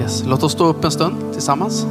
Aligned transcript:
Yes. 0.00 0.24
Låt 0.26 0.42
oss 0.42 0.52
stå 0.52 0.64
upp 0.64 0.84
en 0.84 0.90
stund 0.90 1.16
tillsammans. 1.32 1.86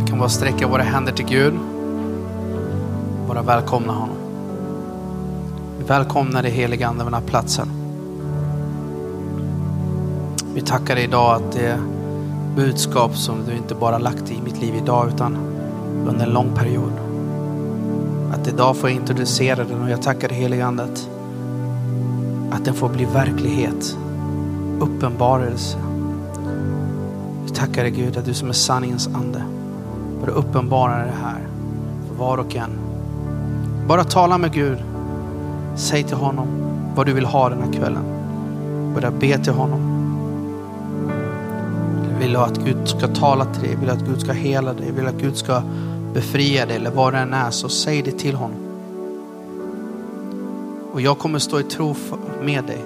Vi 0.00 0.06
kan 0.08 0.18
bara 0.18 0.28
sträcka 0.28 0.66
våra 0.66 0.82
händer 0.82 1.12
till 1.12 1.26
Gud. 1.26 1.54
Bara 3.28 3.42
välkomna 3.42 3.92
honom. 3.92 4.16
Vi 5.78 5.84
välkomnar 5.84 6.42
dig 6.42 6.52
heliga 6.52 6.88
Ande 6.88 7.04
den 7.04 7.14
här 7.14 7.20
platsen. 7.20 7.68
Vi 10.54 10.60
tackar 10.60 10.94
dig 10.94 11.04
idag 11.04 11.34
att 11.34 11.52
det 11.52 11.78
budskap 12.56 13.16
som 13.16 13.36
du 13.46 13.56
inte 13.56 13.74
bara 13.74 13.98
lagt 13.98 14.30
i 14.30 14.40
mitt 14.44 14.60
liv 14.60 14.74
idag 14.82 15.08
utan 15.08 15.36
under 16.08 16.26
en 16.26 16.32
lång 16.32 16.54
period. 16.54 16.92
Att 18.32 18.48
idag 18.48 18.76
får 18.76 18.90
jag 18.90 18.96
introducera 18.96 19.64
den 19.64 19.82
och 19.82 19.90
jag 19.90 20.02
tackar 20.02 20.28
dig 20.28 20.36
heliga 20.38 20.66
Ande 20.66 20.82
att, 20.82 21.08
att 22.50 22.64
den 22.64 22.74
får 22.74 22.88
bli 22.88 23.04
verklighet, 23.04 23.96
uppenbarelse. 24.80 25.78
Vi 27.44 27.50
tackar 27.50 27.82
dig 27.82 27.92
Gud 27.92 28.16
att 28.16 28.24
du 28.24 28.34
som 28.34 28.48
är 28.48 28.52
sanningens 28.52 29.06
ande 29.06 29.42
bara 30.20 30.30
uppenbara 30.30 31.04
det 31.04 31.14
här 31.22 31.40
för 32.08 32.14
var 32.14 32.38
och 32.38 32.56
en. 32.56 32.70
Bara 33.88 34.04
tala 34.04 34.38
med 34.38 34.52
Gud. 34.52 34.78
Säg 35.76 36.02
till 36.02 36.16
honom 36.16 36.46
vad 36.94 37.06
du 37.06 37.12
vill 37.12 37.24
ha 37.24 37.48
den 37.48 37.62
här 37.62 37.72
kvällen. 37.72 38.04
Börja 38.94 39.10
be 39.10 39.38
till 39.38 39.52
honom. 39.52 39.96
Vill 42.18 42.32
du 42.32 42.38
att 42.38 42.58
Gud 42.58 42.88
ska 42.88 43.08
tala 43.08 43.44
till 43.44 43.62
dig? 43.62 43.76
Vill 43.76 43.86
du 43.86 43.92
att 43.92 44.06
Gud 44.06 44.20
ska 44.20 44.32
hela 44.32 44.72
dig? 44.72 44.92
Vill 44.92 45.04
du 45.04 45.10
att 45.10 45.20
Gud 45.20 45.36
ska 45.36 45.62
befria 46.14 46.66
dig 46.66 46.76
eller 46.76 46.90
vad 46.90 47.12
det 47.12 47.18
än 47.18 47.34
är 47.34 47.50
så 47.50 47.68
säg 47.68 48.02
det 48.02 48.18
till 48.18 48.34
honom. 48.34 48.58
Och 50.92 51.00
jag 51.00 51.18
kommer 51.18 51.38
stå 51.38 51.60
i 51.60 51.62
tro 51.62 51.94
med 52.42 52.64
dig. 52.64 52.84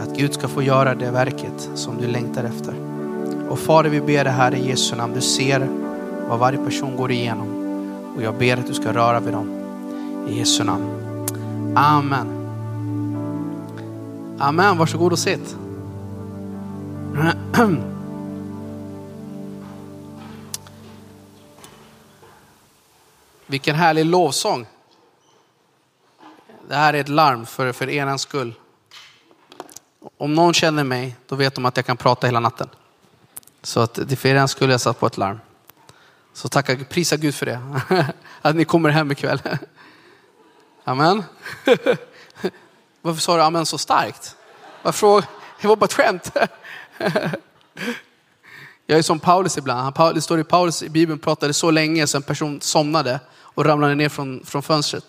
Att 0.00 0.16
Gud 0.16 0.34
ska 0.34 0.48
få 0.48 0.62
göra 0.62 0.94
det 0.94 1.10
verket 1.10 1.70
som 1.74 1.98
du 1.98 2.06
längtar 2.06 2.44
efter. 2.44 2.74
Och 3.48 3.58
Fader 3.58 3.90
vi 3.90 4.00
ber 4.00 4.24
det 4.24 4.30
här 4.30 4.54
i 4.54 4.68
Jesu 4.68 4.96
namn. 4.96 5.14
Du 5.14 5.20
ser 5.20 5.68
vad 6.28 6.38
varje 6.38 6.58
person 6.58 6.96
går 6.96 7.12
igenom. 7.12 7.48
Och 8.16 8.22
jag 8.22 8.34
ber 8.34 8.56
att 8.56 8.66
du 8.66 8.74
ska 8.74 8.92
röra 8.92 9.20
vid 9.20 9.32
dem. 9.32 9.50
I 10.28 10.38
Jesu 10.38 10.64
namn. 10.64 10.84
Amen. 11.76 12.42
Amen, 14.38 14.78
varsågod 14.78 15.12
och 15.12 15.18
sitt. 15.18 15.56
Vilken 23.46 23.76
härlig 23.76 24.06
lovsång. 24.06 24.66
Det 26.68 26.74
här 26.74 26.94
är 26.94 27.00
ett 27.00 27.08
larm 27.08 27.46
för, 27.46 27.72
för 27.72 27.88
er 27.88 28.16
skull. 28.16 28.54
Om 30.16 30.34
någon 30.34 30.54
känner 30.54 30.84
mig, 30.84 31.16
då 31.28 31.36
vet 31.36 31.54
de 31.54 31.66
att 31.66 31.76
jag 31.76 31.86
kan 31.86 31.96
prata 31.96 32.26
hela 32.26 32.40
natten. 32.40 32.68
Så 33.62 33.80
att 33.80 33.94
det 33.94 34.12
är 34.12 34.16
för 34.16 34.28
er 34.28 34.46
skull 34.46 34.70
jag 34.70 34.80
satt 34.80 35.00
på 35.00 35.06
ett 35.06 35.16
larm. 35.16 35.40
Så 36.32 36.48
tacka, 36.48 36.76
prisa 36.90 37.16
Gud 37.16 37.34
för 37.34 37.46
det. 37.46 37.60
Att 38.42 38.56
ni 38.56 38.64
kommer 38.64 38.88
hem 38.88 39.12
ikväll. 39.12 39.40
Amen. 40.84 41.24
Varför 43.02 43.20
sa 43.20 43.36
du 43.36 43.42
amen 43.42 43.66
så 43.66 43.78
starkt? 43.78 44.36
Varför, 44.82 45.24
det 45.60 45.68
var 45.68 45.76
bara 45.76 45.84
ett 45.84 45.92
skämt. 45.92 46.30
Jag 48.86 48.98
är 48.98 49.02
som 49.02 49.18
Paulus 49.18 49.58
ibland. 49.58 49.94
Det 50.14 50.20
står 50.20 50.40
i 50.40 50.44
Paulus 50.44 50.82
i 50.82 50.88
Bibeln 50.88 51.18
pratade 51.18 51.52
så 51.52 51.70
länge 51.70 52.06
så 52.06 52.16
en 52.16 52.22
person 52.22 52.60
somnade 52.60 53.20
och 53.30 53.64
ramlade 53.64 53.94
ner 53.94 54.08
från, 54.08 54.44
från 54.44 54.62
fönstret. 54.62 55.04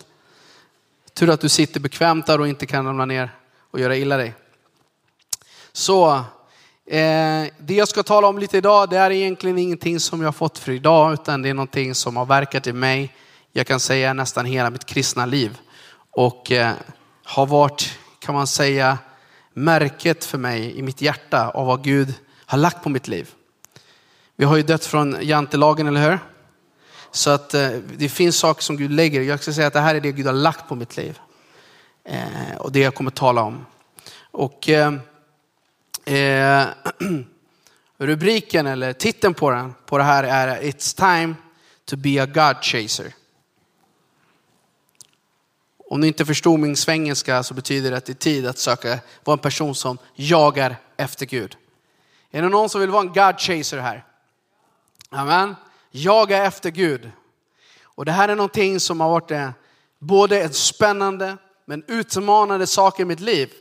Tur 1.14 1.30
att 1.30 1.40
du 1.40 1.48
sitter 1.48 1.80
bekvämt 1.80 2.26
där 2.26 2.40
och 2.40 2.48
inte 2.48 2.66
kan 2.66 2.86
ramla 2.86 3.04
ner 3.04 3.30
och 3.70 3.80
göra 3.80 3.96
illa 3.96 4.16
dig. 4.16 4.34
Så 5.72 6.14
eh, 6.86 7.44
det 7.58 7.74
jag 7.74 7.88
ska 7.88 8.02
tala 8.02 8.26
om 8.26 8.38
lite 8.38 8.58
idag, 8.58 8.90
det 8.90 8.98
är 8.98 9.10
egentligen 9.10 9.58
ingenting 9.58 10.00
som 10.00 10.20
jag 10.20 10.26
har 10.26 10.32
fått 10.32 10.58
för 10.58 10.72
idag, 10.72 11.12
utan 11.12 11.42
det 11.42 11.48
är 11.48 11.54
någonting 11.54 11.94
som 11.94 12.16
har 12.16 12.26
verkat 12.26 12.66
i 12.66 12.72
mig, 12.72 13.14
jag 13.52 13.66
kan 13.66 13.80
säga 13.80 14.12
nästan 14.12 14.46
hela 14.46 14.70
mitt 14.70 14.84
kristna 14.84 15.26
liv. 15.26 15.58
Och 16.10 16.52
eh, 16.52 16.72
har 17.24 17.46
varit, 17.46 17.98
kan 18.18 18.34
man 18.34 18.46
säga, 18.46 18.98
märket 19.52 20.24
för 20.24 20.38
mig 20.38 20.78
i 20.78 20.82
mitt 20.82 21.00
hjärta 21.00 21.48
av 21.48 21.66
vad 21.66 21.84
Gud 21.84 22.14
har 22.46 22.58
lagt 22.58 22.82
på 22.82 22.88
mitt 22.88 23.08
liv. 23.08 23.30
Vi 24.36 24.44
har 24.44 24.56
ju 24.56 24.62
dött 24.62 24.84
från 24.84 25.16
jantelagen, 25.20 25.86
eller 25.86 26.10
hur? 26.10 26.18
Så 27.14 27.30
att 27.30 27.54
eh, 27.54 27.70
det 27.70 28.08
finns 28.08 28.38
saker 28.38 28.62
som 28.62 28.76
Gud 28.76 28.90
lägger. 28.90 29.20
Jag 29.20 29.42
ska 29.42 29.52
säga 29.52 29.66
att 29.66 29.72
det 29.72 29.80
här 29.80 29.94
är 29.94 30.00
det 30.00 30.12
Gud 30.12 30.26
har 30.26 30.32
lagt 30.32 30.68
på 30.68 30.74
mitt 30.74 30.96
liv. 30.96 31.18
Eh, 32.04 32.56
och 32.58 32.72
det 32.72 32.80
jag 32.80 32.94
kommer 32.94 33.10
tala 33.10 33.42
om. 33.42 33.66
Och 34.30 34.68
eh, 34.68 34.94
eh 36.04 36.66
rubriken 37.98 38.66
eller 38.66 38.92
titeln 38.92 39.34
på 39.34 39.50
den, 39.50 39.74
på 39.86 39.98
det 39.98 40.04
här 40.04 40.24
är 40.24 40.62
It's 40.62 40.96
time 40.96 41.34
to 41.84 41.96
be 41.96 42.22
a 42.22 42.26
God 42.26 42.64
chaser. 42.64 43.14
Om 45.90 46.00
ni 46.00 46.06
inte 46.06 46.26
förstod 46.26 46.60
min 46.60 46.76
svengelska 46.76 47.42
så 47.42 47.54
betyder 47.54 47.90
det 47.90 47.96
att 47.96 48.04
det 48.04 48.12
är 48.12 48.14
tid 48.14 48.46
att 48.46 48.58
söka, 48.58 48.98
vara 49.24 49.34
en 49.34 49.38
person 49.42 49.74
som 49.74 49.98
jagar 50.14 50.76
efter 50.96 51.26
Gud. 51.26 51.56
Är 52.30 52.42
det 52.42 52.48
någon 52.48 52.68
som 52.68 52.80
vill 52.80 52.90
vara 52.90 53.02
en 53.02 53.12
God 53.12 53.40
chaser 53.40 53.78
här? 53.78 54.04
Amen. 55.10 55.54
Jaga 55.96 56.44
efter 56.44 56.70
Gud. 56.70 57.10
Och 57.84 58.04
det 58.04 58.12
här 58.12 58.28
är 58.28 58.36
någonting 58.36 58.80
som 58.80 59.00
har 59.00 59.10
varit 59.10 59.30
eh, 59.30 59.50
både 59.98 60.42
en 60.42 60.52
spännande 60.52 61.36
men 61.64 61.84
utmanande 61.88 62.66
sak 62.66 63.00
i 63.00 63.04
mitt 63.04 63.20
liv. 63.20 63.52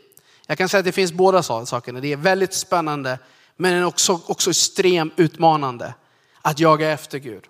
Jag 0.48 0.58
kan 0.58 0.70
säga 0.70 0.80
att 0.80 0.86
det 0.86 0.92
finns 0.92 1.12
båda 1.12 1.44
sakerna. 1.44 2.00
Det 2.00 2.14
är 2.14 2.18
väldigt 2.18 2.54
spännande 2.54 3.20
men 3.56 3.84
också, 3.84 4.20
också 4.28 4.50
extremt 4.50 5.14
utmanande 5.18 5.94
att 6.42 6.60
jaga 6.60 6.90
efter 6.90 7.18
Gud. 7.18 7.44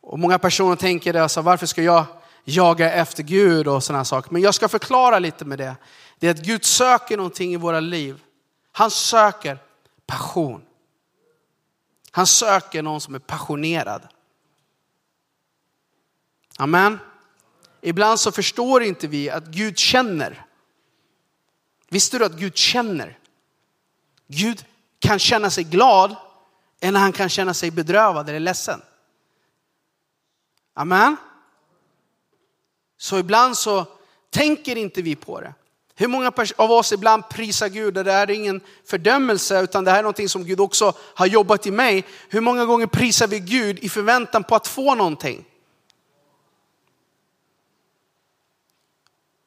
Och 0.00 0.18
många 0.18 0.38
personer 0.38 0.76
tänker 0.76 1.14
alltså, 1.14 1.40
varför 1.40 1.66
ska 1.66 1.82
jag 1.82 2.04
jaga 2.44 2.92
efter 2.92 3.22
Gud 3.22 3.68
och 3.68 3.84
sådana 3.84 4.04
saker. 4.04 4.32
Men 4.32 4.42
jag 4.42 4.54
ska 4.54 4.68
förklara 4.68 5.18
lite 5.18 5.44
med 5.44 5.58
det. 5.58 5.76
Det 6.18 6.26
är 6.26 6.30
att 6.30 6.42
Gud 6.42 6.64
söker 6.64 7.16
någonting 7.16 7.52
i 7.52 7.56
våra 7.56 7.80
liv. 7.80 8.20
Han 8.72 8.90
söker 8.90 9.58
passion. 10.06 10.62
Han 12.16 12.26
söker 12.26 12.82
någon 12.82 13.00
som 13.00 13.14
är 13.14 13.18
passionerad. 13.18 14.08
Amen. 16.58 16.98
Ibland 17.80 18.20
så 18.20 18.32
förstår 18.32 18.82
inte 18.82 19.06
vi 19.06 19.30
att 19.30 19.46
Gud 19.46 19.78
känner. 19.78 20.46
Visste 21.88 22.18
du 22.18 22.24
att 22.24 22.32
Gud 22.32 22.56
känner? 22.56 23.18
Gud 24.26 24.64
kan 24.98 25.18
känna 25.18 25.50
sig 25.50 25.64
glad 25.64 26.16
eller 26.80 27.00
han 27.00 27.12
kan 27.12 27.28
känna 27.28 27.54
sig 27.54 27.70
bedrövad 27.70 28.28
eller 28.28 28.40
ledsen. 28.40 28.82
Amen. 30.74 31.16
Så 32.96 33.18
ibland 33.18 33.56
så 33.56 33.86
tänker 34.30 34.76
inte 34.76 35.02
vi 35.02 35.16
på 35.16 35.40
det. 35.40 35.54
Hur 35.98 36.08
många 36.08 36.32
av 36.56 36.70
oss 36.70 36.92
ibland 36.92 37.28
prisar 37.28 37.68
Gud, 37.68 37.94
det 37.94 38.12
här 38.12 38.30
är 38.30 38.34
ingen 38.34 38.60
fördömelse 38.84 39.60
utan 39.60 39.84
det 39.84 39.90
här 39.90 39.98
är 39.98 40.02
någonting 40.02 40.28
som 40.28 40.44
Gud 40.44 40.60
också 40.60 40.92
har 40.98 41.26
jobbat 41.26 41.66
i 41.66 41.70
mig. 41.70 42.04
Hur 42.28 42.40
många 42.40 42.64
gånger 42.64 42.86
prisar 42.86 43.26
vi 43.26 43.40
Gud 43.40 43.78
i 43.78 43.88
förväntan 43.88 44.44
på 44.44 44.54
att 44.54 44.66
få 44.66 44.94
någonting? 44.94 45.44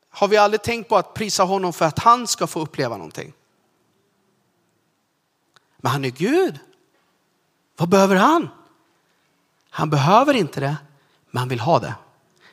Har 0.10 0.28
vi 0.28 0.38
aldrig 0.38 0.62
tänkt 0.62 0.90
på 0.90 0.98
att 0.98 1.14
prisa 1.14 1.44
honom 1.44 1.74
för 1.74 1.86
att 1.86 2.00
han 2.00 2.28
ska 2.28 2.48
få 2.48 2.60
uppleva 2.60 2.98
någonting? 2.98 3.34
Men 5.78 5.92
han 5.92 6.06
är 6.06 6.10
Gud. 6.10 6.60
Vad 7.78 7.90
behöver 7.90 8.16
han? 8.16 8.50
Han 9.70 9.90
behöver 9.90 10.34
inte 10.34 10.60
det, 10.60 10.78
men 11.32 11.40
han 11.40 11.50
vill 11.50 11.60
ha 11.60 11.80
det. 11.80 11.96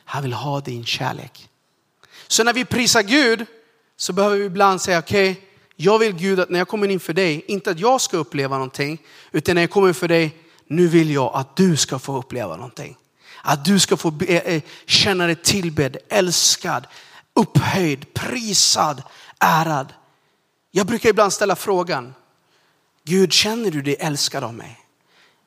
Han 0.05 0.23
vill 0.23 0.33
ha 0.33 0.59
din 0.61 0.85
kärlek. 0.85 1.49
Så 2.27 2.43
när 2.43 2.53
vi 2.53 2.65
prisar 2.65 3.01
Gud 3.01 3.45
så 3.97 4.13
behöver 4.13 4.37
vi 4.37 4.45
ibland 4.45 4.81
säga 4.81 4.99
okej, 4.99 5.31
okay, 5.31 5.43
jag 5.75 5.99
vill 5.99 6.13
Gud 6.13 6.39
att 6.39 6.49
när 6.49 6.59
jag 6.59 6.67
kommer 6.67 6.87
inför 6.87 7.13
dig, 7.13 7.43
inte 7.47 7.71
att 7.71 7.79
jag 7.79 8.01
ska 8.01 8.17
uppleva 8.17 8.55
någonting, 8.55 9.01
utan 9.31 9.55
när 9.55 9.61
jag 9.61 9.69
kommer 9.69 9.87
inför 9.87 10.07
dig, 10.07 10.37
nu 10.67 10.87
vill 10.87 11.11
jag 11.11 11.31
att 11.35 11.55
du 11.55 11.77
ska 11.77 11.99
få 11.99 12.17
uppleva 12.17 12.55
någonting. 12.55 12.97
Att 13.41 13.65
du 13.65 13.79
ska 13.79 13.97
få 13.97 14.13
eh, 14.27 14.37
eh, 14.37 14.61
känna 14.85 15.25
dig 15.25 15.35
tillbedd, 15.35 15.97
älskad, 16.09 16.87
upphöjd, 17.33 18.13
prisad, 18.13 19.03
ärad. 19.39 19.93
Jag 20.71 20.87
brukar 20.87 21.09
ibland 21.09 21.33
ställa 21.33 21.55
frågan, 21.55 22.13
Gud 23.03 23.33
känner 23.33 23.71
du 23.71 23.81
dig 23.81 23.95
älskad 23.99 24.43
av 24.43 24.53
mig? 24.53 24.79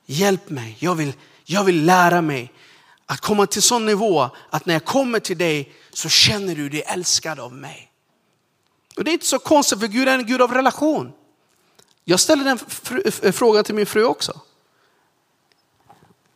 Hjälp 0.07 0.51
mig, 0.51 0.77
jag 0.79 0.95
vill, 0.95 1.13
jag 1.45 1.65
vill 1.65 1.85
lära 1.85 2.21
mig 2.21 2.53
att 3.07 3.21
komma 3.21 3.47
till 3.47 3.63
sån 3.63 3.87
nivå 3.87 4.31
att 4.51 4.67
när 4.67 4.75
jag 4.75 4.85
kommer 4.85 5.21
till 5.21 5.39
dig 5.39 5.73
så 5.93 6.09
känner 6.09 6.55
du 6.55 6.69
dig 6.69 6.83
älskad 6.87 7.41
av 7.41 7.53
mig. 7.53 7.90
Och 9.01 9.05
det 9.05 9.11
är 9.11 9.13
inte 9.13 9.27
så 9.27 9.39
konstigt 9.39 9.81
för 9.81 9.87
Gud 9.87 10.09
är 10.09 10.19
en 10.19 10.27
Gud 10.27 10.43
av 10.43 10.55
relation. 10.55 11.13
Jag 12.05 12.21
ställer 12.21 12.45
den 12.45 12.59
eh, 13.23 13.33
frågan 13.33 13.65
till 13.65 13.75
min 13.75 13.87
fru 13.87 14.05
också. 14.05 14.41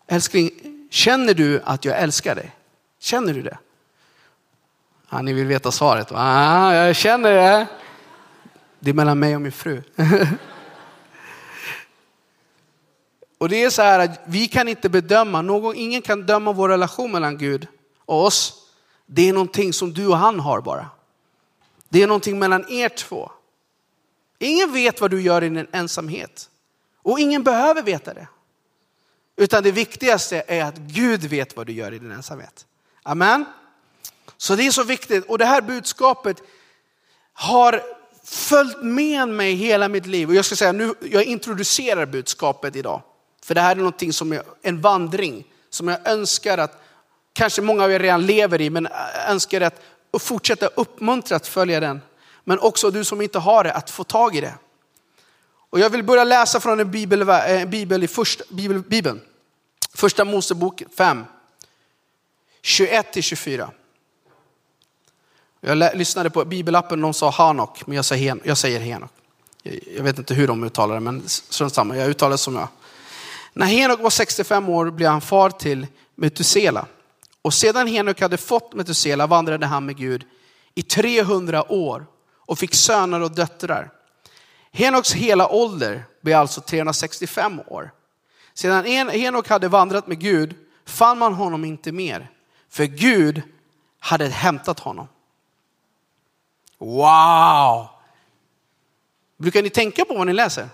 Älskling, 0.06 0.50
känner 0.90 1.34
du 1.34 1.62
att 1.64 1.84
jag 1.84 1.98
älskar 1.98 2.34
dig? 2.34 2.56
Känner 2.98 3.34
du 3.34 3.42
det? 3.42 3.58
Ja, 5.10 5.22
ni 5.22 5.32
vill 5.32 5.46
veta 5.46 5.72
svaret? 5.72 6.12
Ah, 6.12 6.74
jag 6.74 6.96
känner 6.96 7.30
det. 7.30 7.66
Det 8.80 8.90
är 8.90 8.94
mellan 8.94 9.18
mig 9.18 9.34
och 9.34 9.42
min 9.42 9.52
fru. 9.52 9.82
och 13.38 13.48
det 13.48 13.64
är 13.64 13.70
så 13.70 13.82
här 13.82 13.98
att 13.98 14.20
vi 14.26 14.48
kan 14.48 14.68
inte 14.68 14.88
bedöma, 14.88 15.42
någon, 15.42 15.76
ingen 15.76 16.02
kan 16.02 16.26
döma 16.26 16.52
vår 16.52 16.68
relation 16.68 17.12
mellan 17.12 17.38
Gud 17.38 17.66
och 18.04 18.24
oss. 18.24 18.54
Det 19.06 19.28
är 19.28 19.32
någonting 19.32 19.72
som 19.72 19.92
du 19.92 20.06
och 20.06 20.18
han 20.18 20.40
har 20.40 20.60
bara. 20.60 20.93
Det 21.94 22.02
är 22.02 22.06
någonting 22.06 22.38
mellan 22.38 22.64
er 22.68 22.88
två. 22.88 23.30
Ingen 24.38 24.72
vet 24.72 25.00
vad 25.00 25.10
du 25.10 25.22
gör 25.22 25.44
i 25.44 25.48
din 25.48 25.66
ensamhet. 25.72 26.50
Och 27.02 27.20
ingen 27.20 27.42
behöver 27.42 27.82
veta 27.82 28.14
det. 28.14 28.28
Utan 29.36 29.62
det 29.62 29.70
viktigaste 29.70 30.44
är 30.46 30.64
att 30.64 30.76
Gud 30.76 31.24
vet 31.24 31.56
vad 31.56 31.66
du 31.66 31.72
gör 31.72 31.92
i 31.92 31.98
din 31.98 32.10
ensamhet. 32.10 32.66
Amen. 33.02 33.44
Så 34.36 34.56
det 34.56 34.66
är 34.66 34.70
så 34.70 34.82
viktigt 34.82 35.24
och 35.26 35.38
det 35.38 35.44
här 35.44 35.60
budskapet 35.60 36.42
har 37.32 37.82
följt 38.24 38.82
med 38.82 39.28
mig 39.28 39.54
hela 39.54 39.88
mitt 39.88 40.06
liv. 40.06 40.28
Och 40.28 40.34
jag 40.34 40.44
ska 40.44 40.56
säga 40.56 40.72
nu, 40.72 40.94
jag 41.00 41.24
introducerar 41.24 42.06
budskapet 42.06 42.76
idag. 42.76 43.02
För 43.44 43.54
det 43.54 43.60
här 43.60 43.70
är 43.70 43.76
någonting 43.76 44.12
som 44.12 44.32
är 44.32 44.42
en 44.62 44.80
vandring 44.80 45.44
som 45.70 45.88
jag 45.88 46.08
önskar 46.08 46.58
att, 46.58 46.82
kanske 47.32 47.62
många 47.62 47.84
av 47.84 47.92
er 47.92 47.98
redan 47.98 48.26
lever 48.26 48.60
i, 48.60 48.70
men 48.70 48.88
önskar 49.28 49.60
att 49.60 49.80
och 50.14 50.22
fortsätta 50.22 50.66
uppmuntra 50.66 51.36
att 51.36 51.46
följa 51.46 51.80
den. 51.80 52.00
Men 52.44 52.58
också 52.58 52.90
du 52.90 53.04
som 53.04 53.20
inte 53.20 53.38
har 53.38 53.64
det, 53.64 53.72
att 53.72 53.90
få 53.90 54.04
tag 54.04 54.36
i 54.36 54.40
det. 54.40 54.54
Och 55.70 55.80
jag 55.80 55.90
vill 55.90 56.02
börja 56.02 56.24
läsa 56.24 56.60
från 56.60 56.80
en 56.80 56.90
bibel, 56.90 57.28
eh, 57.28 57.62
en 57.62 57.70
bibel 57.70 58.04
i 58.04 58.08
första, 58.08 58.44
bibel, 58.48 58.80
bibeln. 58.80 59.20
Första 59.94 60.24
Mosebok 60.24 60.82
5, 60.96 61.24
21-24. 62.62 63.70
Jag 65.60 65.96
lyssnade 65.96 66.30
på 66.30 66.44
bibelappen, 66.44 67.00
de 67.00 67.14
sa 67.14 67.30
Hanok, 67.30 67.86
men 67.86 67.96
jag 67.96 68.04
säger, 68.04 68.38
jag 68.44 68.58
säger 68.58 68.80
Henok. 68.80 69.10
Jag 69.96 70.02
vet 70.02 70.18
inte 70.18 70.34
hur 70.34 70.46
de 70.48 70.64
uttalar 70.64 70.94
det, 70.94 71.00
men 71.00 71.22
strunt 71.28 71.74
samma, 71.74 71.96
jag 71.96 72.10
uttalar 72.10 72.30
det 72.30 72.38
som 72.38 72.56
jag. 72.56 72.68
När 73.52 73.66
Henok 73.66 74.00
var 74.00 74.10
65 74.10 74.68
år 74.68 74.90
blev 74.90 75.10
han 75.10 75.20
far 75.20 75.50
till 75.50 75.86
Metusela. 76.14 76.86
Och 77.44 77.54
sedan 77.54 77.86
Henok 77.86 78.20
hade 78.20 78.36
fått 78.36 78.72
Metusela 78.72 79.26
vandrade 79.26 79.66
han 79.66 79.86
med 79.86 79.96
Gud 79.96 80.24
i 80.74 80.82
300 80.82 81.72
år 81.72 82.06
och 82.38 82.58
fick 82.58 82.74
söner 82.74 83.20
och 83.20 83.30
döttrar. 83.30 83.90
Henoks 84.72 85.12
hela 85.12 85.48
ålder 85.48 86.04
blev 86.20 86.38
alltså 86.38 86.60
365 86.60 87.60
år. 87.66 87.90
Sedan 88.54 89.08
Henok 89.08 89.48
hade 89.48 89.68
vandrat 89.68 90.06
med 90.06 90.20
Gud 90.20 90.54
fann 90.84 91.18
man 91.18 91.34
honom 91.34 91.64
inte 91.64 91.92
mer, 91.92 92.30
för 92.68 92.84
Gud 92.84 93.42
hade 93.98 94.28
hämtat 94.28 94.80
honom. 94.80 95.08
Wow! 96.78 97.88
Brukar 99.36 99.62
ni 99.62 99.70
tänka 99.70 100.04
på 100.04 100.14
vad 100.14 100.26
ni 100.26 100.32
läser? 100.32 100.68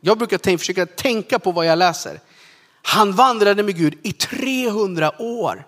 Jag 0.00 0.18
brukar 0.18 0.38
tänka, 0.38 0.58
försöka 0.58 0.86
tänka 0.86 1.38
på 1.38 1.52
vad 1.52 1.66
jag 1.66 1.78
läser. 1.78 2.20
Han 2.88 3.12
vandrade 3.12 3.62
med 3.62 3.76
Gud 3.76 3.98
i 4.02 4.12
300 4.12 5.22
år. 5.22 5.66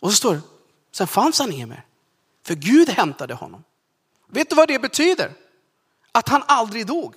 Och 0.00 0.10
så 0.10 0.16
står 0.16 0.34
det, 0.34 0.40
sen 0.92 1.06
fanns 1.06 1.38
han 1.38 1.52
inget 1.52 1.68
mer. 1.68 1.84
För 2.42 2.54
Gud 2.54 2.88
hämtade 2.88 3.34
honom. 3.34 3.64
Vet 4.26 4.50
du 4.50 4.56
vad 4.56 4.68
det 4.68 4.78
betyder? 4.78 5.32
Att 6.12 6.28
han 6.28 6.42
aldrig 6.46 6.86
dog. 6.86 7.14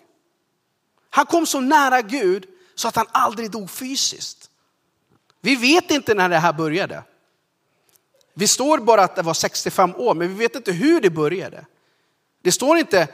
Han 1.10 1.26
kom 1.26 1.46
så 1.46 1.60
nära 1.60 2.02
Gud 2.02 2.46
så 2.76 2.88
att 2.88 2.96
han 2.96 3.06
aldrig 3.12 3.52
dog 3.52 3.70
fysiskt. 3.70 4.50
Vi 5.42 5.56
vet 5.56 5.92
inte 5.92 6.14
när 6.14 6.30
det 6.30 6.38
här 6.38 6.54
började. 6.54 7.04
Vi 8.34 8.48
står 8.48 8.78
bara 8.78 9.04
att 9.04 9.16
det 9.16 9.22
var 9.22 9.34
65 9.34 9.96
år, 9.96 10.16
men 10.16 10.28
vi 10.28 10.34
vet 10.34 10.56
inte 10.56 10.72
hur 10.72 11.02
det 11.02 11.10
började. 11.10 11.66
Det 12.42 12.52
står 12.52 12.78
inte 12.78 13.08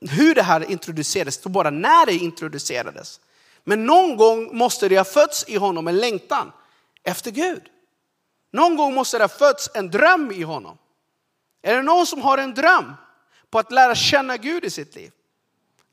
hur 0.00 0.34
det 0.34 0.42
här 0.42 0.70
introducerades, 0.70 1.36
det 1.36 1.40
står 1.40 1.50
bara 1.50 1.70
när 1.70 2.06
det 2.06 2.14
introducerades. 2.14 3.20
Men 3.68 3.86
någon 3.86 4.16
gång 4.16 4.56
måste 4.56 4.88
det 4.88 4.96
ha 4.96 5.04
fötts 5.04 5.44
i 5.48 5.56
honom 5.56 5.88
en 5.88 5.98
längtan 5.98 6.52
efter 7.02 7.30
Gud. 7.30 7.62
Någon 8.52 8.76
gång 8.76 8.94
måste 8.94 9.18
det 9.18 9.24
ha 9.24 9.28
fötts 9.28 9.70
en 9.74 9.90
dröm 9.90 10.32
i 10.32 10.42
honom. 10.42 10.78
Är 11.62 11.76
det 11.76 11.82
någon 11.82 12.06
som 12.06 12.22
har 12.22 12.38
en 12.38 12.54
dröm 12.54 12.94
på 13.50 13.58
att 13.58 13.72
lära 13.72 13.94
känna 13.94 14.36
Gud 14.36 14.64
i 14.64 14.70
sitt 14.70 14.94
liv? 14.94 15.12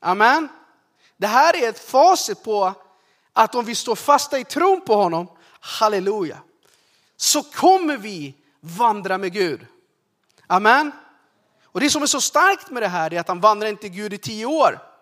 Amen. 0.00 0.48
Det 1.16 1.26
här 1.26 1.62
är 1.62 1.68
ett 1.68 1.90
facit 1.90 2.42
på 2.42 2.72
att 3.32 3.54
om 3.54 3.64
vi 3.64 3.74
står 3.74 3.96
fasta 3.96 4.38
i 4.38 4.44
tron 4.44 4.80
på 4.80 4.94
honom, 4.94 5.28
halleluja, 5.60 6.38
så 7.16 7.42
kommer 7.42 7.96
vi 7.96 8.34
vandra 8.60 9.18
med 9.18 9.32
Gud. 9.32 9.66
Amen. 10.46 10.92
Och 11.64 11.80
det 11.80 11.90
som 11.90 12.02
är 12.02 12.06
så 12.06 12.20
starkt 12.20 12.70
med 12.70 12.82
det 12.82 12.88
här 12.88 13.14
är 13.14 13.20
att 13.20 13.28
han 13.28 13.40
vandrar 13.40 13.68
inte 13.68 13.88
Gud 13.88 14.12
i 14.12 14.18
tio 14.18 14.46
år. 14.46 14.93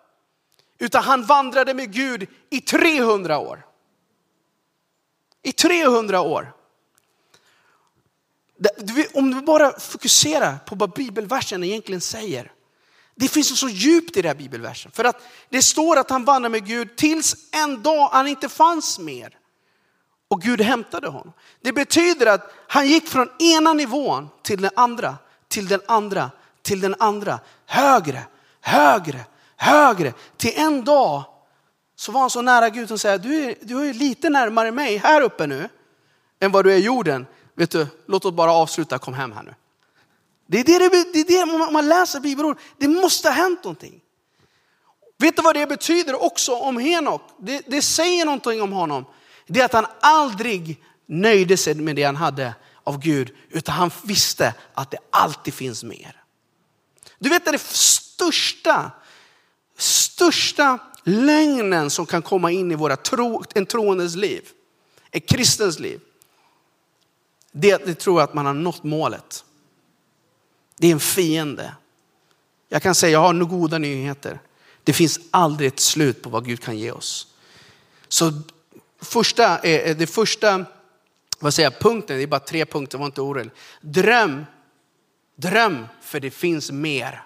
Utan 0.79 1.03
han 1.03 1.25
vandrade 1.25 1.73
med 1.73 1.93
Gud 1.93 2.27
i 2.49 2.61
300 2.61 3.37
år. 3.37 3.65
I 5.43 5.51
300 5.51 6.21
år. 6.21 6.53
Om 9.13 9.31
du 9.31 9.41
bara 9.41 9.79
fokuserar 9.79 10.57
på 10.57 10.75
vad 10.75 10.93
bibelversen 10.93 11.63
egentligen 11.63 12.01
säger. 12.01 12.51
Det 13.15 13.27
finns 13.27 13.59
så 13.59 13.69
djupt 13.69 14.17
i 14.17 14.21
den 14.21 14.29
här 14.29 14.35
bibelversen. 14.35 14.91
För 14.91 15.03
att 15.03 15.21
det 15.49 15.61
står 15.61 15.97
att 15.97 16.09
han 16.09 16.25
vandrade 16.25 16.51
med 16.51 16.65
Gud 16.67 16.95
tills 16.95 17.35
en 17.51 17.83
dag 17.83 18.09
han 18.11 18.27
inte 18.27 18.49
fanns 18.49 18.99
mer. 18.99 19.37
Och 20.27 20.41
Gud 20.41 20.61
hämtade 20.61 21.07
honom. 21.07 21.33
Det 21.61 21.73
betyder 21.73 22.25
att 22.25 22.53
han 22.67 22.87
gick 22.87 23.07
från 23.07 23.29
ena 23.39 23.73
nivån 23.73 24.29
till 24.41 24.61
den 24.61 24.71
andra, 24.75 25.17
till 25.47 25.67
den 25.67 25.81
andra, 25.87 26.31
till 26.61 26.81
den 26.81 26.95
andra. 26.99 27.39
Högre, 27.65 28.23
högre, 28.61 29.25
högre. 29.63 30.13
Till 30.37 30.53
en 30.55 30.83
dag 30.83 31.23
så 31.95 32.11
var 32.11 32.21
han 32.21 32.29
så 32.29 32.41
nära 32.41 32.69
Gud 32.69 32.87
som 32.87 32.99
säger, 32.99 33.17
du 33.17 33.43
är, 33.43 33.55
du 33.61 33.89
är 33.89 33.93
lite 33.93 34.29
närmare 34.29 34.71
mig 34.71 34.97
här 34.97 35.21
uppe 35.21 35.47
nu 35.47 35.69
än 36.39 36.51
vad 36.51 36.65
du 36.65 36.73
är 36.73 36.77
i 36.77 36.79
jorden. 36.79 37.25
Vet 37.55 37.71
du, 37.71 37.87
låt 38.05 38.25
oss 38.25 38.33
bara 38.33 38.51
avsluta, 38.51 38.99
kom 38.99 39.13
hem 39.13 39.31
här 39.31 39.43
nu. 39.43 39.55
Det 40.47 40.59
är 40.59 40.63
det, 40.63 41.13
det, 41.13 41.19
är 41.19 41.45
det 41.45 41.71
man 41.71 41.87
läser 41.87 42.19
bibelord, 42.19 42.57
det 42.77 42.87
måste 42.87 43.29
ha 43.29 43.35
hänt 43.35 43.63
någonting. 43.63 44.01
Vet 45.17 45.35
du 45.35 45.41
vad 45.41 45.55
det 45.55 45.67
betyder 45.67 46.23
också 46.23 46.55
om 46.55 46.77
Henok? 46.77 47.21
Det, 47.39 47.61
det 47.67 47.81
säger 47.81 48.25
någonting 48.25 48.61
om 48.61 48.71
honom. 48.71 49.05
Det 49.47 49.59
är 49.59 49.65
att 49.65 49.73
han 49.73 49.85
aldrig 49.99 50.83
nöjde 51.05 51.57
sig 51.57 51.75
med 51.75 51.95
det 51.95 52.03
han 52.03 52.15
hade 52.15 52.55
av 52.83 52.99
Gud, 52.99 53.35
utan 53.49 53.75
han 53.75 53.91
visste 54.03 54.53
att 54.73 54.91
det 54.91 54.97
alltid 55.09 55.53
finns 55.53 55.83
mer. 55.83 56.23
Du 57.19 57.29
vet 57.29 57.45
det 57.45 57.61
största, 57.61 58.91
största 59.77 60.79
lögnen 61.03 61.89
som 61.89 62.05
kan 62.05 62.21
komma 62.21 62.51
in 62.51 62.71
i 62.71 62.75
våra 62.75 62.95
tro, 62.95 63.43
en 63.55 63.65
troendes 63.65 64.15
liv, 64.15 64.49
en 65.11 65.21
kristens 65.21 65.79
liv. 65.79 65.99
Det 67.51 67.71
är 67.71 67.75
att 67.75 67.87
ni 67.87 67.95
tror 67.95 68.21
att 68.21 68.33
man 68.33 68.45
har 68.45 68.53
nått 68.53 68.83
målet. 68.83 69.45
Det 70.77 70.87
är 70.87 70.91
en 70.91 70.99
fiende. 70.99 71.75
Jag 72.69 72.81
kan 72.81 72.95
säga, 72.95 73.11
jag 73.11 73.19
har 73.19 73.33
nog 73.33 73.49
goda 73.49 73.77
nyheter. 73.77 74.39
Det 74.83 74.93
finns 74.93 75.19
aldrig 75.31 75.67
ett 75.67 75.79
slut 75.79 76.21
på 76.21 76.29
vad 76.29 76.45
Gud 76.45 76.61
kan 76.61 76.77
ge 76.77 76.91
oss. 76.91 77.27
Så 78.07 78.41
första, 79.01 79.61
det 79.61 80.09
första 80.09 80.65
vad 81.39 81.53
säger 81.53 81.71
jag, 81.71 81.79
punkten, 81.79 82.17
det 82.17 82.23
är 82.23 82.27
bara 82.27 82.39
tre 82.39 82.65
punkter, 82.65 82.97
var 82.97 83.05
inte 83.05 83.21
orolig. 83.21 83.51
Dröm, 83.81 84.45
dröm 85.35 85.87
för 86.01 86.19
det 86.19 86.31
finns 86.31 86.71
mer. 86.71 87.23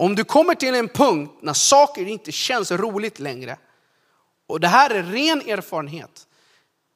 Om 0.00 0.14
du 0.14 0.24
kommer 0.24 0.54
till 0.54 0.74
en 0.74 0.88
punkt 0.88 1.32
när 1.40 1.52
saker 1.52 2.06
inte 2.06 2.32
känns 2.32 2.70
roligt 2.70 3.18
längre, 3.18 3.56
och 4.46 4.60
det 4.60 4.68
här 4.68 4.90
är 4.90 5.02
ren 5.02 5.40
erfarenhet. 5.40 6.26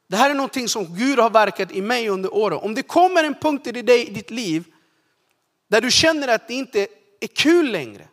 Det 0.08 0.16
här 0.16 0.30
är 0.30 0.34
någonting 0.34 0.68
som 0.68 0.96
Gud 0.96 1.18
har 1.18 1.30
verkat 1.30 1.72
i 1.72 1.82
mig 1.82 2.08
under 2.08 2.34
åren. 2.34 2.58
Om 2.62 2.74
det 2.74 2.82
kommer 2.82 3.24
en 3.24 3.34
punkt 3.34 3.66
i 3.66 3.72
ditt 3.82 4.30
liv 4.30 4.64
där 5.68 5.80
du 5.80 5.90
känner 5.90 6.28
att 6.28 6.48
det 6.48 6.54
inte 6.54 6.86
är 7.20 7.26
kul 7.26 7.70
längre, 7.70 8.08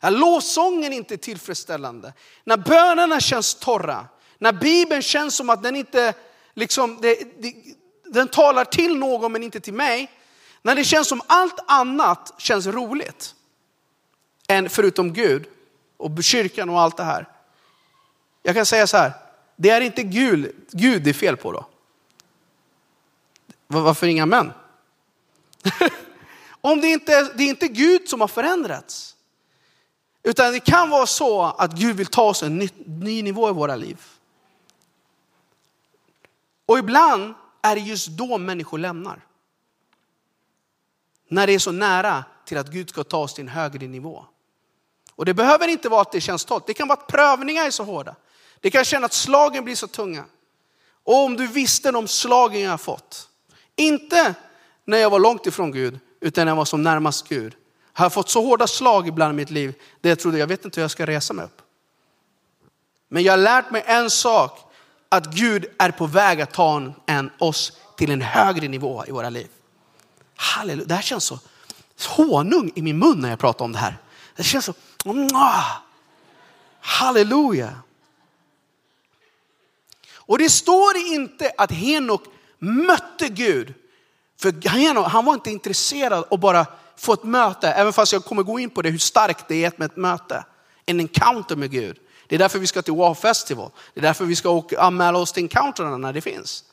när 0.00 0.10
lovsången 0.10 0.92
inte 0.92 1.14
är 1.14 1.18
tillfredsställande, 1.18 2.12
när 2.44 2.56
bönerna 2.56 3.20
känns 3.20 3.54
torra, 3.54 4.06
när 4.38 4.52
Bibeln 4.52 5.02
känns 5.02 5.36
som 5.36 5.50
att 5.50 5.62
den 5.62 5.76
inte, 5.76 6.14
liksom, 6.54 6.98
det, 7.00 7.42
det, 7.42 7.54
den 8.04 8.28
talar 8.28 8.64
till 8.64 8.96
någon 8.96 9.32
men 9.32 9.42
inte 9.42 9.60
till 9.60 9.74
mig. 9.74 10.10
När 10.62 10.74
det 10.74 10.84
känns 10.84 11.08
som 11.08 11.20
allt 11.26 11.58
annat 11.66 12.34
känns 12.38 12.66
roligt. 12.66 13.34
Än 14.52 14.68
förutom 14.68 15.12
Gud 15.12 15.46
och 15.96 16.22
kyrkan 16.22 16.70
och 16.70 16.80
allt 16.80 16.96
det 16.96 17.04
här. 17.04 17.28
Jag 18.42 18.54
kan 18.54 18.66
säga 18.66 18.86
så 18.86 18.96
här, 18.96 19.12
det 19.56 19.70
är 19.70 19.80
inte 19.80 20.02
Gud, 20.02 20.54
Gud 20.70 21.02
det 21.02 21.10
är 21.10 21.14
fel 21.14 21.36
på 21.36 21.52
då. 21.52 21.66
Varför 23.66 24.06
inga 24.06 24.26
män? 24.26 24.52
Om 26.60 26.80
det 26.80 26.88
inte 26.88 27.32
det 27.34 27.42
är 27.42 27.48
inte 27.48 27.68
Gud 27.68 28.08
som 28.08 28.20
har 28.20 28.28
förändrats. 28.28 29.16
Utan 30.22 30.52
det 30.52 30.60
kan 30.60 30.90
vara 30.90 31.06
så 31.06 31.42
att 31.42 31.72
Gud 31.72 31.96
vill 31.96 32.06
ta 32.06 32.22
oss 32.22 32.42
en 32.42 32.58
ny, 32.58 32.68
ny 32.86 33.22
nivå 33.22 33.48
i 33.48 33.52
våra 33.52 33.76
liv. 33.76 34.00
Och 36.66 36.78
ibland 36.78 37.34
är 37.62 37.74
det 37.74 37.80
just 37.80 38.08
då 38.08 38.38
människor 38.38 38.78
lämnar. 38.78 39.26
När 41.28 41.46
det 41.46 41.52
är 41.52 41.58
så 41.58 41.72
nära 41.72 42.24
till 42.44 42.58
att 42.58 42.68
Gud 42.68 42.88
ska 42.88 43.04
ta 43.04 43.18
oss 43.18 43.34
till 43.34 43.44
en 43.44 43.48
högre 43.48 43.88
nivå. 43.88 44.26
Och 45.16 45.24
det 45.24 45.34
behöver 45.34 45.68
inte 45.68 45.88
vara 45.88 46.00
att 46.00 46.12
det 46.12 46.20
känns 46.20 46.44
torrt, 46.44 46.66
Det 46.66 46.74
kan 46.74 46.88
vara 46.88 46.98
att 46.98 47.06
prövningar 47.06 47.66
är 47.66 47.70
så 47.70 47.84
hårda. 47.84 48.14
Det 48.60 48.70
kan 48.70 48.84
kännas 48.84 49.08
att 49.08 49.12
slagen 49.12 49.64
blir 49.64 49.76
så 49.76 49.86
tunga. 49.86 50.24
Och 51.04 51.24
om 51.24 51.36
du 51.36 51.46
visste 51.46 51.90
de 51.90 52.08
slagen 52.08 52.60
jag 52.60 52.70
har 52.70 52.78
fått. 52.78 53.28
Inte 53.76 54.34
när 54.84 54.98
jag 54.98 55.10
var 55.10 55.20
långt 55.20 55.46
ifrån 55.46 55.72
Gud, 55.72 55.98
utan 56.20 56.46
när 56.46 56.50
jag 56.50 56.56
var 56.56 56.64
som 56.64 56.82
närmast 56.82 57.28
Gud. 57.28 57.54
Har 57.92 58.04
jag 58.04 58.12
fått 58.12 58.30
så 58.30 58.42
hårda 58.42 58.66
slag 58.66 59.08
ibland 59.08 59.32
i 59.32 59.36
mitt 59.36 59.50
liv, 59.50 59.74
där 60.00 60.10
jag 60.10 60.18
trodde, 60.18 60.38
jag 60.38 60.46
vet 60.46 60.64
inte 60.64 60.80
hur 60.80 60.84
jag 60.84 60.90
ska 60.90 61.06
resa 61.06 61.34
mig 61.34 61.44
upp. 61.44 61.62
Men 63.08 63.22
jag 63.22 63.32
har 63.32 63.38
lärt 63.38 63.70
mig 63.70 63.82
en 63.86 64.10
sak, 64.10 64.72
att 65.08 65.26
Gud 65.26 65.66
är 65.78 65.90
på 65.90 66.06
väg 66.06 66.40
att 66.40 66.52
ta 66.52 66.92
en, 67.06 67.30
oss 67.38 67.72
till 67.96 68.10
en 68.10 68.22
högre 68.22 68.68
nivå 68.68 69.04
i 69.08 69.10
våra 69.10 69.30
liv. 69.30 69.48
Halleluja, 70.36 70.86
det 70.86 70.94
här 70.94 71.02
känns 71.02 71.24
så 71.24 71.38
honung 72.08 72.72
i 72.74 72.82
min 72.82 72.98
mun 72.98 73.20
när 73.20 73.30
jag 73.30 73.38
pratar 73.38 73.64
om 73.64 73.72
det 73.72 73.78
här. 73.78 73.98
Det 74.36 74.42
känns 74.42 74.64
så, 74.64 74.74
halleluja. 76.80 77.74
Och 80.16 80.38
det 80.38 80.48
står 80.48 80.96
inte 80.96 81.52
att 81.58 81.72
Henok 81.72 82.22
mötte 82.58 83.28
Gud. 83.28 83.74
För 84.40 84.68
Henok, 84.68 85.06
han 85.06 85.24
var 85.24 85.34
inte 85.34 85.50
intresserad 85.50 86.24
av 86.30 86.40
bara 86.40 86.66
få 86.96 87.12
ett 87.12 87.24
möte, 87.24 87.68
även 87.68 87.92
fast 87.92 88.12
jag 88.12 88.24
kommer 88.24 88.42
gå 88.42 88.58
in 88.58 88.70
på 88.70 88.82
det, 88.82 88.90
hur 88.90 88.98
starkt 88.98 89.48
det 89.48 89.64
är 89.64 89.72
med 89.76 89.86
ett 89.86 89.96
möte. 89.96 90.44
En 90.86 91.00
encounter 91.00 91.56
med 91.56 91.70
Gud. 91.70 91.98
Det 92.26 92.34
är 92.34 92.38
därför 92.38 92.58
vi 92.58 92.66
ska 92.66 92.82
till 92.82 92.94
Wow 92.94 93.14
Festival. 93.14 93.70
Det 93.94 94.00
är 94.00 94.02
därför 94.02 94.24
vi 94.24 94.36
ska 94.36 94.50
åka, 94.50 94.80
anmäla 94.80 95.18
oss 95.18 95.32
till 95.32 95.42
encounterna 95.42 95.96
när 95.96 96.12
det 96.12 96.20
finns. 96.20 96.64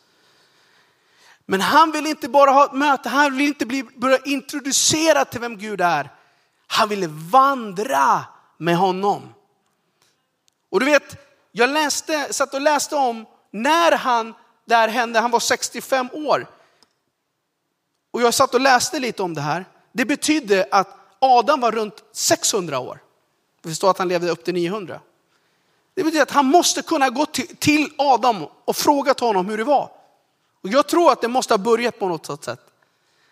Men 1.46 1.62
han 1.62 1.92
vill 1.92 2.08
inte 2.08 2.30
bara 2.30 2.52
ha 2.52 2.66
ett 2.66 2.74
möte, 2.74 3.10
han 3.10 3.38
vill 3.38 3.48
inte 3.48 3.66
bli, 3.66 3.84
börja 3.84 4.18
introducera 4.26 5.26
till 5.26 5.42
vem 5.42 5.58
Gud 5.58 5.82
är. 5.82 6.10
Han 6.72 6.90
ville 6.90 7.08
vandra 7.08 8.26
med 8.58 8.78
honom. 8.78 9.34
Och 10.70 10.80
du 10.80 10.86
vet, 10.86 11.16
jag 11.52 11.70
läste, 11.70 12.34
satt 12.34 12.54
och 12.54 12.62
läste 12.62 12.96
om 12.96 13.26
när 13.52 13.92
han, 13.92 14.34
det 14.66 14.76
här 14.76 14.88
hände, 14.88 15.20
han 15.20 15.32
var 15.32 15.40
65 15.40 16.10
år. 16.14 16.48
Och 18.12 18.22
jag 18.22 18.34
satt 18.34 18.54
och 18.54 18.62
läste 18.62 19.00
lite 19.00 19.24
om 19.24 19.34
det 19.34 19.42
här. 19.42 19.66
Det 19.92 20.06
betydde 20.06 20.68
att 20.72 20.88
Adam 21.20 21.62
var 21.62 21.72
runt 21.72 22.04
600 22.12 22.80
år. 22.80 23.00
Vi 23.62 23.70
förstår 23.70 23.90
att 23.90 23.98
han 23.98 24.08
levde 24.08 24.30
upp 24.30 24.44
till 24.44 24.54
900. 24.54 25.00
Det 25.94 26.04
betyder 26.04 26.24
att 26.24 26.32
han 26.32 26.46
måste 26.46 26.82
kunna 26.82 27.10
gå 27.10 27.26
till 27.60 27.92
Adam 27.98 28.46
och 28.66 28.76
fråga 28.76 29.16
honom 29.20 29.50
hur 29.50 29.58
det 29.58 29.64
var. 29.64 29.92
Och 30.64 30.70
jag 30.70 30.88
tror 30.88 31.12
att 31.12 31.22
det 31.22 31.28
måste 31.28 31.54
ha 31.54 31.58
börjat 31.58 32.00
på 32.00 32.08
något 32.08 32.44
sätt. 32.44 32.60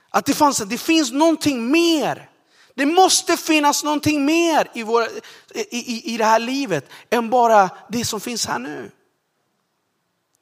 Att 0.09 0.25
det, 0.25 0.33
fanns, 0.33 0.57
det 0.57 0.77
finns 0.77 1.11
någonting 1.11 1.71
mer. 1.71 2.29
Det 2.77 2.85
måste 2.85 3.37
finnas 3.37 3.83
någonting 3.83 4.25
mer 4.25 4.67
i, 4.73 4.83
vår, 4.83 5.07
i, 5.53 5.77
i, 5.77 6.13
i 6.13 6.17
det 6.17 6.25
här 6.25 6.39
livet 6.39 6.89
än 7.09 7.29
bara 7.29 7.69
det 7.89 8.05
som 8.05 8.19
finns 8.19 8.45
här 8.45 8.59
nu. 8.59 8.91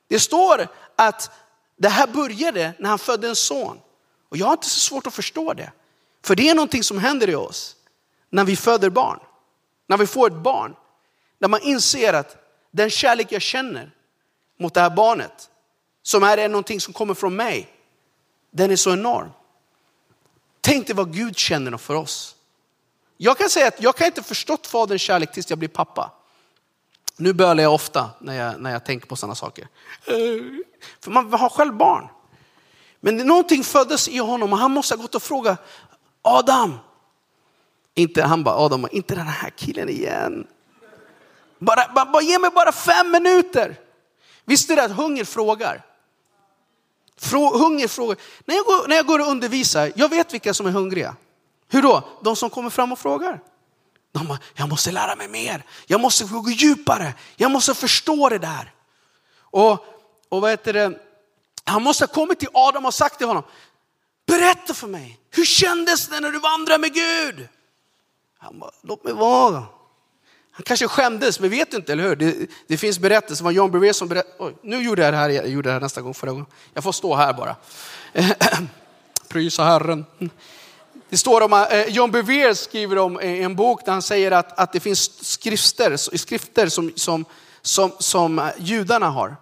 Det 0.08 0.20
står 0.20 0.68
att 0.96 1.32
det 1.78 1.90
här 1.90 2.08
började 2.08 2.74
när 2.80 2.90
han 2.90 3.00
födde 3.00 3.28
en 3.28 3.36
son. 3.36 3.80
Och 4.30 4.38
jag 4.38 4.46
har 4.46 4.54
inte 4.54 4.70
så 4.70 4.80
svårt 4.80 5.08
att 5.08 5.14
förstå 5.14 5.54
det. 5.54 5.72
För 6.24 6.36
det 6.36 6.50
är 6.50 6.56
någonting 6.56 6.84
som 6.84 6.98
händer 6.98 7.30
i 7.30 7.36
oss 7.36 7.76
när 8.30 8.44
vi 8.44 8.56
föder 8.56 8.90
barn. 8.90 9.20
När 9.88 9.98
vi 9.98 10.08
får 10.08 10.28
ett 10.28 10.44
barn. 10.44 10.76
När 11.40 11.48
man 11.48 11.62
inser 11.62 12.14
att 12.14 12.38
den 12.72 12.90
kärlek 12.90 13.32
jag 13.32 13.42
känner 13.42 13.92
mot 14.60 14.74
det 14.74 14.82
här 14.82 14.90
barnet, 14.90 15.50
som 16.02 16.24
är 16.24 16.50
någonting 16.50 16.82
som 16.82 16.94
kommer 16.94 17.14
från 17.14 17.36
mig, 17.36 17.70
den 18.52 18.72
är 18.72 18.76
så 18.76 18.94
enorm. 18.94 19.30
Tänk 20.66 20.88
dig 20.88 20.96
vad 20.96 21.14
Gud 21.14 21.38
känner 21.38 21.78
för 21.78 21.96
oss. 21.96 22.36
Jag 23.18 23.38
kan 23.38 23.50
säga 23.50 23.68
att 23.68 23.82
jag 23.82 23.96
kan 23.96 24.08
inte 24.08 24.24
förstått 24.24 24.68
faderns 24.68 25.02
kärlek 25.02 25.32
tills 25.32 25.50
jag 25.50 25.60
blir 25.60 25.70
pappa. 25.70 26.12
Nu 27.18 27.34
bölar 27.34 27.64
jag 27.64 27.74
ofta 27.74 28.10
när 28.20 28.34
jag, 28.34 28.62
när 28.62 28.72
jag 28.72 28.86
tänker 28.86 29.08
på 29.08 29.16
sådana 29.16 29.36
saker. 29.36 29.68
Eh, 30.06 30.16
för 31.00 31.12
man 31.12 31.34
har 31.34 31.50
själv 31.50 31.74
barn. 31.74 32.08
Men 33.00 33.18
någonting 33.18 33.64
föddes 33.64 34.08
i 34.08 34.18
honom 34.18 34.54
och 34.54 34.60
han 34.60 34.72
måste 34.72 34.96
ha 34.96 35.02
gått 35.02 35.16
och 35.16 35.24
frågat 35.24 35.62
Adam. 36.22 36.80
Inte, 37.94 38.24
han 38.24 38.44
bara, 38.44 38.56
Adam, 38.56 38.88
inte 38.92 39.16
den 39.16 39.28
här 39.28 39.50
killen 39.50 39.90
igen. 39.90 40.48
Bara, 41.60 41.94
bara, 41.96 42.06
bara, 42.06 42.24
ge 42.24 42.40
mig 42.40 42.50
bara 42.50 42.72
fem 42.72 43.12
minuter. 43.12 43.80
Visste 44.46 44.76
du 44.76 44.82
att 44.82 44.92
hunger 44.92 45.26
frågar? 45.26 45.86
Frå, 47.18 47.58
hunger 47.58 47.88
frågar. 47.88 48.18
När 48.46 48.56
jag, 48.56 48.66
går, 48.66 48.88
när 48.88 48.96
jag 48.96 49.06
går 49.06 49.20
och 49.20 49.28
undervisar, 49.28 49.92
jag 49.96 50.10
vet 50.10 50.34
vilka 50.34 50.54
som 50.54 50.66
är 50.66 50.72
hungriga. 50.72 51.16
Hur 51.68 51.82
då? 51.82 52.04
De 52.22 52.36
som 52.36 52.50
kommer 52.50 52.70
fram 52.70 52.92
och 52.92 53.00
frågar. 53.00 53.40
De 54.12 54.28
bara, 54.28 54.40
jag 54.54 54.70
måste 54.70 54.92
lära 54.92 55.16
mig 55.16 55.28
mer. 55.28 55.64
Jag 55.86 56.02
måste 56.02 56.26
gå 56.26 56.50
djupare. 56.50 57.14
Jag 57.36 57.52
måste 57.52 57.74
förstå 57.74 58.30
det 58.30 58.38
där. 58.38 58.74
Och, 59.40 59.86
och 60.30 60.42
vad 60.42 60.50
heter 60.50 60.74
det? 60.74 61.00
Han 61.64 61.84
måste 61.84 62.04
ha 62.04 62.08
kommit 62.08 62.40
till 62.40 62.50
Adam 62.54 62.86
och 62.86 62.94
sagt 62.94 63.18
till 63.18 63.28
honom, 63.28 63.44
berätta 64.26 64.74
för 64.74 64.88
mig, 64.88 65.20
hur 65.32 65.46
kändes 65.46 66.08
det 66.08 66.20
när 66.20 66.32
du 66.32 66.40
vandrade 66.40 66.82
med 66.82 66.94
Gud? 66.94 67.48
Han 68.38 68.60
bara, 68.60 68.72
låt 68.82 69.04
mig 69.04 69.14
vara. 69.14 69.64
Han 70.56 70.64
kanske 70.64 70.88
skämdes, 70.88 71.40
men 71.40 71.50
vet 71.50 71.74
inte, 71.74 71.92
eller 71.92 72.04
hur? 72.04 72.16
Det, 72.16 72.36
det 72.68 72.78
finns 72.78 73.00
berättelser, 73.00 73.44
var 73.44 73.52
John 73.52 73.72
Bevere 73.72 73.94
som 73.94 74.08
berättade, 74.08 74.54
nu 74.62 74.84
gjorde 74.84 75.04
jag 75.04 75.14
det 75.14 75.18
här, 75.18 75.30
jag 75.30 75.48
gjorde 75.48 75.70
det 75.70 75.74
här 75.74 75.80
nästa 75.80 76.02
gång 76.02 76.14
förra 76.14 76.32
gången. 76.32 76.46
Jag 76.74 76.84
får 76.84 76.92
stå 76.92 77.16
här 77.16 77.34
bara. 77.34 77.56
Prisa 79.28 79.64
Herren. 79.64 80.06
Det 81.10 81.18
står 81.18 81.42
om, 81.42 81.54
eh, 81.54 81.86
John 81.88 82.12
Bevere 82.12 82.56
skriver 82.56 82.98
om 82.98 83.20
eh, 83.20 83.44
en 83.44 83.56
bok 83.56 83.86
där 83.86 83.92
han 83.92 84.02
säger 84.02 84.32
att, 84.32 84.60
att 84.60 84.74
det 84.74 84.80
finns 84.80 85.26
skrifter, 85.26 86.18
skrifter 86.18 86.68
som, 86.68 86.92
som, 86.96 87.26
som, 87.62 87.92
som 88.00 88.40
eh, 88.40 88.50
judarna 88.58 89.10
har. 89.10 89.36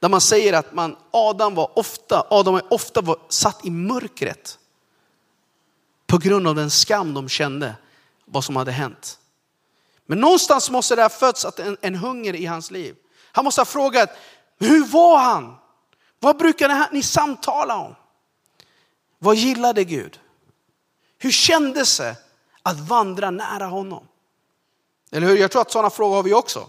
Där 0.00 0.08
man 0.08 0.20
säger 0.20 0.52
att 0.52 0.74
man, 0.74 0.96
Adam 1.10 1.54
var 1.54 1.78
ofta, 1.78 2.26
Adam 2.30 2.54
var 2.54 2.62
ofta 2.72 3.00
var 3.00 3.16
satt 3.28 3.66
i 3.66 3.70
mörkret. 3.70 4.58
På 6.06 6.18
grund 6.18 6.48
av 6.48 6.54
den 6.54 6.70
skam 6.70 7.14
de 7.14 7.28
kände, 7.28 7.74
vad 8.24 8.44
som 8.44 8.56
hade 8.56 8.72
hänt. 8.72 9.19
Men 10.10 10.20
någonstans 10.20 10.70
måste 10.70 10.96
det 10.96 11.02
ha 11.02 11.08
fötts 11.08 11.46
en, 11.58 11.76
en 11.80 11.94
hunger 11.94 12.34
i 12.34 12.46
hans 12.46 12.70
liv. 12.70 12.96
Han 13.32 13.44
måste 13.44 13.60
ha 13.60 13.66
frågat, 13.66 14.10
hur 14.58 14.84
var 14.84 15.18
han? 15.18 15.56
Vad 16.18 16.36
brukade 16.36 16.88
ni 16.92 17.02
samtala 17.02 17.76
om? 17.76 17.94
Vad 19.18 19.36
gillade 19.36 19.84
Gud? 19.84 20.20
Hur 21.18 21.30
kändes 21.30 21.98
det 21.98 22.16
att 22.62 22.80
vandra 22.80 23.30
nära 23.30 23.64
honom? 23.66 24.08
Eller 25.10 25.26
hur? 25.26 25.36
Jag 25.36 25.50
tror 25.50 25.62
att 25.62 25.70
sådana 25.70 25.90
frågor 25.90 26.16
har 26.16 26.22
vi 26.22 26.34
också. 26.34 26.68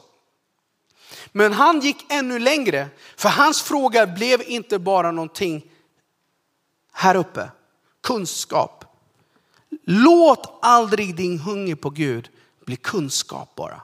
Men 1.32 1.54
han 1.54 1.80
gick 1.80 2.06
ännu 2.10 2.40
längre, 2.40 2.88
för 3.16 3.30
hans 3.30 3.62
fråga 3.62 4.08
blev 4.08 4.42
inte 4.42 4.80
bara 4.80 5.12
någonting 5.12 5.72
här 6.92 7.16
uppe, 7.16 7.52
kunskap. 8.02 8.86
Låt 9.84 10.60
aldrig 10.62 11.16
din 11.16 11.40
hunger 11.40 11.76
på 11.76 11.90
Gud 11.90 12.30
bli 12.72 12.78
kunskap 12.78 13.56
bara. 13.56 13.82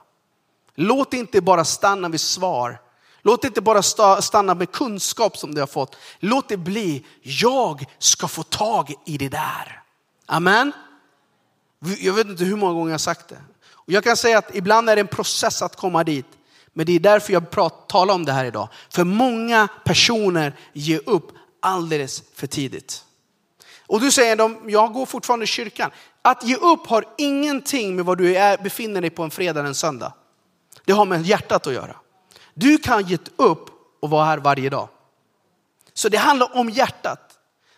Låt 0.74 1.14
inte 1.14 1.40
bara 1.40 1.64
stanna 1.64 2.08
vid 2.08 2.20
svar. 2.20 2.80
Låt 3.22 3.44
inte 3.44 3.60
bara 3.60 3.82
stanna 4.22 4.54
med 4.54 4.72
kunskap 4.72 5.36
som 5.36 5.54
du 5.54 5.60
har 5.60 5.66
fått. 5.66 5.96
Låt 6.18 6.48
det 6.48 6.56
bli, 6.56 7.04
jag 7.22 7.84
ska 7.98 8.28
få 8.28 8.42
tag 8.42 8.94
i 9.06 9.18
det 9.18 9.28
där. 9.28 9.82
Amen. 10.26 10.72
Jag 11.98 12.12
vet 12.12 12.26
inte 12.26 12.44
hur 12.44 12.56
många 12.56 12.72
gånger 12.72 12.90
jag 12.90 12.94
har 12.94 12.98
sagt 12.98 13.28
det. 13.28 13.40
Och 13.72 13.92
jag 13.92 14.04
kan 14.04 14.16
säga 14.16 14.38
att 14.38 14.54
ibland 14.54 14.90
är 14.90 14.96
det 14.96 15.00
en 15.00 15.06
process 15.06 15.62
att 15.62 15.76
komma 15.76 16.04
dit. 16.04 16.26
Men 16.72 16.86
det 16.86 16.92
är 16.92 17.00
därför 17.00 17.32
jag 17.32 17.50
talar 17.88 18.14
om 18.14 18.24
det 18.24 18.32
här 18.32 18.44
idag. 18.44 18.68
För 18.90 19.04
många 19.04 19.68
personer 19.84 20.56
ger 20.72 21.00
upp 21.06 21.32
alldeles 21.60 22.22
för 22.34 22.46
tidigt. 22.46 23.04
Och 23.86 24.00
du 24.00 24.12
säger, 24.12 24.56
jag 24.70 24.92
går 24.92 25.06
fortfarande 25.06 25.44
i 25.44 25.46
kyrkan. 25.46 25.90
Att 26.22 26.44
ge 26.44 26.56
upp 26.56 26.86
har 26.86 27.04
ingenting 27.18 27.96
med 27.96 28.04
var 28.04 28.16
du 28.16 28.36
är, 28.36 28.58
befinner 28.58 29.00
dig 29.00 29.10
på 29.10 29.22
en 29.22 29.30
fredag 29.30 29.60
eller 29.60 29.68
en 29.68 29.74
söndag. 29.74 30.12
Det 30.84 30.92
har 30.92 31.06
med 31.06 31.26
hjärtat 31.26 31.66
att 31.66 31.72
göra. 31.72 31.96
Du 32.54 32.78
kan 32.78 33.06
ge 33.06 33.18
upp 33.36 33.70
och 34.00 34.10
vara 34.10 34.24
här 34.24 34.38
varje 34.38 34.70
dag. 34.70 34.88
Så 35.94 36.08
det 36.08 36.16
handlar 36.16 36.56
om 36.56 36.70
hjärtat. 36.70 37.28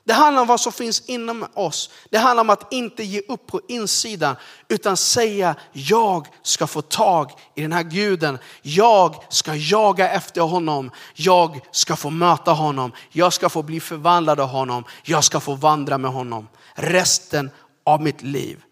Det 0.04 0.12
handlar 0.12 0.42
om 0.42 0.48
vad 0.48 0.60
som 0.60 0.72
finns 0.72 1.00
inom 1.00 1.46
oss. 1.54 1.90
Det 2.10 2.18
handlar 2.18 2.40
om 2.40 2.50
att 2.50 2.72
inte 2.72 3.04
ge 3.04 3.20
upp 3.28 3.46
på 3.46 3.60
insidan 3.68 4.36
utan 4.68 4.96
säga 4.96 5.54
jag 5.72 6.26
ska 6.42 6.66
få 6.66 6.82
tag 6.82 7.30
i 7.54 7.62
den 7.62 7.72
här 7.72 7.82
guden. 7.82 8.38
Jag 8.62 9.24
ska 9.28 9.54
jaga 9.54 10.10
efter 10.10 10.40
honom. 10.40 10.90
Jag 11.14 11.60
ska 11.70 11.96
få 11.96 12.10
möta 12.10 12.52
honom. 12.52 12.92
Jag 13.10 13.32
ska 13.32 13.48
få 13.48 13.62
bli 13.62 13.80
förvandlad 13.80 14.40
av 14.40 14.48
honom. 14.48 14.84
Jag 15.02 15.24
ska 15.24 15.40
få 15.40 15.54
vandra 15.54 15.98
med 15.98 16.10
honom 16.10 16.48
resten 16.74 17.50
av 17.90 18.02
mitt 18.02 18.22
liv. 18.22 18.62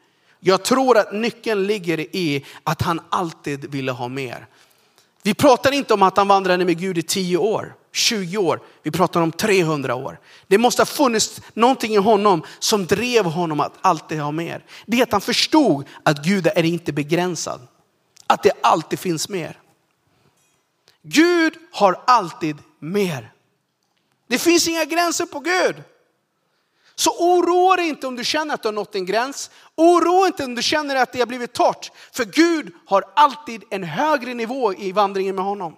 Jag 0.40 0.62
tror 0.62 0.98
att 0.98 1.12
nyckeln 1.12 1.66
ligger 1.66 2.00
i 2.00 2.44
att 2.64 2.82
han 2.82 3.00
alltid 3.08 3.70
ville 3.70 3.92
ha 3.92 4.08
mer. 4.08 4.46
Vi 5.22 5.34
pratar 5.34 5.72
inte 5.72 5.94
om 5.94 6.02
att 6.02 6.16
han 6.16 6.28
vandrade 6.28 6.64
med 6.64 6.78
Gud 6.78 6.98
i 6.98 7.02
10 7.02 7.36
år, 7.36 7.74
20 7.92 8.36
år, 8.36 8.60
vi 8.82 8.90
pratar 8.90 9.20
om 9.20 9.32
300 9.32 9.94
år. 9.94 10.20
Det 10.46 10.58
måste 10.58 10.82
ha 10.82 10.86
funnits 10.86 11.40
någonting 11.54 11.94
i 11.94 11.96
honom 11.96 12.42
som 12.58 12.86
drev 12.86 13.24
honom 13.24 13.60
att 13.60 13.72
alltid 13.80 14.20
ha 14.20 14.30
mer. 14.30 14.64
Det 14.86 14.98
är 14.98 15.02
att 15.02 15.12
han 15.12 15.20
förstod 15.20 15.86
att 16.02 16.24
Gud 16.24 16.46
är 16.46 16.64
inte 16.64 16.92
begränsad. 16.92 17.60
Att 18.26 18.42
det 18.42 18.52
alltid 18.62 18.98
finns 18.98 19.28
mer. 19.28 19.60
Gud 21.02 21.52
har 21.72 22.00
alltid 22.06 22.56
mer. 22.78 23.32
Det 24.28 24.38
finns 24.38 24.68
inga 24.68 24.84
gränser 24.84 25.26
på 25.26 25.40
Gud. 25.40 25.76
Så 26.98 27.10
oroa 27.18 27.76
dig 27.76 27.88
inte 27.88 28.06
om 28.06 28.16
du 28.16 28.24
känner 28.24 28.54
att 28.54 28.62
du 28.62 28.68
har 28.68 28.72
nått 28.72 28.94
en 28.94 29.06
gräns. 29.06 29.50
Oroa 29.76 30.20
dig 30.20 30.26
inte 30.26 30.44
om 30.44 30.54
du 30.54 30.62
känner 30.62 30.96
att 30.96 31.12
det 31.12 31.18
har 31.18 31.26
blivit 31.26 31.52
torrt. 31.52 31.90
För 32.12 32.24
Gud 32.24 32.72
har 32.86 33.04
alltid 33.16 33.64
en 33.70 33.84
högre 33.84 34.34
nivå 34.34 34.74
i 34.74 34.92
vandringen 34.92 35.34
med 35.34 35.44
honom. 35.44 35.76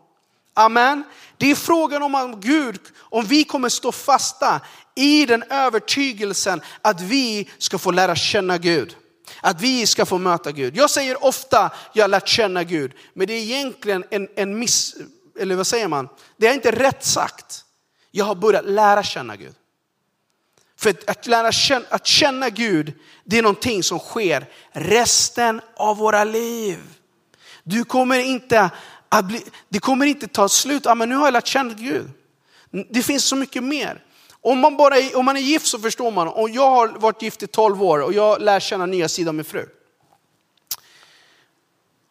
Amen. 0.55 1.05
Det 1.37 1.51
är 1.51 1.55
frågan 1.55 2.03
om, 2.03 2.15
om 2.15 2.41
Gud, 2.41 2.81
om 2.99 3.25
vi 3.25 3.45
kommer 3.45 3.69
stå 3.69 3.93
fasta 3.93 4.61
i 4.95 5.27
den 5.27 5.45
övertygelsen 5.51 6.61
att 6.83 7.01
vi 7.01 7.49
ska 7.59 7.79
få 7.79 7.91
lära 7.91 8.17
känna 8.17 8.59
Gud. 8.59 8.97
Att 9.41 9.61
vi 9.61 9.87
ska 9.87 10.07
få 10.07 10.19
möta 10.19 10.53
Gud. 10.53 10.77
Jag 10.77 10.91
säger 10.91 11.25
ofta, 11.25 11.71
jag 11.93 12.05
har 12.05 12.09
lärt 12.09 12.29
känna 12.29 12.65
Gud. 12.65 12.93
Men 13.15 13.27
det 13.27 13.33
är 13.33 13.43
egentligen 13.43 14.05
en, 14.11 14.29
en 14.37 14.59
miss, 14.59 14.97
eller 15.41 15.57
vad 15.57 15.67
säger 15.67 15.89
man? 15.89 16.09
Det 16.37 16.47
är 16.47 16.55
inte 16.55 16.71
rätt 16.71 17.05
sagt. 17.05 17.65
Jag 18.11 18.25
har 18.25 18.35
börjat 18.35 18.65
lära 18.65 19.03
känna 19.03 19.37
Gud. 19.37 19.55
För 20.81 20.95
att 21.07 21.27
lära 21.27 21.53
känna, 21.53 21.85
att 21.89 22.07
känna 22.07 22.51
Gud, 22.51 22.93
det 23.25 23.39
är 23.39 23.43
någonting 23.43 23.83
som 23.83 23.99
sker 23.99 24.47
resten 24.73 25.61
av 25.77 25.97
våra 25.97 26.25
liv. 26.25 26.79
Du 27.63 27.85
kommer 27.85 28.19
inte 28.19 28.71
att 29.09 29.25
bli, 29.25 29.43
det 29.69 29.79
kommer 29.79 30.07
inte 30.07 30.29
ta 30.29 30.49
slut, 30.49 30.87
ah, 30.87 30.95
men 30.95 31.09
nu 31.09 31.15
har 31.15 31.27
jag 31.27 31.33
lärt 31.33 31.47
känna 31.47 31.75
Gud. 31.75 32.11
Det 32.91 33.03
finns 33.03 33.25
så 33.25 33.37
mycket 33.37 33.63
mer. 33.63 34.05
Om 34.41 34.59
man, 34.59 34.77
bara 34.77 34.97
är, 34.97 35.17
om 35.17 35.25
man 35.25 35.37
är 35.37 35.41
gift 35.41 35.67
så 35.67 35.79
förstår 35.79 36.11
man, 36.11 36.29
och 36.29 36.51
jag 36.51 36.71
har 36.71 36.89
varit 36.89 37.23
gift 37.23 37.43
i 37.43 37.47
12 37.47 37.83
år 37.83 38.03
och 38.03 38.13
jag 38.13 38.43
lär 38.43 38.61
känna 38.61 38.87
nya 38.87 39.09
sidan 39.09 39.29
av 39.29 39.35
min 39.35 39.45
fru. 39.45 39.67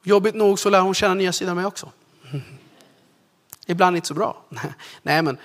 Jobbigt 0.03 0.35
nog 0.35 0.59
så 0.59 0.69
lär 0.69 0.79
hon 0.79 0.93
känna 0.93 1.13
nya 1.13 1.33
sidan 1.33 1.49
av 1.49 1.55
mig 1.55 1.65
också. 1.65 1.91
Ibland 3.65 3.95
inte 3.95 4.07
så 4.07 4.13
bra. 4.13 4.43
Nej, 5.01 5.21
men, 5.21 5.37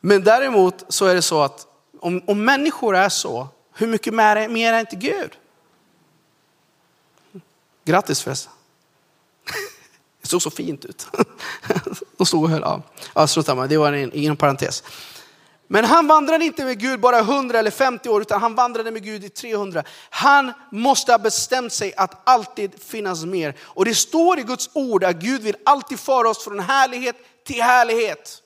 men 0.00 0.24
däremot 0.24 0.84
så 0.88 1.06
är 1.06 1.14
det 1.14 1.22
så 1.22 1.42
att 1.42 1.66
om, 2.04 2.22
om 2.26 2.44
människor 2.44 2.96
är 2.96 3.08
så, 3.08 3.48
hur 3.74 3.86
mycket 3.86 4.14
mer, 4.14 4.48
mer 4.48 4.72
är 4.72 4.80
inte 4.80 4.96
Gud? 4.96 5.30
Grattis 7.84 8.22
förresten. 8.22 8.52
Det 10.22 10.28
såg 10.28 10.42
så 10.42 10.50
fint 10.50 10.84
ut. 10.84 11.06
De 12.16 12.26
stod 12.26 12.42
och 12.42 12.50
höll 12.50 12.62
av. 12.62 12.82
Ja, 13.14 13.26
samma, 13.26 13.66
det 13.66 13.76
var 13.76 13.92
en, 13.92 14.12
inom 14.12 14.36
parentes. 14.36 14.82
Men 15.66 15.84
han 15.84 16.06
vandrade 16.06 16.44
inte 16.44 16.64
med 16.64 16.80
Gud 16.80 17.00
bara 17.00 17.18
100 17.18 17.58
eller 17.58 17.70
50 17.70 18.08
år, 18.08 18.20
utan 18.20 18.40
han 18.40 18.54
vandrade 18.54 18.90
med 18.90 19.04
Gud 19.04 19.24
i 19.24 19.28
300. 19.28 19.82
Han 20.10 20.52
måste 20.72 21.12
ha 21.12 21.18
bestämt 21.18 21.72
sig 21.72 21.94
att 21.94 22.28
alltid 22.28 22.82
finnas 22.82 23.24
mer. 23.24 23.54
Och 23.60 23.84
det 23.84 23.94
står 23.94 24.38
i 24.38 24.42
Guds 24.42 24.70
ord 24.72 25.04
att 25.04 25.16
Gud 25.16 25.42
vill 25.42 25.56
alltid 25.64 26.00
föra 26.00 26.28
oss 26.28 26.44
från 26.44 26.60
härlighet 26.60 27.16
till 27.44 27.62
härlighet. 27.62 28.42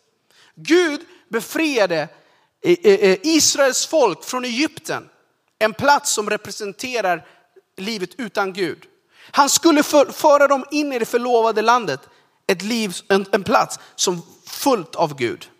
Gud 0.55 1.00
befriade 1.29 2.09
Israels 2.62 3.87
folk 3.87 4.25
från 4.25 4.45
Egypten, 4.45 5.09
en 5.59 5.75
plats 5.75 6.12
som 6.12 6.31
representerar 6.31 7.27
livet 7.77 8.11
utan 8.19 8.53
Gud. 8.53 8.87
Han 9.31 9.49
skulle 9.49 9.83
föra 10.12 10.49
dem 10.49 10.65
in 10.71 10.93
i 10.93 10.99
det 10.99 11.05
förlovade 11.05 11.62
landet, 11.62 12.00
ett 12.47 12.62
liv, 12.62 12.97
en, 13.09 13.27
en 13.33 13.45
plats 13.45 13.79
som 13.95 14.23
fullt 14.47 14.95
av 14.95 15.17
Gud. 15.17 15.50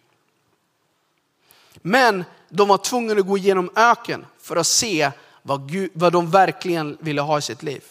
Men 1.75 2.25
de 2.49 2.69
var 2.69 2.79
tvungna 2.79 3.13
att 3.13 3.27
gå 3.27 3.39
igenom 3.39 3.71
öken 3.77 4.27
för 4.41 4.57
att 4.57 4.67
se 4.67 5.11
vad, 5.43 5.71
Gud, 5.71 5.91
vad 5.95 6.13
de 6.13 6.31
verkligen 6.31 6.99
ville 7.01 7.21
ha 7.21 7.39
i 7.39 7.43
sitt 7.43 7.63
liv. 7.63 7.85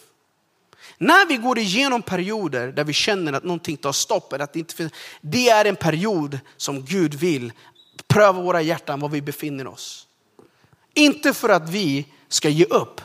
När 0.98 1.26
vi 1.26 1.36
går 1.36 1.58
igenom 1.58 2.02
perioder 2.02 2.72
där 2.72 2.84
vi 2.84 2.92
känner 2.92 3.32
att 3.32 3.44
någonting 3.44 3.76
tar 3.76 3.92
stopp, 3.92 4.32
eller 4.32 4.44
att 4.44 4.52
det, 4.52 4.58
inte 4.58 4.74
finns, 4.74 4.92
det 5.20 5.48
är 5.48 5.64
en 5.64 5.76
period 5.76 6.38
som 6.56 6.84
Gud 6.84 7.14
vill 7.14 7.52
pröva 8.18 8.40
våra 8.42 8.62
hjärtan, 8.62 9.00
var 9.00 9.08
vi 9.08 9.22
befinner 9.22 9.66
oss. 9.66 10.06
Inte 10.94 11.34
för 11.34 11.48
att 11.48 11.68
vi 11.68 12.06
ska 12.28 12.48
ge 12.48 12.64
upp, 12.64 13.00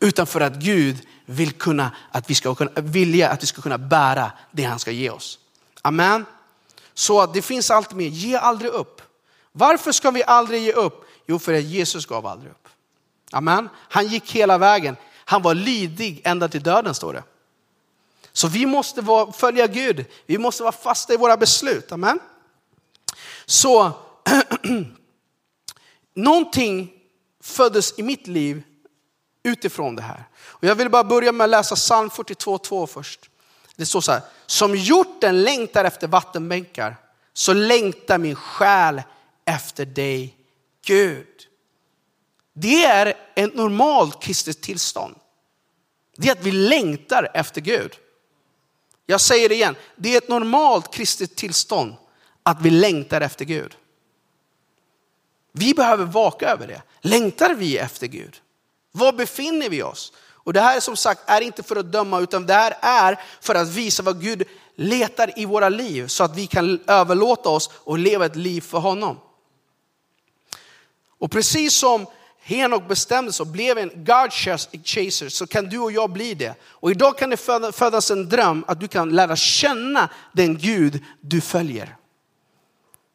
utan 0.00 0.26
för 0.26 0.40
att 0.40 0.54
Gud 0.54 1.06
vill 1.26 1.52
kunna, 1.52 1.90
att 2.12 2.30
vi 2.30 2.34
ska 2.34 2.54
kunna, 2.54 2.70
vilja 2.74 3.30
att 3.30 3.42
vi 3.42 3.46
ska 3.46 3.62
kunna 3.62 3.78
bära 3.78 4.32
det 4.50 4.62
han 4.62 4.78
ska 4.78 4.90
ge 4.90 5.10
oss. 5.10 5.38
Amen. 5.82 6.24
Så 6.94 7.26
det 7.26 7.42
finns 7.42 7.70
allt 7.70 7.92
mer, 7.92 8.06
ge 8.06 8.36
aldrig 8.36 8.70
upp. 8.70 9.02
Varför 9.52 9.92
ska 9.92 10.10
vi 10.10 10.24
aldrig 10.24 10.62
ge 10.62 10.72
upp? 10.72 11.04
Jo, 11.26 11.38
för 11.38 11.54
att 11.54 11.64
Jesus 11.64 12.06
gav 12.06 12.26
aldrig 12.26 12.50
upp. 12.50 12.68
Amen. 13.32 13.68
Han 13.76 14.06
gick 14.06 14.32
hela 14.32 14.58
vägen. 14.58 14.96
Han 15.14 15.42
var 15.42 15.54
lydig 15.54 16.22
ända 16.24 16.48
till 16.48 16.62
döden 16.62 16.94
står 16.94 17.12
det. 17.12 17.22
Så 18.32 18.48
vi 18.48 18.66
måste 18.66 19.00
vara, 19.00 19.32
följa 19.32 19.66
Gud. 19.66 20.04
Vi 20.26 20.38
måste 20.38 20.62
vara 20.62 20.72
fasta 20.72 21.14
i 21.14 21.16
våra 21.16 21.36
beslut. 21.36 21.92
Amen. 21.92 22.18
Så 23.46 23.92
någonting 26.14 26.92
föddes 27.42 27.98
i 27.98 28.02
mitt 28.02 28.26
liv 28.26 28.62
utifrån 29.42 29.96
det 29.96 30.02
här. 30.02 30.24
Och 30.38 30.64
jag 30.64 30.74
vill 30.74 30.90
bara 30.90 31.04
börja 31.04 31.32
med 31.32 31.44
att 31.44 31.50
läsa 31.50 31.74
psalm 31.74 32.08
42.2 32.08 32.86
först. 32.86 33.30
Det 33.76 33.86
står 33.86 34.00
så 34.00 34.12
här, 34.12 34.22
som 34.46 34.76
hjorten 34.76 35.42
längtar 35.42 35.84
efter 35.84 36.08
vattenbänkar 36.08 36.96
så 37.32 37.52
längtar 37.52 38.18
min 38.18 38.34
själ 38.34 39.02
efter 39.44 39.86
dig 39.86 40.36
Gud. 40.84 41.26
Det 42.52 42.84
är 42.84 43.14
ett 43.34 43.54
normalt 43.54 44.22
kristet 44.22 44.62
tillstånd. 44.62 45.16
Det 46.16 46.28
är 46.28 46.32
att 46.32 46.44
vi 46.44 46.52
längtar 46.52 47.30
efter 47.34 47.60
Gud. 47.60 47.92
Jag 49.06 49.20
säger 49.20 49.48
det 49.48 49.54
igen, 49.54 49.76
det 49.96 50.14
är 50.14 50.18
ett 50.18 50.28
normalt 50.28 50.94
kristet 50.94 51.36
tillstånd 51.36 51.94
att 52.42 52.62
vi 52.62 52.70
längtar 52.70 53.20
efter 53.20 53.44
Gud. 53.44 53.76
Vi 55.52 55.74
behöver 55.74 56.04
vaka 56.04 56.48
över 56.48 56.66
det. 56.66 56.82
Längtar 57.00 57.54
vi 57.54 57.78
efter 57.78 58.06
Gud? 58.06 58.36
Var 58.92 59.12
befinner 59.12 59.68
vi 59.68 59.82
oss? 59.82 60.12
Och 60.42 60.52
det 60.52 60.60
här 60.60 60.80
som 60.80 60.96
sagt 60.96 61.22
är 61.26 61.40
inte 61.40 61.62
för 61.62 61.76
att 61.76 61.92
döma 61.92 62.20
utan 62.20 62.46
det 62.46 62.54
här 62.54 62.74
är 62.80 63.20
för 63.40 63.54
att 63.54 63.68
visa 63.68 64.02
vad 64.02 64.22
Gud 64.22 64.42
letar 64.76 65.38
i 65.38 65.44
våra 65.44 65.68
liv 65.68 66.06
så 66.06 66.24
att 66.24 66.36
vi 66.36 66.46
kan 66.46 66.80
överlåta 66.86 67.48
oss 67.48 67.70
och 67.74 67.98
leva 67.98 68.26
ett 68.26 68.36
liv 68.36 68.60
för 68.60 68.78
honom. 68.78 69.16
Och 71.18 71.30
precis 71.30 71.74
som 71.74 72.06
Henok 72.42 72.88
bestämde 72.88 73.32
sig 73.32 73.44
och 73.44 73.46
blev 73.46 73.78
en 73.78 73.90
God 73.94 74.32
chaser 74.84 75.28
så 75.28 75.46
kan 75.46 75.68
du 75.68 75.78
och 75.78 75.92
jag 75.92 76.10
bli 76.10 76.34
det. 76.34 76.54
Och 76.62 76.90
idag 76.90 77.18
kan 77.18 77.30
det 77.30 77.36
födas 77.72 78.10
en 78.10 78.28
dröm 78.28 78.64
att 78.68 78.80
du 78.80 78.88
kan 78.88 79.10
lära 79.10 79.36
känna 79.36 80.08
den 80.32 80.58
Gud 80.58 81.04
du 81.20 81.40
följer. 81.40 81.96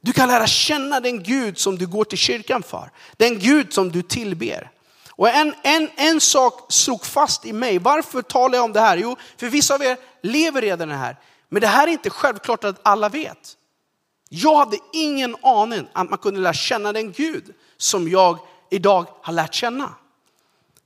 Du 0.06 0.14
kan 0.14 0.28
lära 0.28 0.48
känna 0.48 1.00
den 1.00 1.24
Gud 1.24 1.58
som 1.58 1.78
du 1.78 1.88
går 1.88 2.04
till 2.04 2.18
kyrkan 2.18 2.64
för. 2.64 2.92
Den 3.18 3.40
Gud 3.40 3.74
som 3.74 3.92
du 3.92 4.02
tillber. 4.02 4.72
Och 5.10 5.30
en, 5.30 5.56
en, 5.64 5.90
en 5.96 6.22
sak 6.22 6.66
slog 6.70 7.06
fast 7.06 7.46
i 7.46 7.54
mig. 7.54 7.80
Varför 7.80 8.22
talar 8.22 8.56
jag 8.56 8.66
om 8.66 8.74
det 8.74 8.80
här? 8.80 8.98
Jo, 8.98 9.16
för 9.38 9.48
vissa 9.48 9.76
av 9.76 9.84
er 9.84 9.98
lever 10.22 10.62
redan 10.62 10.90
det 10.90 10.96
här. 10.96 11.20
Men 11.50 11.62
det 11.62 11.68
här 11.68 11.88
är 11.88 11.92
inte 11.92 12.10
självklart 12.10 12.64
att 12.64 12.80
alla 12.84 13.10
vet. 13.10 13.58
Jag 14.30 14.56
hade 14.56 14.78
ingen 14.94 15.36
aning 15.42 15.88
att 15.94 16.10
man 16.10 16.20
kunde 16.20 16.40
lära 16.40 16.54
känna 16.54 16.94
den 16.94 17.12
Gud 17.12 17.54
som 17.78 18.10
jag 18.10 18.40
idag 18.72 19.06
har 19.22 19.34
lärt 19.34 19.54
känna. 19.54 19.96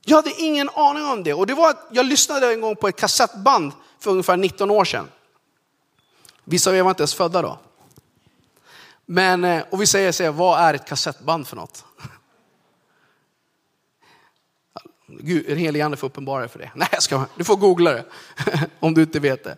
Jag 0.06 0.16
hade 0.16 0.42
ingen 0.42 0.70
aning 0.70 1.06
om 1.06 1.24
det. 1.24 1.34
Och 1.34 1.48
det 1.48 1.54
var 1.54 1.70
att 1.70 1.88
jag 1.92 2.06
lyssnade 2.06 2.54
en 2.54 2.62
gång 2.62 2.76
på 2.76 2.88
ett 2.88 3.00
kassettband 3.00 3.72
för 4.00 4.12
ungefär 4.12 4.38
19 4.38 4.72
år 4.72 4.86
sedan. 4.86 5.08
Vissa 6.44 6.70
av 6.70 6.76
er 6.76 6.84
var 6.84 6.90
inte 6.90 7.02
ens 7.02 7.14
födda 7.14 7.42
då. 7.42 7.60
Men, 9.12 9.44
eh, 9.44 9.64
och 9.70 9.82
vi 9.82 9.86
säger 9.86 10.12
så 10.12 10.24
här, 10.24 10.32
vad 10.32 10.60
är 10.60 10.74
ett 10.74 10.86
kassettband 10.86 11.48
för 11.48 11.56
något? 11.56 11.86
Gud, 15.08 15.46
en 15.50 15.58
helig 15.58 15.82
ande 15.82 15.98
får 15.98 16.08
uppenbara 16.08 16.48
för 16.48 16.60
det. 16.60 16.72
Nej, 16.76 16.88
jag 16.92 17.04
ska, 17.04 17.26
du 17.36 17.44
får 17.44 17.56
googla 17.56 17.92
det 17.92 18.06
om 18.80 18.94
du 18.94 19.02
inte 19.02 19.20
vet 19.20 19.44
det. 19.44 19.58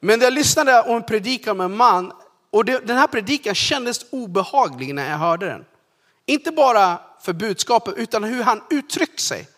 Men 0.00 0.20
jag 0.20 0.32
lyssnade 0.32 0.82
om 0.82 0.96
en 0.96 1.02
predikan 1.02 1.56
med 1.56 1.64
en 1.64 1.76
man 1.76 2.12
och 2.50 2.64
det, 2.64 2.86
den 2.86 2.96
här 2.96 3.06
predikan 3.06 3.54
kändes 3.54 4.06
obehaglig 4.10 4.94
när 4.94 5.10
jag 5.10 5.18
hörde 5.18 5.46
den. 5.46 5.64
Inte 6.26 6.50
bara 6.50 7.00
för 7.20 7.32
budskapet 7.32 7.94
utan 7.96 8.24
hur 8.24 8.42
han 8.42 8.62
uttryckte 8.70 9.22
sig. 9.22 9.48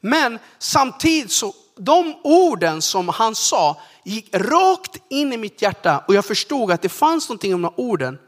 Men 0.00 0.38
samtidigt 0.58 1.32
så, 1.32 1.54
de 1.76 2.14
orden 2.24 2.82
som 2.82 3.08
han 3.08 3.34
sa 3.34 3.80
gick 4.04 4.34
rakt 4.34 4.96
in 5.08 5.32
i 5.32 5.36
mitt 5.36 5.62
hjärta 5.62 6.04
och 6.08 6.14
jag 6.14 6.24
förstod 6.24 6.70
att 6.70 6.82
det 6.82 6.88
fanns 6.88 7.28
någonting 7.28 7.54
om 7.54 7.62
de 7.62 7.74
orden 7.76 8.18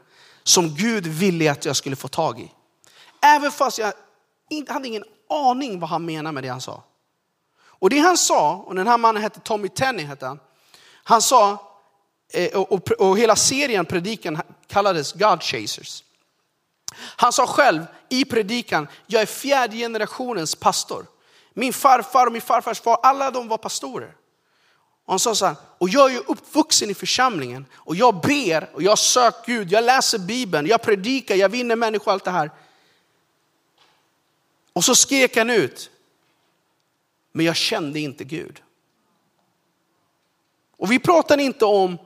som 0.51 0.75
Gud 0.75 1.07
ville 1.07 1.53
att 1.53 1.65
jag 1.65 1.77
skulle 1.77 1.97
få 1.97 2.09
tag 2.09 2.41
i. 2.41 2.53
Även 3.21 3.53
fast 3.53 3.79
jag 3.79 3.93
inte 4.51 4.73
hade 4.73 4.89
ingen 4.89 5.05
aning 5.29 5.81
vad 5.81 5.91
han 5.91 6.05
menade 6.05 6.33
med 6.33 6.45
det 6.45 6.49
han 6.49 6.61
sa. 6.61 6.83
Och 7.63 7.91
det 7.91 7.99
han 7.99 8.17
sa, 8.17 8.55
och 8.67 8.75
den 8.75 8.87
här 8.87 8.99
mannen 8.99 9.23
hette 9.23 9.41
Tommy 9.41 9.69
Tenney, 9.69 10.05
hette 10.05 10.27
han. 10.27 10.41
Han 11.05 11.23
sa, 11.23 11.71
eh, 12.33 12.61
och, 12.61 12.91
och 12.91 13.19
hela 13.19 13.37
serien 13.37 13.87
predikan 13.87 14.43
kallades 14.67 15.13
God 15.13 15.43
chasers. 15.43 16.05
Han 16.97 17.33
sa 17.33 17.47
själv 17.47 17.83
i 18.09 18.25
predikan, 18.25 18.89
jag 19.07 19.23
är 19.23 19.27
fjärde 19.27 19.77
generationens 19.77 20.55
pastor. 20.55 21.07
Min 21.55 21.73
farfar 21.73 22.27
och 22.27 22.33
min 22.33 22.43
farfars 22.43 22.81
far, 22.81 22.99
alla 23.03 23.31
de 23.31 23.49
var 23.49 23.59
pastorer. 23.59 24.15
Och 25.11 25.13
han 25.13 25.21
sa 25.21 25.35
så 25.35 25.47
här, 25.47 25.57
och 25.79 25.89
jag 25.89 26.11
är 26.11 26.15
ju 26.15 26.19
uppvuxen 26.19 26.91
i 26.91 26.95
församlingen 26.95 27.67
och 27.75 27.97
jag 27.97 28.21
ber 28.21 28.71
och 28.75 28.83
jag 28.83 28.99
söker 28.99 29.53
Gud, 29.53 29.73
jag 29.73 29.85
läser 29.85 30.19
Bibeln, 30.19 30.67
jag 30.67 30.83
predikar, 30.83 31.35
jag 31.35 31.49
vinner 31.49 31.77
människor, 31.77 32.13
allt 32.13 32.25
det 32.25 32.31
här. 32.31 32.51
Och 34.73 34.85
så 34.85 34.95
skrek 34.95 35.37
han 35.37 35.51
ut, 35.51 35.91
men 37.33 37.47
jag 37.47 37.57
kände 37.57 38.01
inte 38.01 38.25
Gud. 38.25 38.63
Och 40.77 40.93
vi 40.93 40.99
pratar 40.99 41.39
inte 41.39 41.65
om 41.65 41.99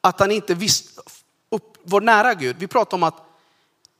att 0.00 0.20
han 0.20 0.30
inte 0.30 0.54
visste, 0.54 1.02
upp, 1.50 1.78
var 1.82 2.00
nära 2.00 2.34
Gud. 2.34 2.56
Vi 2.58 2.66
pratar 2.66 2.96
om 2.96 3.02
att 3.02 3.22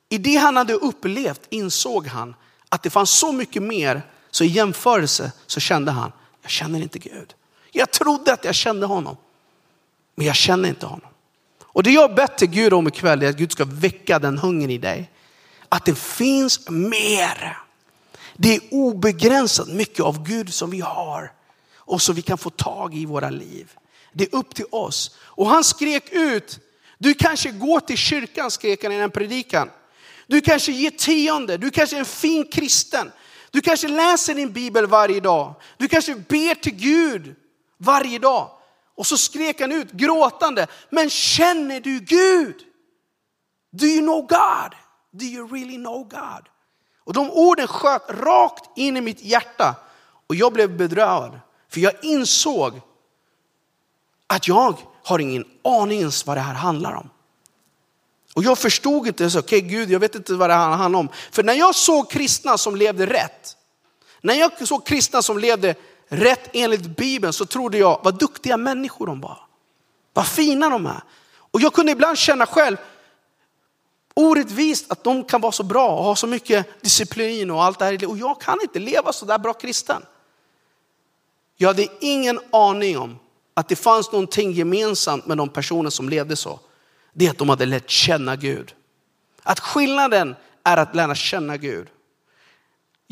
i 0.08 0.18
det 0.18 0.36
han 0.36 0.56
hade 0.56 0.74
upplevt 0.74 1.46
insåg 1.48 2.06
han 2.06 2.34
att 2.68 2.82
det 2.82 2.90
fanns 2.90 3.10
så 3.10 3.32
mycket 3.32 3.62
mer, 3.62 4.02
så 4.30 4.44
i 4.44 4.48
jämförelse 4.48 5.32
så 5.46 5.60
kände 5.60 5.92
han, 5.92 6.12
jag 6.42 6.50
känner 6.50 6.80
inte 6.80 6.98
Gud. 6.98 7.34
Jag 7.72 7.90
trodde 7.90 8.32
att 8.32 8.44
jag 8.44 8.54
kände 8.54 8.86
honom, 8.86 9.16
men 10.14 10.26
jag 10.26 10.36
känner 10.36 10.68
inte 10.68 10.86
honom. 10.86 11.08
Och 11.62 11.82
det 11.82 11.90
jag 11.90 12.14
bett 12.14 12.38
till 12.38 12.48
Gud 12.48 12.72
om 12.72 12.88
ikväll 12.88 13.22
är 13.22 13.28
att 13.28 13.36
Gud 13.36 13.52
ska 13.52 13.64
väcka 13.64 14.18
den 14.18 14.38
hungern 14.38 14.70
i 14.70 14.78
dig. 14.78 15.10
Att 15.68 15.84
det 15.84 15.98
finns 15.98 16.68
mer. 16.68 17.58
Det 18.36 18.54
är 18.54 18.60
obegränsat 18.70 19.68
mycket 19.68 20.00
av 20.00 20.26
Gud 20.26 20.54
som 20.54 20.70
vi 20.70 20.80
har 20.80 21.32
och 21.76 22.02
som 22.02 22.14
vi 22.14 22.22
kan 22.22 22.38
få 22.38 22.50
tag 22.50 22.94
i 22.94 23.06
våra 23.06 23.30
liv. 23.30 23.72
Det 24.12 24.24
är 24.24 24.34
upp 24.34 24.54
till 24.54 24.66
oss. 24.70 25.16
Och 25.20 25.46
han 25.46 25.64
skrek 25.64 26.08
ut, 26.12 26.58
du 26.98 27.14
kanske 27.14 27.50
går 27.50 27.80
till 27.80 27.96
kyrkan, 27.96 28.50
skrek 28.50 28.82
han 28.82 28.92
i 28.92 28.98
den 28.98 29.10
predikan. 29.10 29.70
Du 30.26 30.40
kanske 30.40 30.72
ger 30.72 30.90
tionde, 30.90 31.56
du 31.56 31.70
kanske 31.70 31.96
är 31.96 32.00
en 32.00 32.04
fin 32.04 32.46
kristen. 32.52 33.12
Du 33.50 33.60
kanske 33.60 33.88
läser 33.88 34.34
din 34.34 34.52
bibel 34.52 34.86
varje 34.86 35.20
dag. 35.20 35.54
Du 35.76 35.88
kanske 35.88 36.14
ber 36.14 36.54
till 36.54 36.74
Gud 36.74 37.34
varje 37.84 38.18
dag. 38.18 38.50
Och 38.96 39.06
så 39.06 39.18
skrek 39.18 39.60
han 39.60 39.72
ut 39.72 39.92
gråtande, 39.92 40.66
men 40.90 41.10
känner 41.10 41.80
du 41.80 42.00
Gud? 42.00 42.56
Do 43.70 43.86
you 43.86 44.00
know 44.00 44.20
God? 44.20 44.74
Do 45.10 45.24
you 45.24 45.48
really 45.48 45.76
know 45.76 46.04
God? 46.04 46.48
Och 47.04 47.12
de 47.12 47.30
orden 47.30 47.66
sköt 47.66 48.10
rakt 48.10 48.78
in 48.78 48.96
i 48.96 49.00
mitt 49.00 49.22
hjärta 49.22 49.74
och 50.26 50.34
jag 50.34 50.52
blev 50.52 50.76
bedrövad. 50.76 51.40
För 51.68 51.80
jag 51.80 51.92
insåg 52.02 52.80
att 54.26 54.48
jag 54.48 54.78
har 55.04 55.18
ingen 55.18 55.44
aning 55.64 55.98
ens 55.98 56.26
vad 56.26 56.36
det 56.36 56.40
här 56.40 56.54
handlar 56.54 56.92
om. 56.92 57.10
Och 58.34 58.42
jag 58.42 58.58
förstod 58.58 59.06
inte, 59.06 59.26
okej 59.26 59.38
okay, 59.38 59.60
Gud, 59.60 59.90
jag 59.90 60.00
vet 60.00 60.14
inte 60.14 60.34
vad 60.34 60.50
det 60.50 60.54
här 60.54 60.70
handlar 60.70 61.00
om. 61.00 61.08
För 61.30 61.42
när 61.42 61.54
jag 61.54 61.74
såg 61.74 62.10
kristna 62.10 62.58
som 62.58 62.76
levde 62.76 63.06
rätt, 63.06 63.56
när 64.20 64.34
jag 64.34 64.68
såg 64.68 64.86
kristna 64.86 65.22
som 65.22 65.38
levde 65.38 65.74
rätt 66.12 66.50
enligt 66.52 66.96
Bibeln 66.96 67.32
så 67.32 67.46
trodde 67.46 67.78
jag, 67.78 68.00
vad 68.04 68.18
duktiga 68.18 68.56
människor 68.56 69.06
de 69.06 69.20
var. 69.20 69.38
Vad 70.12 70.26
fina 70.26 70.70
de 70.70 70.86
är. 70.86 71.02
Och 71.34 71.60
jag 71.60 71.72
kunde 71.72 71.92
ibland 71.92 72.18
känna 72.18 72.46
själv, 72.46 72.76
orättvist 74.14 74.92
att 74.92 75.04
de 75.04 75.24
kan 75.24 75.40
vara 75.40 75.52
så 75.52 75.62
bra 75.62 75.98
och 75.98 76.04
ha 76.04 76.16
så 76.16 76.26
mycket 76.26 76.82
disciplin 76.82 77.50
och 77.50 77.64
allt 77.64 77.78
det 77.78 77.84
här. 77.84 78.08
Och 78.10 78.18
jag 78.18 78.40
kan 78.40 78.58
inte 78.62 78.78
leva 78.78 79.12
så 79.12 79.26
där 79.26 79.38
bra 79.38 79.52
kristen. 79.52 80.02
Jag 81.56 81.68
hade 81.68 81.88
ingen 82.00 82.40
aning 82.52 82.98
om 82.98 83.18
att 83.54 83.68
det 83.68 83.76
fanns 83.76 84.12
någonting 84.12 84.52
gemensamt 84.52 85.26
med 85.26 85.36
de 85.36 85.48
personer 85.48 85.90
som 85.90 86.08
levde 86.08 86.36
så. 86.36 86.60
Det 87.12 87.26
är 87.26 87.30
att 87.30 87.38
de 87.38 87.48
hade 87.48 87.66
lärt 87.66 87.90
känna 87.90 88.36
Gud. 88.36 88.74
Att 89.42 89.60
skillnaden 89.60 90.34
är 90.64 90.76
att 90.76 90.94
lära 90.94 91.14
känna 91.14 91.56
Gud. 91.56 91.88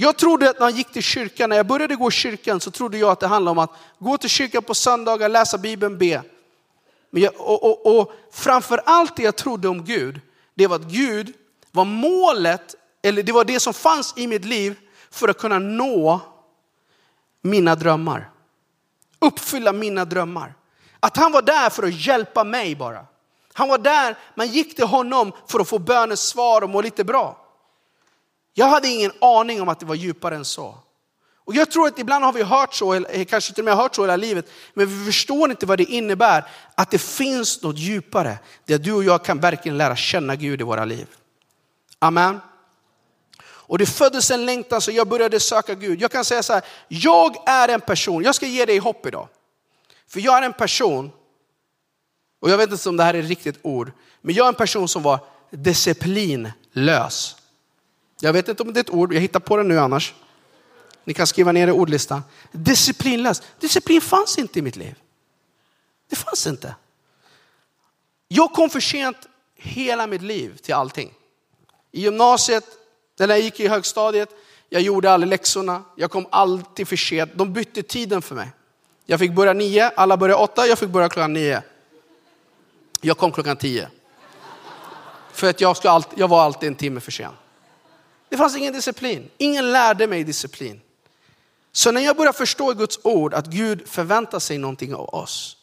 Jag 0.00 0.16
trodde 0.16 0.50
att 0.50 0.58
när 0.58 0.66
jag 0.66 0.76
gick 0.76 0.92
till 0.92 1.02
kyrkan, 1.02 1.50
när 1.50 1.56
jag 1.56 1.66
började 1.66 1.96
gå 1.96 2.08
i 2.08 2.10
kyrkan 2.10 2.60
så 2.60 2.70
trodde 2.70 2.98
jag 2.98 3.10
att 3.10 3.20
det 3.20 3.26
handlade 3.26 3.52
om 3.52 3.58
att 3.58 3.70
gå 3.98 4.18
till 4.18 4.30
kyrkan 4.30 4.62
på 4.62 4.74
söndagar, 4.74 5.28
läsa 5.28 5.58
Bibeln, 5.58 5.98
be. 5.98 6.22
Men 7.10 7.22
jag, 7.22 7.32
och, 7.38 7.64
och, 7.64 8.00
och 8.00 8.12
framför 8.32 8.82
allt 8.86 9.16
det 9.16 9.22
jag 9.22 9.36
trodde 9.36 9.68
om 9.68 9.84
Gud, 9.84 10.20
det 10.54 10.66
var 10.66 10.76
att 10.76 10.82
Gud 10.82 11.34
var 11.70 11.84
målet, 11.84 12.74
eller 13.02 13.22
det 13.22 13.32
var 13.32 13.44
det 13.44 13.60
som 13.60 13.74
fanns 13.74 14.14
i 14.16 14.26
mitt 14.26 14.44
liv 14.44 14.76
för 15.10 15.28
att 15.28 15.38
kunna 15.38 15.58
nå 15.58 16.20
mina 17.42 17.74
drömmar. 17.74 18.30
Uppfylla 19.18 19.72
mina 19.72 20.04
drömmar. 20.04 20.54
Att 21.00 21.16
han 21.16 21.32
var 21.32 21.42
där 21.42 21.70
för 21.70 21.82
att 21.82 22.06
hjälpa 22.06 22.44
mig 22.44 22.76
bara. 22.76 23.06
Han 23.52 23.68
var 23.68 23.78
där, 23.78 24.16
man 24.34 24.48
gick 24.48 24.76
till 24.76 24.86
honom 24.86 25.32
för 25.48 25.60
att 25.60 25.68
få 25.68 25.78
bönens 25.78 26.20
svar 26.20 26.62
och 26.62 26.70
må 26.70 26.80
lite 26.80 27.04
bra. 27.04 27.39
Jag 28.54 28.66
hade 28.66 28.88
ingen 28.88 29.12
aning 29.20 29.62
om 29.62 29.68
att 29.68 29.80
det 29.80 29.86
var 29.86 29.94
djupare 29.94 30.36
än 30.36 30.44
så. 30.44 30.78
Och 31.50 31.54
jag 31.54 31.70
tror 31.70 31.86
att 31.86 31.98
ibland 31.98 32.24
har 32.24 32.32
vi 32.32 32.42
hört 32.42 32.74
så, 32.74 32.94
eh, 32.94 33.24
kanske 33.24 33.52
till 33.52 33.62
och 33.62 33.64
med 33.64 33.76
hört 33.76 33.94
så 33.94 34.02
hela 34.02 34.16
livet, 34.16 34.50
men 34.74 34.98
vi 34.98 35.04
förstår 35.04 35.50
inte 35.50 35.66
vad 35.66 35.78
det 35.78 35.84
innebär 35.84 36.44
att 36.74 36.90
det 36.90 36.98
finns 36.98 37.62
något 37.62 37.78
djupare 37.78 38.38
där 38.64 38.78
du 38.78 38.92
och 38.92 39.04
jag 39.04 39.24
kan 39.24 39.40
verkligen 39.40 39.78
lära 39.78 39.96
känna 39.96 40.36
Gud 40.36 40.60
i 40.60 40.64
våra 40.64 40.84
liv. 40.84 41.06
Amen. 41.98 42.40
Och 43.42 43.78
det 43.78 43.86
föddes 43.86 44.30
en 44.30 44.46
längtan 44.46 44.80
så 44.80 44.90
jag 44.90 45.08
började 45.08 45.40
söka 45.40 45.74
Gud. 45.74 46.00
Jag 46.00 46.10
kan 46.10 46.24
säga 46.24 46.42
så 46.42 46.52
här, 46.52 46.62
jag 46.88 47.48
är 47.48 47.68
en 47.68 47.80
person, 47.80 48.22
jag 48.22 48.34
ska 48.34 48.46
ge 48.46 48.64
dig 48.64 48.78
hopp 48.78 49.06
idag. 49.06 49.28
För 50.08 50.20
jag 50.20 50.38
är 50.38 50.42
en 50.42 50.52
person, 50.52 51.10
och 52.40 52.50
jag 52.50 52.58
vet 52.58 52.70
inte 52.70 52.88
om 52.88 52.96
det 52.96 53.04
här 53.04 53.14
är 53.14 53.18
ett 53.18 53.28
riktigt 53.28 53.58
ord, 53.62 53.92
men 54.20 54.34
jag 54.34 54.44
är 54.44 54.48
en 54.48 54.54
person 54.54 54.88
som 54.88 55.02
var 55.02 55.18
disciplinlös. 55.50 57.36
Jag 58.20 58.32
vet 58.32 58.48
inte 58.48 58.62
om 58.62 58.72
det 58.72 58.78
är 58.78 58.84
ett 58.84 58.90
ord, 58.90 59.12
jag 59.12 59.20
hittar 59.20 59.40
på 59.40 59.56
det 59.56 59.62
nu 59.62 59.78
annars. 59.78 60.14
Ni 61.04 61.14
kan 61.14 61.26
skriva 61.26 61.52
ner 61.52 61.66
det 61.66 61.70
i 61.70 61.76
ordlistan. 61.76 62.22
Disciplinlös. 62.52 63.42
Disciplin 63.58 64.00
fanns 64.00 64.38
inte 64.38 64.58
i 64.58 64.62
mitt 64.62 64.76
liv. 64.76 64.94
Det 66.10 66.16
fanns 66.16 66.46
inte. 66.46 66.74
Jag 68.28 68.52
kom 68.52 68.70
för 68.70 68.80
sent 68.80 69.16
hela 69.54 70.06
mitt 70.06 70.22
liv 70.22 70.56
till 70.56 70.74
allting. 70.74 71.14
I 71.92 72.00
gymnasiet, 72.00 72.64
när 73.18 73.28
jag 73.28 73.40
gick 73.40 73.60
i 73.60 73.68
högstadiet, 73.68 74.28
jag 74.68 74.82
gjorde 74.82 75.10
aldrig 75.10 75.30
läxorna. 75.30 75.82
Jag 75.96 76.10
kom 76.10 76.26
alltid 76.30 76.88
för 76.88 76.96
sent. 76.96 77.30
De 77.34 77.52
bytte 77.52 77.82
tiden 77.82 78.22
för 78.22 78.34
mig. 78.34 78.50
Jag 79.06 79.18
fick 79.18 79.34
börja 79.34 79.52
nio, 79.52 79.88
alla 79.88 80.16
började 80.16 80.42
åtta, 80.42 80.66
jag 80.66 80.78
fick 80.78 80.88
börja 80.88 81.08
klockan 81.08 81.32
nio. 81.32 81.62
Jag 83.00 83.18
kom 83.18 83.32
klockan 83.32 83.56
tio. 83.56 83.88
För 85.32 85.50
att 85.50 85.60
jag, 85.60 85.76
alltid, 85.84 86.18
jag 86.18 86.28
var 86.28 86.42
alltid 86.42 86.66
en 86.66 86.74
timme 86.74 87.00
för 87.00 87.12
sen. 87.12 87.32
Det 88.30 88.36
fanns 88.36 88.56
ingen 88.56 88.72
disciplin. 88.72 89.30
Ingen 89.38 89.72
lärde 89.72 90.06
mig 90.06 90.24
disciplin. 90.24 90.80
Så 91.72 91.92
när 91.92 92.00
jag 92.00 92.16
börjar 92.16 92.32
förstå 92.32 92.72
Guds 92.72 92.98
ord 93.02 93.34
att 93.34 93.46
Gud 93.46 93.88
förväntar 93.88 94.38
sig 94.38 94.58
någonting 94.58 94.94
av 94.94 95.14
oss. 95.14 95.56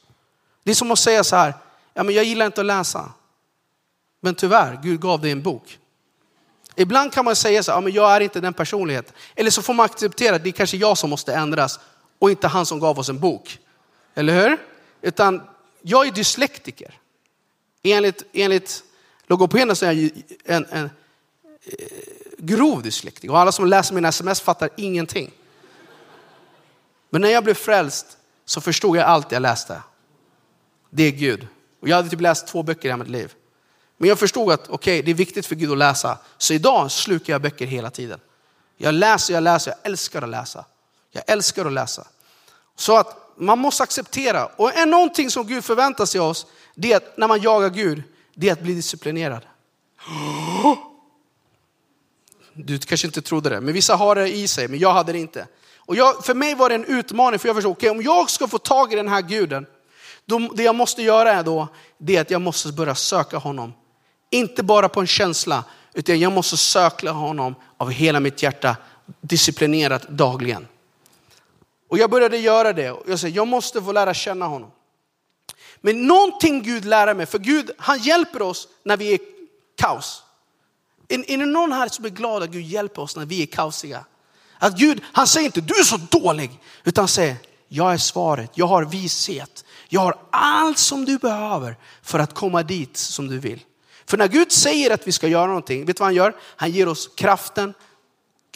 Det 0.64 0.72
är 0.72 0.76
som 0.76 0.92
att 0.92 1.00
säga 1.00 1.24
så 1.24 1.36
här, 1.36 1.54
ja, 1.94 2.04
men 2.04 2.16
jag 2.16 2.24
gillar 2.26 2.46
inte 2.46 2.62
att 2.62 2.68
läsa. 2.68 3.12
Men 4.20 4.36
tyvärr, 4.36 4.80
Gud 4.84 5.02
gav 5.02 5.22
dig 5.22 5.32
en 5.32 5.42
bok. 5.42 5.80
Ibland 6.76 7.14
kan 7.14 7.26
man 7.26 7.36
säga 7.36 7.64
så 7.64 7.72
här, 7.72 7.78
ja, 7.78 7.82
men 7.82 7.94
jag 7.94 8.16
är 8.16 8.20
inte 8.20 8.40
den 8.40 8.54
personligheten. 8.54 9.14
Eller 9.36 9.52
så 9.52 9.62
får 9.62 9.74
man 9.74 9.86
acceptera 9.86 10.36
att 10.36 10.44
det 10.44 10.50
är 10.50 10.52
kanske 10.52 10.78
jag 10.78 10.98
som 10.98 11.10
måste 11.10 11.34
ändras 11.34 11.80
och 12.20 12.32
inte 12.32 12.48
han 12.48 12.66
som 12.66 12.80
gav 12.80 13.00
oss 13.00 13.10
en 13.10 13.20
bok. 13.20 13.60
Eller 14.16 14.42
hur? 14.42 14.58
Utan 15.02 15.42
jag 15.82 16.08
är 16.08 16.12
dyslektiker. 16.12 17.00
Enligt, 17.84 18.24
enligt 18.34 18.84
logopeden 19.28 19.76
så 19.76 19.86
är 19.86 19.92
jag 19.92 20.12
en, 20.46 20.66
en, 20.66 20.66
en 20.72 20.90
grov 22.38 22.84
dyslektiker. 22.84 23.32
Och 23.32 23.40
alla 23.40 23.52
som 23.52 23.68
läser 23.68 23.96
mina 23.96 24.08
sms 24.08 24.42
fattar 24.42 24.70
ingenting. 24.78 25.32
Men 27.10 27.22
när 27.22 27.30
jag 27.30 27.44
blev 27.44 27.54
frälst 27.54 28.18
så 28.46 28.62
förstod 28.62 28.98
jag 28.98 29.04
allt 29.06 29.32
jag 29.32 29.42
läste. 29.42 29.82
Det 30.90 31.04
är 31.04 31.12
Gud. 31.12 31.48
Och 31.82 31.88
jag 31.88 31.96
hade 31.96 32.10
typ 32.10 32.22
läst 32.22 32.48
två 32.48 32.64
böcker 32.64 32.90
i 32.90 32.98
mitt 32.98 33.08
liv. 33.08 33.34
Men 33.98 34.10
jag 34.10 34.20
förstod 34.20 34.52
att 34.52 34.70
okay, 34.70 35.02
det 35.02 35.12
är 35.12 35.16
viktigt 35.16 35.46
för 35.46 35.56
Gud 35.56 35.72
att 35.72 35.78
läsa. 35.78 36.18
Så 36.38 36.54
idag 36.54 36.92
slukar 36.92 37.34
jag 37.34 37.42
böcker 37.42 37.66
hela 37.66 37.90
tiden. 37.90 38.20
Jag 38.78 38.94
läser, 38.94 39.34
jag 39.34 39.44
läser, 39.44 39.72
jag 39.72 39.80
älskar 39.84 40.22
att 40.22 40.30
läsa. 40.30 40.66
Jag 41.12 41.24
älskar 41.28 41.66
att 41.66 41.74
läsa. 41.74 42.08
Så 42.76 42.98
att 42.98 43.34
man 43.38 43.60
måste 43.60 43.84
acceptera. 43.84 44.46
Och 44.46 44.74
är 44.74 44.86
någonting 44.86 45.32
som 45.32 45.48
Gud 45.48 45.64
förväntar 45.64 46.06
sig 46.06 46.22
av 46.22 46.30
oss, 46.30 46.46
det 46.76 46.94
är 46.94 46.98
att 46.98 47.18
när 47.18 47.28
man 47.28 47.42
jagar 47.42 47.70
Gud, 47.70 48.04
det 48.34 48.50
är 48.50 48.54
att 48.54 48.62
bli 48.62 48.74
disciplinerad. 48.74 49.42
Du 52.58 52.78
kanske 52.80 53.08
inte 53.08 53.22
trodde 53.22 53.50
det, 53.50 53.62
men 53.62 53.74
vissa 53.74 53.96
har 53.96 54.16
det 54.16 54.30
i 54.30 54.48
sig, 54.48 54.68
men 54.68 54.80
jag 54.80 54.94
hade 54.94 55.12
det 55.12 55.20
inte. 55.20 55.48
Och 55.78 55.96
jag, 55.96 56.26
för 56.26 56.34
mig 56.34 56.56
var 56.56 56.70
det 56.70 56.76
en 56.76 56.86
utmaning, 56.86 57.40
för 57.40 57.50
jag 57.50 57.56
förstod, 57.56 57.72
okay, 57.72 57.90
om 57.90 58.02
jag 58.02 58.30
ska 58.30 58.48
få 58.48 58.58
tag 58.58 58.94
i 58.94 58.96
den 58.96 59.08
här 59.08 59.22
guden, 59.22 59.66
då, 60.26 60.40
det 60.40 60.64
jag 60.64 60.76
måste 60.76 61.02
göra 61.02 61.32
är 61.32 61.44
då, 61.44 61.68
det 61.98 62.16
är 62.16 62.22
att 62.22 62.32
jag 62.32 62.42
måste 62.42 62.72
börja 62.72 62.96
söka 62.96 63.38
honom. 63.38 63.74
Inte 64.30 64.64
bara 64.64 64.90
på 64.90 65.00
en 65.00 65.08
känsla, 65.08 65.64
utan 65.94 66.20
jag 66.20 66.32
måste 66.32 66.58
söka 66.58 67.12
honom 67.12 67.56
av 67.78 67.92
hela 67.92 68.20
mitt 68.20 68.44
hjärta, 68.44 68.76
disciplinerat 69.22 70.08
dagligen. 70.10 70.68
Och 71.90 71.98
jag 71.98 72.10
började 72.10 72.38
göra 72.38 72.74
det. 72.74 72.92
Och 72.92 73.04
jag 73.10 73.20
sa, 73.20 73.28
jag 73.28 73.48
måste 73.48 73.82
få 73.82 73.92
lära 73.92 74.14
känna 74.14 74.46
honom. 74.46 74.72
Men 75.82 76.08
någonting 76.08 76.64
Gud 76.64 76.86
lär 76.86 77.14
mig, 77.14 77.26
för 77.26 77.40
Gud 77.40 77.72
han 77.78 78.00
hjälper 78.00 78.42
oss 78.42 78.68
när 78.84 78.98
vi 78.98 79.14
är 79.14 79.20
kaos. 79.76 80.24
Är, 81.08 81.32
är 81.32 81.38
det 81.38 81.46
någon 81.46 81.72
här 81.72 81.88
som 81.88 82.06
är 82.06 82.10
glad 82.10 82.44
att 82.44 82.50
Gud 82.50 82.66
hjälper 82.66 83.02
oss 83.02 83.16
när 83.16 83.26
vi 83.26 83.42
är 83.42 83.46
kaosiga? 83.46 84.06
Att 84.60 84.78
Gud, 84.78 85.02
han 85.14 85.28
säger 85.28 85.46
inte 85.46 85.62
du 85.62 85.80
är 85.80 85.84
så 85.84 85.98
dålig, 85.98 86.60
utan 86.84 87.02
han 87.02 87.08
säger 87.08 87.36
jag 87.68 87.94
är 87.94 87.98
svaret, 87.98 88.52
jag 88.54 88.68
har 88.68 88.86
vishet, 88.86 89.66
jag 89.90 90.02
har 90.02 90.18
allt 90.32 90.78
som 90.78 91.06
du 91.06 91.18
behöver 91.18 91.78
för 92.02 92.20
att 92.20 92.34
komma 92.34 92.64
dit 92.64 92.98
som 92.98 93.28
du 93.28 93.40
vill. 93.40 93.64
För 94.06 94.18
när 94.18 94.28
Gud 94.28 94.52
säger 94.52 94.94
att 94.94 95.08
vi 95.08 95.12
ska 95.12 95.28
göra 95.28 95.48
någonting, 95.48 95.86
vet 95.86 95.98
du 95.98 96.02
vad 96.02 96.08
han 96.08 96.16
gör? 96.16 96.36
Han 96.56 96.72
ger 96.72 96.88
oss 96.88 97.10
kraften, 97.16 97.74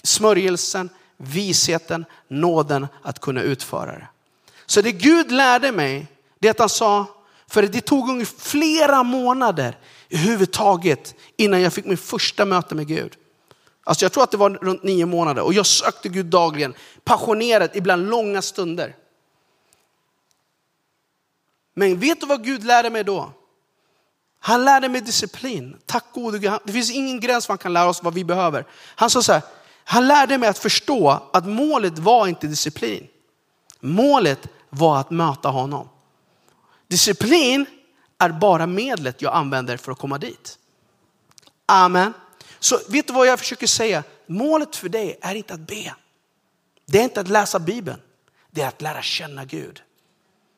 smörjelsen, 0.03 0.89
visheten, 1.17 2.05
nåden 2.27 2.87
att 3.03 3.19
kunna 3.19 3.41
utföra 3.41 3.91
det. 3.91 4.07
Så 4.65 4.81
det 4.81 4.91
Gud 4.91 5.31
lärde 5.31 5.71
mig, 5.71 6.07
det 6.39 6.49
att 6.49 6.59
han 6.59 6.69
sa, 6.69 7.05
för 7.47 7.63
det 7.63 7.81
tog 7.81 8.09
ungefär 8.09 8.39
flera 8.39 9.03
månader 9.03 9.77
i 10.11 10.95
innan 11.37 11.61
jag 11.61 11.73
fick 11.73 11.85
min 11.85 11.97
första 11.97 12.45
möte 12.45 12.75
med 12.75 12.87
Gud. 12.87 13.17
Alltså 13.83 14.05
jag 14.05 14.11
tror 14.11 14.23
att 14.23 14.31
det 14.31 14.37
var 14.37 14.49
runt 14.49 14.83
nio 14.83 15.05
månader 15.05 15.41
och 15.41 15.53
jag 15.53 15.65
sökte 15.65 16.09
Gud 16.09 16.25
dagligen, 16.25 16.73
passionerat, 17.03 17.75
ibland 17.75 18.09
långa 18.09 18.41
stunder. 18.41 18.95
Men 21.73 21.99
vet 21.99 22.19
du 22.21 22.25
vad 22.25 22.43
Gud 22.43 22.63
lärde 22.63 22.89
mig 22.89 23.03
då? 23.03 23.31
Han 24.39 24.65
lärde 24.65 24.89
mig 24.89 25.01
disciplin. 25.01 25.77
Tack 25.85 26.05
gode 26.13 26.39
Gud. 26.39 26.51
Det 26.65 26.71
finns 26.71 26.91
ingen 26.91 27.19
gräns 27.19 27.45
för 27.45 27.53
han 27.53 27.57
kan 27.57 27.73
lära 27.73 27.89
oss 27.89 28.03
vad 28.03 28.13
vi 28.13 28.23
behöver. 28.23 28.65
Han 28.95 29.09
sa 29.09 29.21
så 29.21 29.33
här, 29.33 29.41
han 29.83 30.07
lärde 30.07 30.37
mig 30.37 30.49
att 30.49 30.57
förstå 30.57 31.29
att 31.33 31.45
målet 31.45 31.99
var 31.99 32.27
inte 32.27 32.47
disciplin. 32.47 33.07
Målet 33.79 34.47
var 34.69 34.99
att 34.99 35.11
möta 35.11 35.49
honom. 35.49 35.89
Disciplin 36.87 37.65
är 38.21 38.29
bara 38.29 38.67
medlet 38.67 39.21
jag 39.21 39.33
använder 39.33 39.77
för 39.77 39.91
att 39.91 39.97
komma 39.97 40.17
dit. 40.17 40.57
Amen. 41.65 42.13
Så 42.59 42.79
vet 42.89 43.07
du 43.07 43.13
vad 43.13 43.27
jag 43.27 43.39
försöker 43.39 43.67
säga? 43.67 44.03
Målet 44.25 44.75
för 44.75 44.89
dig 44.89 45.19
är 45.21 45.35
inte 45.35 45.53
att 45.53 45.59
be. 45.59 45.95
Det 46.85 46.99
är 46.99 47.03
inte 47.03 47.21
att 47.21 47.27
läsa 47.27 47.59
Bibeln. 47.59 47.99
Det 48.51 48.61
är 48.61 48.67
att 48.67 48.81
lära 48.81 49.01
känna 49.01 49.45
Gud. 49.45 49.81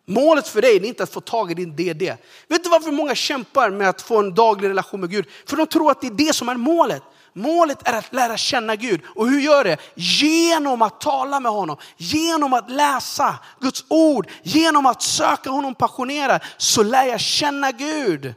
Målet 0.05 0.47
för 0.47 0.61
dig 0.61 0.75
är 0.75 0.85
inte 0.85 1.03
att 1.03 1.13
få 1.13 1.21
tag 1.21 1.51
i 1.51 1.53
din 1.53 1.75
DD. 1.75 2.17
Vet 2.47 2.63
du 2.63 2.69
varför 2.69 2.91
många 2.91 3.15
kämpar 3.15 3.69
med 3.69 3.89
att 3.89 4.01
få 4.01 4.19
en 4.19 4.33
daglig 4.33 4.69
relation 4.69 4.99
med 4.99 5.09
Gud? 5.09 5.25
För 5.45 5.57
de 5.57 5.67
tror 5.67 5.91
att 5.91 6.01
det 6.01 6.07
är 6.07 6.11
det 6.11 6.33
som 6.33 6.49
är 6.49 6.55
målet. 6.55 7.03
Målet 7.33 7.87
är 7.87 7.93
att 7.93 8.13
lära 8.13 8.37
känna 8.37 8.75
Gud. 8.75 9.01
Och 9.15 9.27
hur 9.29 9.39
gör 9.39 9.63
det? 9.63 9.77
Genom 9.95 10.81
att 10.81 11.01
tala 11.01 11.39
med 11.39 11.51
honom, 11.51 11.77
genom 11.97 12.53
att 12.53 12.71
läsa 12.71 13.35
Guds 13.59 13.85
ord, 13.87 14.27
genom 14.43 14.85
att 14.85 15.01
söka 15.01 15.49
honom 15.49 15.75
passionerat 15.75 16.41
så 16.57 16.83
lär 16.83 17.05
jag 17.05 17.19
känna 17.19 17.71
Gud. 17.71 18.33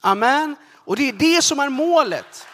Amen. 0.00 0.56
Och 0.74 0.96
det 0.96 1.08
är 1.08 1.12
det 1.12 1.42
som 1.42 1.60
är 1.60 1.68
målet. 1.68 2.46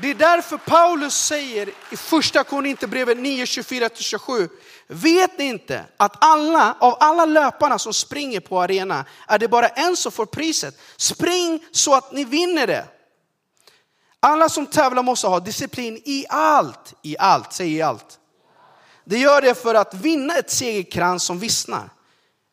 Det 0.00 0.10
är 0.10 0.14
därför 0.14 0.56
Paulus 0.56 1.14
säger 1.14 1.68
i 1.90 1.96
första 1.96 2.44
Korinthierbrevet 2.44 3.18
9, 3.18 3.44
24-27. 3.44 4.48
Vet 4.86 5.38
ni 5.38 5.44
inte 5.44 5.84
att 5.96 6.24
alla, 6.24 6.76
av 6.80 6.96
alla 7.00 7.24
löparna 7.24 7.78
som 7.78 7.94
springer 7.94 8.40
på 8.40 8.60
arena 8.60 9.04
är 9.26 9.38
det 9.38 9.48
bara 9.48 9.68
en 9.68 9.96
som 9.96 10.12
får 10.12 10.26
priset. 10.26 10.74
Spring 10.96 11.64
så 11.70 11.94
att 11.94 12.12
ni 12.12 12.24
vinner 12.24 12.66
det. 12.66 12.97
Alla 14.20 14.48
som 14.48 14.66
tävlar 14.66 15.02
måste 15.02 15.26
ha 15.26 15.40
disciplin 15.40 16.02
i 16.04 16.26
allt. 16.28 16.94
I 17.02 17.16
allt, 17.18 17.52
säg 17.52 17.74
i 17.74 17.82
allt. 17.82 18.18
Det 19.04 19.18
gör 19.18 19.42
det 19.42 19.54
för 19.54 19.74
att 19.74 19.94
vinna 19.94 20.34
ett 20.34 20.50
segerkrans 20.50 21.24
som 21.24 21.38
vissnar. 21.38 21.90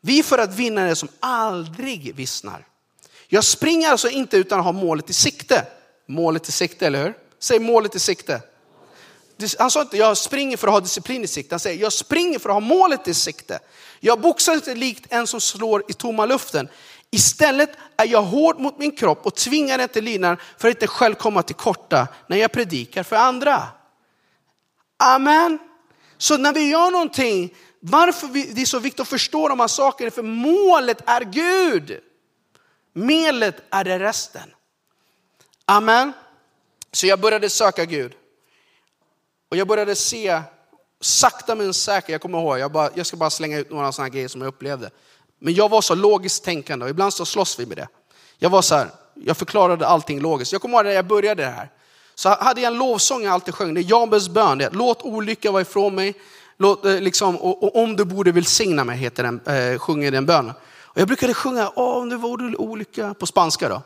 Vi 0.01 0.23
för 0.23 0.37
att 0.37 0.55
vinna 0.55 0.85
det 0.85 0.95
som 0.95 1.09
aldrig 1.19 2.15
vissnar. 2.15 2.65
Jag 3.27 3.43
springer 3.43 3.89
alltså 3.89 4.09
inte 4.09 4.37
utan 4.37 4.59
att 4.59 4.65
ha 4.65 4.71
målet 4.71 5.09
i 5.09 5.13
sikte. 5.13 5.67
Målet 6.07 6.49
i 6.49 6.51
sikte, 6.51 6.87
eller 6.87 7.03
hur? 7.03 7.13
Säg 7.39 7.59
målet 7.59 7.95
i 7.95 7.99
sikte. 7.99 8.41
Han 9.59 9.71
sa 9.71 9.81
inte 9.81 9.97
jag 9.97 10.17
springer 10.17 10.57
för 10.57 10.67
att 10.67 10.73
ha 10.73 10.79
disciplin 10.79 11.23
i 11.23 11.27
sikte. 11.27 11.55
Han 11.55 11.59
säger 11.59 11.81
jag 11.81 11.93
springer 11.93 12.39
för 12.39 12.49
att 12.49 12.55
ha 12.55 12.59
målet 12.59 13.07
i 13.07 13.13
sikte. 13.13 13.59
Jag 13.99 14.21
boxar 14.21 14.53
inte 14.53 14.75
likt 14.75 15.05
en 15.09 15.27
som 15.27 15.41
slår 15.41 15.83
i 15.87 15.93
tomma 15.93 16.25
luften. 16.25 16.69
Istället 17.15 17.69
är 17.97 18.07
jag 18.07 18.21
hård 18.21 18.59
mot 18.59 18.77
min 18.77 18.95
kropp 18.95 19.25
och 19.25 19.35
tvingar 19.35 19.77
den 19.77 19.89
till 19.89 20.03
lydnad 20.03 20.37
för 20.57 20.67
att 20.67 20.75
inte 20.75 20.87
själv 20.87 21.15
komma 21.15 21.43
till 21.43 21.55
korta 21.55 22.07
när 22.27 22.37
jag 22.37 22.51
predikar 22.51 23.03
för 23.03 23.15
andra. 23.15 23.67
Amen. 24.97 25.59
Så 26.17 26.37
när 26.37 26.53
vi 26.53 26.69
gör 26.69 26.91
någonting, 26.91 27.53
varför 27.79 28.27
det 28.27 28.61
är 28.61 28.65
så 28.65 28.79
viktigt 28.79 28.99
att 28.99 29.07
förstå 29.07 29.47
de 29.47 29.59
här 29.59 29.67
sakerna, 29.67 30.11
för 30.11 30.23
målet 30.23 31.09
är 31.09 31.21
Gud. 31.21 31.99
Medlet 32.93 33.55
är 33.69 33.83
det 33.83 33.99
resten. 33.99 34.53
Amen. 35.65 36.13
Så 36.91 37.07
jag 37.07 37.19
började 37.19 37.49
söka 37.49 37.85
Gud. 37.85 38.13
Och 39.51 39.57
jag 39.57 39.67
började 39.67 39.95
se, 39.95 40.41
sakta 41.01 41.55
men 41.55 41.73
säkert, 41.73 42.09
jag 42.09 42.21
kommer 42.21 42.39
ihåg, 42.39 42.59
jag, 42.59 42.71
bara, 42.71 42.89
jag 42.95 43.05
ska 43.05 43.17
bara 43.17 43.29
slänga 43.29 43.59
ut 43.59 43.69
några 43.69 43.91
sådana 43.91 44.09
grejer 44.09 44.27
som 44.27 44.41
jag 44.41 44.47
upplevde. 44.47 44.91
Men 45.39 45.53
jag 45.53 45.69
var 45.69 45.81
så 45.81 45.95
logiskt 45.95 46.43
tänkande 46.43 46.83
och 46.85 46.89
ibland 46.89 47.13
så 47.13 47.25
slåss 47.25 47.59
vi 47.59 47.65
med 47.65 47.77
det. 47.77 47.87
Jag 48.37 48.49
var 48.49 48.61
så 48.61 48.75
här, 48.75 48.87
jag 49.13 49.37
förklarade 49.37 49.87
allting 49.87 50.19
logiskt. 50.19 50.51
Jag 50.51 50.61
kommer 50.61 50.77
ihåg 50.77 50.85
när 50.85 50.91
jag 50.91 51.07
började 51.07 51.43
det 51.43 51.49
här. 51.49 51.69
Så 52.15 52.29
hade 52.29 52.61
jag 52.61 52.71
en 52.71 52.79
lovsång 52.79 53.23
jag 53.23 53.33
alltid 53.33 53.53
sjöng, 53.53 53.73
det 53.73 53.81
är 53.81 53.89
Jabes 53.89 54.29
bön. 54.29 54.57
Det, 54.57 54.69
Låt 54.73 55.01
olycka 55.01 55.51
vara 55.51 55.61
ifrån 55.61 55.95
mig, 55.95 56.13
Låt, 56.57 56.85
eh, 56.85 57.01
liksom, 57.01 57.35
och, 57.37 57.63
och, 57.63 57.83
om 57.83 57.95
du 57.95 58.05
borde 58.05 58.31
välsigna 58.31 58.83
mig, 58.83 58.97
heter 58.97 59.23
den, 59.23 59.39
eh, 59.45 59.79
sjunger 59.79 60.11
den 60.11 60.25
bönen. 60.25 60.53
Och 60.81 61.01
jag 61.01 61.07
brukade 61.07 61.33
sjunga, 61.33 61.69
om 61.69 62.09
du 62.09 62.17
vore 62.17 62.55
olycka, 62.55 63.13
på 63.13 63.25
spanska 63.25 63.69
då. 63.69 63.81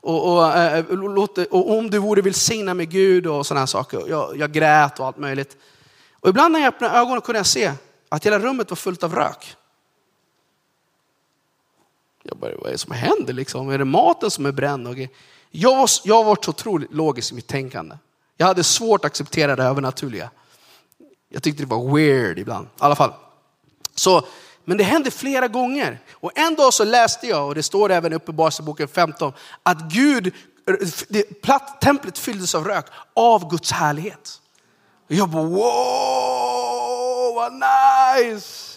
Och, 0.00 0.32
och, 0.32 0.56
eh, 0.56 0.84
låt, 0.90 1.38
och 1.38 1.78
om 1.78 1.90
du 1.90 1.98
vore 1.98 2.22
välsigna 2.22 2.74
med 2.74 2.90
Gud 2.90 3.26
och 3.26 3.46
sådana 3.46 3.66
saker. 3.66 4.02
Jag, 4.08 4.36
jag 4.36 4.52
grät 4.52 5.00
och 5.00 5.06
allt 5.06 5.18
möjligt. 5.18 5.56
Och 6.20 6.28
ibland 6.28 6.52
när 6.52 6.60
jag 6.60 6.68
öppnade 6.68 6.98
ögonen 6.98 7.20
kunde 7.20 7.38
jag 7.38 7.46
se 7.46 7.72
att 8.08 8.26
hela 8.26 8.38
rummet 8.38 8.70
var 8.70 8.76
fullt 8.76 9.02
av 9.02 9.14
rök. 9.14 9.56
Jag 12.28 12.38
bara, 12.38 12.56
vad 12.56 12.66
är 12.66 12.72
det 12.72 12.78
som 12.78 12.92
händer 12.92 13.32
liksom? 13.32 13.70
Är 13.70 13.78
det 13.78 13.84
maten 13.84 14.30
som 14.30 14.46
är 14.46 14.52
bränd? 14.52 15.08
Jag 15.50 15.76
var, 15.76 15.90
jag 16.04 16.24
var 16.24 16.38
så 16.42 16.50
otroligt 16.50 16.92
logisk 16.92 17.32
i 17.32 17.34
mitt 17.34 17.46
tänkande. 17.46 17.96
Jag 18.36 18.46
hade 18.46 18.64
svårt 18.64 19.04
att 19.04 19.10
acceptera 19.10 19.56
det 19.56 19.62
övernaturliga. 19.62 20.30
Jag 21.28 21.42
tyckte 21.42 21.62
det 21.62 21.66
var 21.66 21.96
weird 21.96 22.38
ibland. 22.38 22.66
I 22.66 22.70
alla 22.78 22.96
fall. 22.96 23.12
Så, 23.94 24.26
men 24.64 24.78
det 24.78 24.84
hände 24.84 25.10
flera 25.10 25.48
gånger. 25.48 26.00
Och 26.12 26.38
en 26.38 26.54
dag 26.54 26.74
så 26.74 26.84
läste 26.84 27.26
jag, 27.26 27.46
och 27.46 27.54
det 27.54 27.62
står 27.62 27.90
även 27.90 28.12
i 28.12 28.16
Uppenbarelseboken 28.16 28.88
15, 28.88 29.32
att 29.62 29.92
Gud, 29.92 30.34
det, 31.08 31.42
templet 31.80 32.18
fylldes 32.18 32.54
av 32.54 32.64
rök 32.64 32.86
av 33.14 33.50
Guds 33.50 33.72
härlighet. 33.72 34.40
Och 35.08 35.14
jag 35.14 35.28
bara 35.28 35.42
wow, 35.42 37.34
vad 37.34 37.52
nice! 37.52 38.67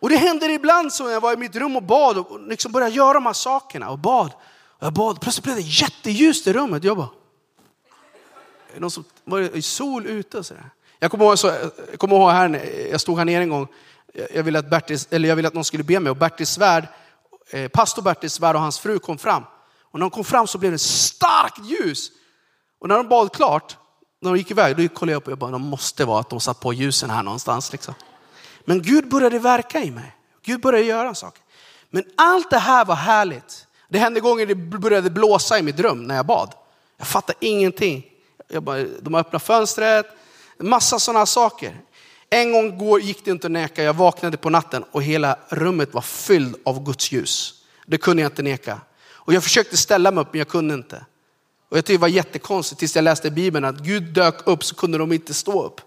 Och 0.00 0.08
det 0.08 0.16
händer 0.16 0.48
ibland 0.48 0.92
så 0.92 1.04
när 1.04 1.12
jag 1.12 1.20
var 1.20 1.32
i 1.32 1.36
mitt 1.36 1.56
rum 1.56 1.76
och 1.76 1.82
bad 1.82 2.18
och 2.18 2.40
liksom 2.40 2.72
började 2.72 2.94
göra 2.94 3.12
de 3.12 3.26
här 3.26 3.32
sakerna 3.32 3.90
och 3.90 3.98
bad. 3.98 4.32
Och 4.78 4.86
jag 4.86 4.92
bad, 4.92 5.20
plötsligt 5.20 5.44
blev 5.44 5.56
det 5.56 5.62
jätteljust 5.62 6.46
i 6.46 6.52
rummet. 6.52 6.84
Jag 6.84 6.96
bara, 6.96 7.08
är 8.76 8.80
någon 8.80 8.90
som, 8.90 9.04
var 9.24 9.40
det 9.40 9.62
sol 9.62 10.06
ute 10.06 10.38
och 10.38 10.46
sådär? 10.46 10.70
Jag 10.98 11.10
kommer 11.10 11.24
ihåg, 11.24 11.38
så, 11.38 11.46
jag 11.90 11.98
kommer 11.98 12.16
ihåg 12.16 12.30
här, 12.30 12.70
jag 12.90 13.00
stod 13.00 13.18
här 13.18 13.24
nere 13.24 13.42
en 13.42 13.48
gång, 13.48 13.68
jag 14.34 14.42
ville 14.42 14.58
att, 14.58 14.70
Bertis, 14.70 15.08
eller 15.10 15.28
jag 15.28 15.36
ville 15.36 15.48
att 15.48 15.54
någon 15.54 15.64
skulle 15.64 15.82
be 15.82 16.00
mig 16.00 16.10
och 16.10 16.16
Bertil 16.16 16.46
Svärd, 16.46 16.88
eh, 17.50 17.68
pastor 17.68 18.02
Bertil 18.02 18.30
Svärd 18.30 18.56
och 18.56 18.62
hans 18.62 18.78
fru 18.78 18.98
kom 18.98 19.18
fram. 19.18 19.42
Och 19.82 19.98
när 19.98 20.00
de 20.00 20.10
kom 20.10 20.24
fram 20.24 20.46
så 20.46 20.58
blev 20.58 20.72
det 20.72 20.78
starkt 20.78 21.64
ljus. 21.64 22.10
Och 22.80 22.88
när 22.88 22.96
de 22.96 23.08
bad 23.08 23.32
klart, 23.32 23.76
när 24.20 24.30
de 24.30 24.38
gick 24.38 24.50
iväg, 24.50 24.76
då 24.76 24.88
kollade 24.88 25.12
jag 25.12 25.20
upp 25.20 25.26
och 25.26 25.32
jag 25.32 25.38
bara, 25.38 25.50
de 25.50 25.62
måste 25.62 26.04
vara 26.04 26.20
att 26.20 26.30
de 26.30 26.40
satt 26.40 26.60
på 26.60 26.72
ljusen 26.72 27.10
här 27.10 27.22
någonstans. 27.22 27.72
Liksom. 27.72 27.94
Men 28.68 28.82
Gud 28.82 29.08
började 29.08 29.38
verka 29.38 29.82
i 29.82 29.90
mig. 29.90 30.16
Gud 30.44 30.60
började 30.60 30.86
göra 30.86 31.14
saker. 31.14 31.42
Men 31.90 32.04
allt 32.16 32.50
det 32.50 32.58
här 32.58 32.84
var 32.84 32.94
härligt. 32.94 33.66
Det 33.88 33.98
hände 33.98 34.20
gånger 34.20 34.46
det 34.46 34.54
började 34.54 35.10
blåsa 35.10 35.58
i 35.58 35.62
mitt 35.62 35.80
rum 35.80 36.04
när 36.04 36.16
jag 36.16 36.26
bad. 36.26 36.54
Jag 36.96 37.06
fattade 37.06 37.38
ingenting. 37.40 38.06
Jag 38.48 38.62
bara, 38.62 38.84
de 39.00 39.14
öppnade 39.14 39.44
fönstret, 39.44 40.06
massa 40.58 40.98
sådana 40.98 41.26
saker. 41.26 41.80
En 42.30 42.52
gång 42.52 43.00
gick 43.00 43.24
det 43.24 43.30
inte 43.30 43.46
att 43.46 43.50
neka, 43.50 43.82
jag 43.82 43.94
vaknade 43.94 44.36
på 44.36 44.50
natten 44.50 44.84
och 44.92 45.02
hela 45.02 45.38
rummet 45.48 45.94
var 45.94 46.00
fyllt 46.00 46.56
av 46.64 46.84
Guds 46.84 47.12
ljus. 47.12 47.54
Det 47.86 47.98
kunde 47.98 48.22
jag 48.22 48.30
inte 48.30 48.42
neka. 48.42 48.80
Och 49.08 49.32
jag 49.34 49.42
försökte 49.42 49.76
ställa 49.76 50.10
mig 50.10 50.22
upp 50.22 50.28
men 50.32 50.38
jag 50.38 50.48
kunde 50.48 50.74
inte. 50.74 51.06
Och 51.68 51.76
jag 51.76 51.84
tyckte 51.84 51.92
det 51.92 52.00
var 52.00 52.08
jättekonstigt 52.08 52.78
tills 52.78 52.96
jag 52.96 53.02
läste 53.02 53.30
Bibeln 53.30 53.64
att 53.64 53.78
Gud 53.78 54.02
dök 54.02 54.46
upp 54.46 54.64
så 54.64 54.74
kunde 54.74 54.98
de 54.98 55.12
inte 55.12 55.34
stå 55.34 55.62
upp. 55.62 55.80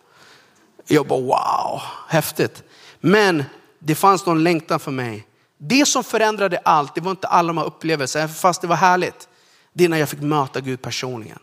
Jag 0.88 1.08
bara 1.08 1.20
wow, 1.20 1.82
häftigt. 2.08 2.64
Men 3.00 3.44
det 3.80 3.96
fanns 3.96 4.26
någon 4.26 4.44
längtan 4.44 4.80
för 4.80 4.92
mig. 4.92 5.28
Det 5.58 5.86
som 5.86 6.04
förändrade 6.04 6.58
allt, 6.58 6.96
det 6.96 7.02
var 7.02 7.12
inte 7.12 7.28
alla 7.28 7.48
de 7.48 7.58
här 7.58 7.66
upplevelserna, 7.66 8.28
fast 8.28 8.62
det 8.62 8.68
var 8.68 8.76
härligt. 8.76 9.30
Det 9.74 9.86
är 9.86 9.90
när 9.90 9.98
jag 9.98 10.10
fick 10.10 10.22
möta 10.22 10.62
Gud 10.62 10.82
personligen. 10.82 11.40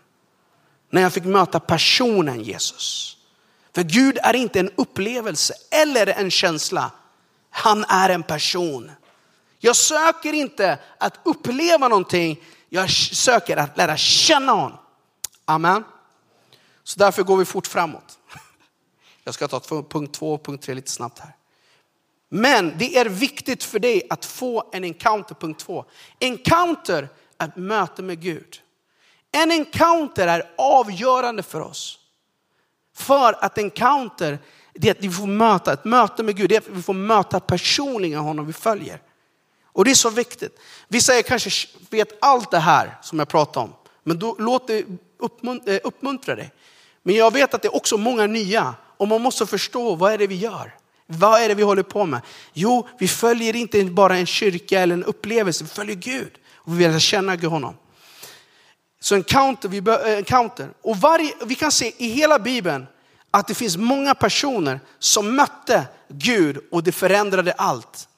När 0.91 1.03
jag 1.03 1.13
fick 1.13 1.25
möta 1.25 1.61
personen 1.61 2.43
Jesus. 2.43 3.17
För 3.75 3.83
Gud 3.83 4.19
är 4.23 4.37
inte 4.37 4.61
en 4.61 4.71
upplevelse 4.77 5.55
eller 5.71 6.07
en 6.07 6.31
känsla. 6.31 6.91
Han 7.51 7.85
är 7.85 8.11
en 8.11 8.23
person. 8.23 8.91
Jag 9.59 9.77
söker 9.77 10.33
inte 10.33 10.79
att 10.99 11.21
uppleva 11.23 11.89
någonting, 11.89 12.43
Jag 12.69 12.91
söker 12.91 13.57
att 13.57 13.77
lära 13.77 13.97
känna 13.97 14.53
honom. 14.53 14.79
Amen. 15.45 15.85
Så 16.83 16.99
därför 16.99 17.23
går 17.23 17.37
vi 17.37 17.45
fort 17.45 17.67
framåt. 17.67 18.19
Jag 19.25 19.35
ska 19.35 19.49
ta 19.49 19.61
punkt 19.61 20.15
två 20.15 20.35
och 20.35 20.45
punkt 20.45 20.65
tre 20.65 20.75
lite 20.75 20.91
snabbt 20.91 21.19
här. 21.19 21.36
Men 22.29 22.75
det 22.79 22.97
är 22.97 23.07
viktigt 23.07 23.65
för 23.65 23.79
dig 23.79 24.07
att 24.11 24.25
få 24.25 24.65
en 24.73 24.85
encounter, 24.85 25.35
punkt 25.35 25.61
två. 25.61 25.85
Encounter 26.21 27.09
är 27.39 27.49
ett 27.49 27.57
möte 27.57 28.03
med 28.03 28.21
Gud. 28.21 28.63
En 29.33 29.53
encounter 29.53 30.27
är 30.27 30.51
avgörande 30.59 31.43
för 31.43 31.61
oss. 31.61 31.99
För 32.97 33.45
att 33.45 33.59
encounter, 33.59 34.39
det 34.75 34.89
är 34.89 34.93
att 34.93 35.05
vi 35.05 35.11
får 35.11 35.27
möta, 35.27 35.73
ett 35.73 35.85
möte 35.85 36.23
med 36.23 36.37
Gud, 36.37 36.49
det 36.49 36.57
är 36.57 36.61
att 36.61 36.69
vi 36.69 36.83
får 36.83 36.95
möta 36.95 37.41
personligen 37.41 38.21
honom 38.21 38.47
vi 38.47 38.53
följer. 38.53 39.01
Och 39.65 39.85
det 39.85 39.91
är 39.91 39.95
så 39.95 40.11
viktigt. 40.11 40.59
Vissa 40.89 41.19
er 41.19 41.23
kanske 41.23 41.69
vet 41.91 42.19
allt 42.21 42.51
det 42.51 42.59
här 42.59 42.99
som 43.03 43.19
jag 43.19 43.29
pratar 43.29 43.61
om, 43.61 43.73
men 44.03 44.19
då, 44.19 44.37
låt 44.39 44.67
det 44.67 44.79
eh, 44.79 45.79
uppmuntra 45.85 46.35
dig. 46.35 46.53
Men 47.03 47.15
jag 47.15 47.33
vet 47.33 47.55
att 47.55 47.63
det 47.63 47.69
är 47.69 47.77
också 47.77 47.97
många 47.97 48.27
nya 48.27 48.75
och 48.97 49.09
man 49.09 49.23
måste 49.23 49.47
förstå 49.47 49.95
vad 49.95 50.13
är 50.13 50.19
det 50.19 50.27
vi 50.27 50.37
gör. 50.37 50.75
Vad 51.07 51.41
är 51.41 51.49
det 51.49 51.55
vi 51.55 51.63
håller 51.63 51.83
på 51.83 52.07
med? 52.07 52.21
Jo, 52.53 52.89
vi 52.99 53.09
följer 53.09 53.57
inte 53.57 53.85
bara 53.85 54.17
en 54.17 54.27
kyrka 54.27 54.81
eller 54.81 54.95
en 54.95 55.05
upplevelse, 55.05 55.65
vi 55.65 55.71
följer 55.71 55.97
Gud. 55.97 56.33
Och 56.55 56.81
vi 56.81 56.89
vill 56.89 57.01
känna 57.01 57.37
honom. 57.37 57.77
Så 59.01 59.15
encounter, 59.15 59.69
vi 59.69 59.79
eh, 59.79 60.19
encounter. 60.19 60.71
Och 60.83 60.97
varje, 60.97 61.33
vi 61.45 61.55
kan 61.55 61.73
se 61.73 61.93
i 61.99 62.09
hela 62.09 62.39
Bibeln 62.39 62.87
att 63.31 63.49
det 63.49 63.55
finns 63.55 63.77
många 63.77 64.15
personer 64.15 64.81
som 64.99 65.37
mötte 65.37 65.85
Gud 66.09 66.59
och 66.71 66.83
det 66.83 66.93
förändrade 66.93 67.53
allt. 67.53 68.09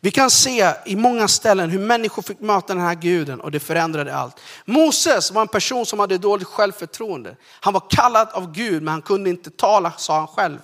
Vi 0.00 0.10
kan 0.10 0.30
se 0.30 0.72
i 0.86 0.96
många 0.96 1.28
ställen 1.28 1.70
hur 1.70 1.78
människor 1.78 2.22
fick 2.22 2.40
möta 2.40 2.74
den 2.74 2.82
här 2.82 2.94
guden 2.94 3.40
och 3.40 3.50
det 3.50 3.60
förändrade 3.60 4.16
allt. 4.16 4.40
Moses 4.64 5.30
var 5.30 5.42
en 5.42 5.48
person 5.48 5.86
som 5.86 6.00
hade 6.00 6.18
dåligt 6.18 6.46
självförtroende. 6.46 7.36
Han 7.60 7.72
var 7.72 7.82
kallad 7.90 8.28
av 8.32 8.52
Gud 8.52 8.82
men 8.82 8.92
han 8.92 9.02
kunde 9.02 9.30
inte 9.30 9.50
tala 9.50 9.92
sa 9.96 10.18
han 10.18 10.26
själv. 10.26 10.58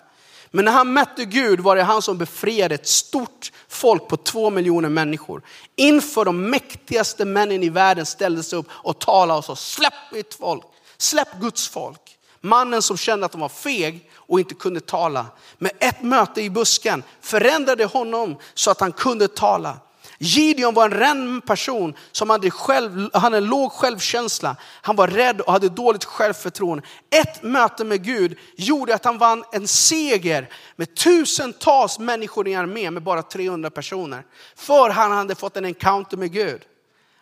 Men 0.54 0.64
när 0.64 0.72
han 0.72 0.92
mötte 0.92 1.24
Gud 1.24 1.60
var 1.60 1.76
det 1.76 1.82
han 1.82 2.02
som 2.02 2.18
befriade 2.18 2.74
ett 2.74 2.86
stort 2.86 3.52
folk 3.68 4.08
på 4.08 4.16
två 4.16 4.50
miljoner 4.50 4.88
människor. 4.88 5.42
Inför 5.76 6.24
de 6.24 6.50
mäktigaste 6.50 7.24
männen 7.24 7.62
i 7.62 7.68
världen 7.68 8.06
ställde 8.06 8.42
sig 8.42 8.58
upp 8.58 8.66
och 8.70 8.98
talade 8.98 9.38
och 9.38 9.44
sa 9.44 9.56
släpp 9.56 10.12
mitt 10.12 10.34
folk, 10.34 10.62
släpp 10.98 11.28
Guds 11.40 11.68
folk. 11.68 12.18
Mannen 12.40 12.82
som 12.82 12.96
kände 12.96 13.26
att 13.26 13.32
de 13.32 13.40
var 13.40 13.48
feg 13.48 14.10
och 14.16 14.40
inte 14.40 14.54
kunde 14.54 14.80
tala. 14.80 15.26
Med 15.58 15.72
ett 15.78 16.02
möte 16.02 16.42
i 16.42 16.50
busken 16.50 17.02
förändrade 17.20 17.84
honom 17.84 18.36
så 18.54 18.70
att 18.70 18.80
han 18.80 18.92
kunde 18.92 19.28
tala. 19.28 19.78
Gideon 20.18 20.74
var 20.74 20.84
en 20.84 20.90
rädd 20.90 21.46
person 21.46 21.94
som 22.12 22.30
hade, 22.30 22.50
själv, 22.50 23.10
hade 23.12 23.40
låg 23.40 23.72
självkänsla. 23.72 24.56
Han 24.82 24.96
var 24.96 25.08
rädd 25.08 25.40
och 25.40 25.52
hade 25.52 25.68
dåligt 25.68 26.04
självförtroende. 26.04 26.84
Ett 27.10 27.42
möte 27.42 27.84
med 27.84 28.04
Gud 28.04 28.38
gjorde 28.56 28.94
att 28.94 29.04
han 29.04 29.18
vann 29.18 29.44
en 29.52 29.68
seger 29.68 30.48
med 30.76 30.94
tusentals 30.94 31.98
människor 31.98 32.48
i 32.48 32.54
armén 32.54 32.94
med 32.94 33.02
bara 33.02 33.22
300 33.22 33.70
personer. 33.70 34.24
För 34.56 34.90
han 34.90 35.12
hade 35.12 35.34
fått 35.34 35.56
en 35.56 35.64
encounter 35.64 36.16
med 36.16 36.32
Gud. 36.32 36.62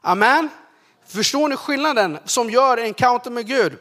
Amen. 0.00 0.48
Förstår 1.06 1.48
ni 1.48 1.56
skillnaden 1.56 2.18
som 2.24 2.50
gör 2.50 2.76
en 2.76 2.84
encounter 2.84 3.30
med 3.30 3.46
Gud? 3.46 3.78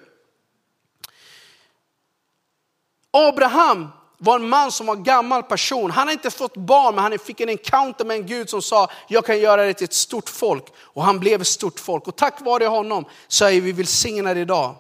Abraham 3.12 3.88
var 4.24 4.36
en 4.36 4.50
man 4.50 4.72
som 4.72 4.86
var 4.86 4.96
en 4.96 5.04
gammal 5.04 5.44
person. 5.44 5.92
Han 5.92 6.00
hade 6.00 6.14
inte 6.14 6.32
fått 6.32 6.58
barn, 6.58 6.96
men 6.96 7.04
han 7.04 7.20
fick 7.20 7.40
en 7.40 7.50
encounter 7.50 8.06
med 8.06 8.18
en 8.18 8.26
Gud 8.26 8.50
som 8.50 8.62
sa, 8.62 8.90
jag 9.08 9.26
kan 9.26 9.40
göra 9.40 9.64
det 9.64 9.74
till 9.74 9.86
ett 9.86 9.94
stort 9.94 10.30
folk. 10.30 10.66
Och 10.80 11.04
han 11.04 11.20
blev 11.20 11.42
ett 11.42 11.48
stort 11.48 11.80
folk. 11.80 12.08
Och 12.08 12.16
tack 12.16 12.42
vare 12.42 12.66
honom 12.66 13.06
så 13.28 13.46
är 13.46 13.62
vi 13.62 13.72
välsignade 13.72 14.40
idag. 14.40 14.76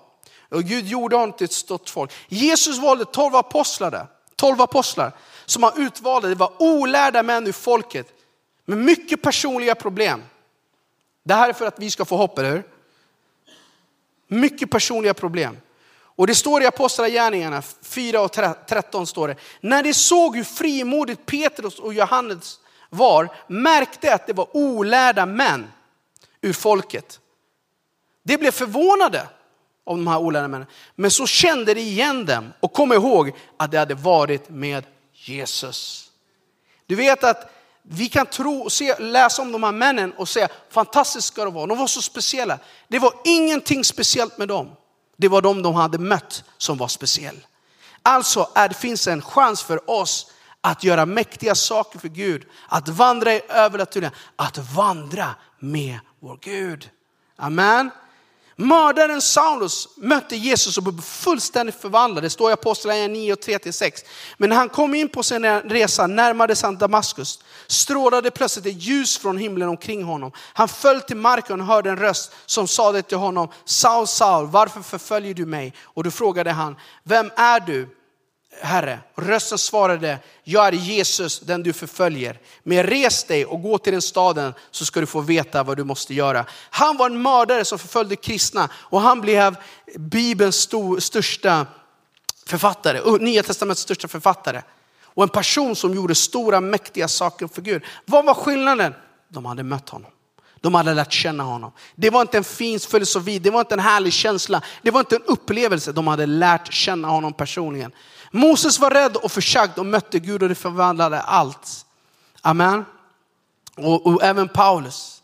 Och 0.49 0.63
Gud 0.63 0.87
gjorde 0.87 1.15
honom 1.15 1.37
till 1.37 1.45
ett 1.45 1.51
stort 1.51 1.89
folk. 1.89 2.11
Jesus 2.27 2.77
valde 2.77 3.05
tolv 3.05 3.35
apostlar, 3.35 4.07
tolv 4.35 4.61
apostlar 4.61 5.11
som 5.45 5.63
han 5.63 5.81
utvalde. 5.81 6.29
Det 6.29 6.35
var 6.35 6.53
olärda 6.59 7.23
män 7.23 7.47
ur 7.47 7.51
folket 7.51 8.07
med 8.65 8.77
mycket 8.77 9.21
personliga 9.21 9.75
problem. 9.75 10.23
Det 11.23 11.33
här 11.33 11.49
är 11.49 11.53
för 11.53 11.65
att 11.65 11.79
vi 11.79 11.91
ska 11.91 12.05
få 12.05 12.17
hopp, 12.17 12.39
eller 12.39 12.51
hur? 12.51 12.63
Mycket 14.27 14.71
personliga 14.71 15.13
problem. 15.13 15.57
Och 16.21 16.27
det 16.27 16.35
står 16.35 16.63
i 16.63 16.65
Apostlagärningarna 16.65 17.61
4 17.81 18.21
och 18.21 18.31
13 18.67 19.07
står 19.07 19.27
det. 19.27 19.35
När 19.61 19.83
de 19.83 19.93
såg 19.93 20.35
hur 20.35 20.43
frimodigt 20.43 21.25
Petrus 21.25 21.79
och 21.79 21.93
Johannes 21.93 22.59
var, 22.89 23.29
märkte 23.47 24.13
att 24.13 24.27
det 24.27 24.33
var 24.33 24.57
olärda 24.57 25.25
män 25.25 25.71
ur 26.41 26.53
folket. 26.53 27.19
De 28.23 28.37
blev 28.37 28.51
förvånade 28.51 29.27
av 29.85 29.97
de 29.97 30.07
här 30.07 30.17
olärda 30.17 30.47
männen. 30.47 30.67
Men 30.95 31.11
så 31.11 31.27
kände 31.27 31.73
de 31.73 31.81
igen 31.81 32.25
dem 32.25 32.53
och 32.59 32.73
kom 32.73 32.93
ihåg 32.93 33.31
att 33.57 33.71
de 33.71 33.77
hade 33.77 33.95
varit 33.95 34.49
med 34.49 34.85
Jesus. 35.13 36.11
Du 36.85 36.95
vet 36.95 37.23
att 37.23 37.51
vi 37.83 38.09
kan 38.09 38.25
tro, 38.25 38.69
se, 38.69 38.99
läsa 38.99 39.41
om 39.41 39.51
de 39.51 39.63
här 39.63 39.71
männen 39.71 40.13
och 40.13 40.29
säga 40.29 40.47
fantastiskt 40.69 41.27
ska 41.27 41.45
de 41.45 41.53
vara. 41.53 41.65
De 41.65 41.77
var 41.77 41.87
så 41.87 42.01
speciella. 42.01 42.59
Det 42.87 42.99
var 42.99 43.13
ingenting 43.23 43.83
speciellt 43.83 44.37
med 44.37 44.47
dem. 44.47 44.69
Det 45.21 45.27
var 45.27 45.41
de 45.41 45.61
de 45.61 45.75
hade 45.75 45.97
mött 45.97 46.43
som 46.57 46.77
var 46.77 46.87
speciell. 46.87 47.45
Alltså 48.03 48.49
är, 48.55 48.69
det 48.69 48.75
finns 48.75 49.07
en 49.07 49.21
chans 49.21 49.63
för 49.63 49.89
oss 49.89 50.31
att 50.61 50.83
göra 50.83 51.05
mäktiga 51.05 51.55
saker 51.55 51.99
för 51.99 52.07
Gud. 52.07 52.45
Att 52.67 52.89
vandra 52.89 53.33
i 53.33 53.41
övernaturliga, 53.49 54.11
att 54.35 54.57
vandra 54.57 55.35
med 55.59 55.99
vår 56.19 56.39
Gud. 56.41 56.89
Amen. 57.35 57.89
Mördaren 58.61 59.21
Saulus 59.21 59.87
mötte 59.95 60.35
Jesus 60.35 60.77
och 60.77 60.83
blev 60.83 61.01
fullständigt 61.01 61.81
förvandlad. 61.81 62.23
Det 62.23 62.29
står 62.29 62.49
i 62.49 62.53
Apostlagärningarna 62.53 63.13
9 63.13 63.33
och 63.33 63.39
3-6. 63.39 63.91
Men 64.37 64.49
när 64.49 64.57
han 64.57 64.69
kom 64.69 64.95
in 64.95 65.09
på 65.09 65.23
sin 65.23 65.45
resa 65.45 66.07
närmade 66.07 66.55
sig 66.55 66.75
Damaskus 66.75 67.39
strålade 67.67 68.31
plötsligt 68.31 68.65
ett 68.65 68.83
ljus 68.83 69.17
från 69.17 69.37
himlen 69.37 69.69
omkring 69.69 70.03
honom. 70.03 70.31
Han 70.53 70.67
föll 70.67 71.01
till 71.01 71.17
marken 71.17 71.61
och 71.61 71.67
hörde 71.67 71.89
en 71.89 71.97
röst 71.97 72.31
som 72.45 72.67
sade 72.67 73.01
till 73.01 73.17
honom, 73.17 73.47
Saul, 73.65 74.07
Saul, 74.07 74.47
varför 74.47 74.81
förföljer 74.81 75.33
du 75.33 75.45
mig? 75.45 75.73
Och 75.83 76.03
då 76.03 76.11
frågade 76.11 76.51
han, 76.51 76.75
vem 77.03 77.31
är 77.35 77.59
du? 77.59 78.00
Herre. 78.59 78.99
Rösten 79.15 79.57
svarade, 79.57 80.19
jag 80.43 80.67
är 80.67 80.71
Jesus 80.71 81.39
den 81.39 81.63
du 81.63 81.73
förföljer. 81.73 82.39
Men 82.63 82.83
res 82.83 83.23
dig 83.23 83.45
och 83.45 83.61
gå 83.61 83.77
till 83.77 83.93
den 83.93 84.01
staden 84.01 84.53
så 84.71 84.85
ska 84.85 84.99
du 84.99 85.05
få 85.05 85.21
veta 85.21 85.63
vad 85.63 85.77
du 85.77 85.83
måste 85.83 86.13
göra. 86.13 86.45
Han 86.69 86.97
var 86.97 87.05
en 87.05 87.21
mördare 87.21 87.65
som 87.65 87.79
förföljde 87.79 88.15
kristna 88.15 88.69
och 88.73 89.01
han 89.01 89.21
blev 89.21 89.55
Bibelns 89.95 90.55
stor, 90.55 90.99
största 90.99 91.65
författare, 92.45 93.17
Nya 93.19 93.43
testamentets 93.43 93.81
största 93.81 94.07
författare. 94.07 94.61
Och 95.03 95.23
en 95.23 95.29
person 95.29 95.75
som 95.75 95.95
gjorde 95.95 96.15
stora 96.15 96.61
mäktiga 96.61 97.07
saker 97.07 97.47
för 97.47 97.61
Gud. 97.61 97.83
Vad 98.05 98.25
var 98.25 98.33
skillnaden? 98.33 98.93
De 99.27 99.45
hade 99.45 99.63
mött 99.63 99.89
honom. 99.89 100.11
De 100.61 100.75
hade 100.75 100.93
lärt 100.93 101.13
känna 101.13 101.43
honom. 101.43 101.71
Det 101.95 102.09
var 102.09 102.21
inte 102.21 102.37
en 102.37 102.43
fin 102.43 102.79
filosofi, 102.79 103.39
det 103.39 103.49
var 103.49 103.59
inte 103.59 103.75
en 103.75 103.79
härlig 103.79 104.13
känsla, 104.13 104.61
det 104.81 104.91
var 104.91 104.99
inte 104.99 105.15
en 105.15 105.23
upplevelse. 105.25 105.91
De 105.91 106.07
hade 106.07 106.25
lärt 106.25 106.73
känna 106.73 107.07
honom 107.07 107.33
personligen. 107.33 107.91
Moses 108.31 108.79
var 108.79 108.89
rädd 108.89 109.17
och 109.17 109.31
försagd 109.31 109.79
och 109.79 109.85
mötte 109.85 110.19
Gud 110.19 110.43
och 110.43 110.49
det 110.49 110.55
förvandlade 110.55 111.21
allt. 111.21 111.85
Amen. 112.41 112.85
Och, 113.77 114.07
och, 114.07 114.23
även 114.23 114.49
Paulus. 114.49 115.23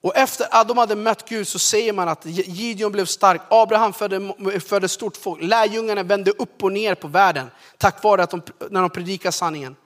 Och 0.00 0.16
efter 0.16 0.46
att 0.50 0.68
de 0.68 0.78
hade 0.78 0.96
mött 0.96 1.28
Gud 1.28 1.48
så 1.48 1.58
säger 1.58 1.92
man 1.92 2.08
att 2.08 2.26
Gideon 2.26 2.92
blev 2.92 3.06
stark, 3.06 3.42
Abraham 3.50 3.92
födde, 3.92 4.60
födde 4.60 4.88
stort 4.88 5.16
folk, 5.16 5.42
lärjungarna 5.42 6.02
vände 6.02 6.30
upp 6.30 6.64
och 6.64 6.72
ner 6.72 6.94
på 6.94 7.08
världen 7.08 7.50
tack 7.78 8.02
vare 8.02 8.22
att 8.22 8.30
de, 8.30 8.42
när 8.70 8.80
de 8.80 8.90
predikar 8.90 9.30
sanningen. 9.30 9.76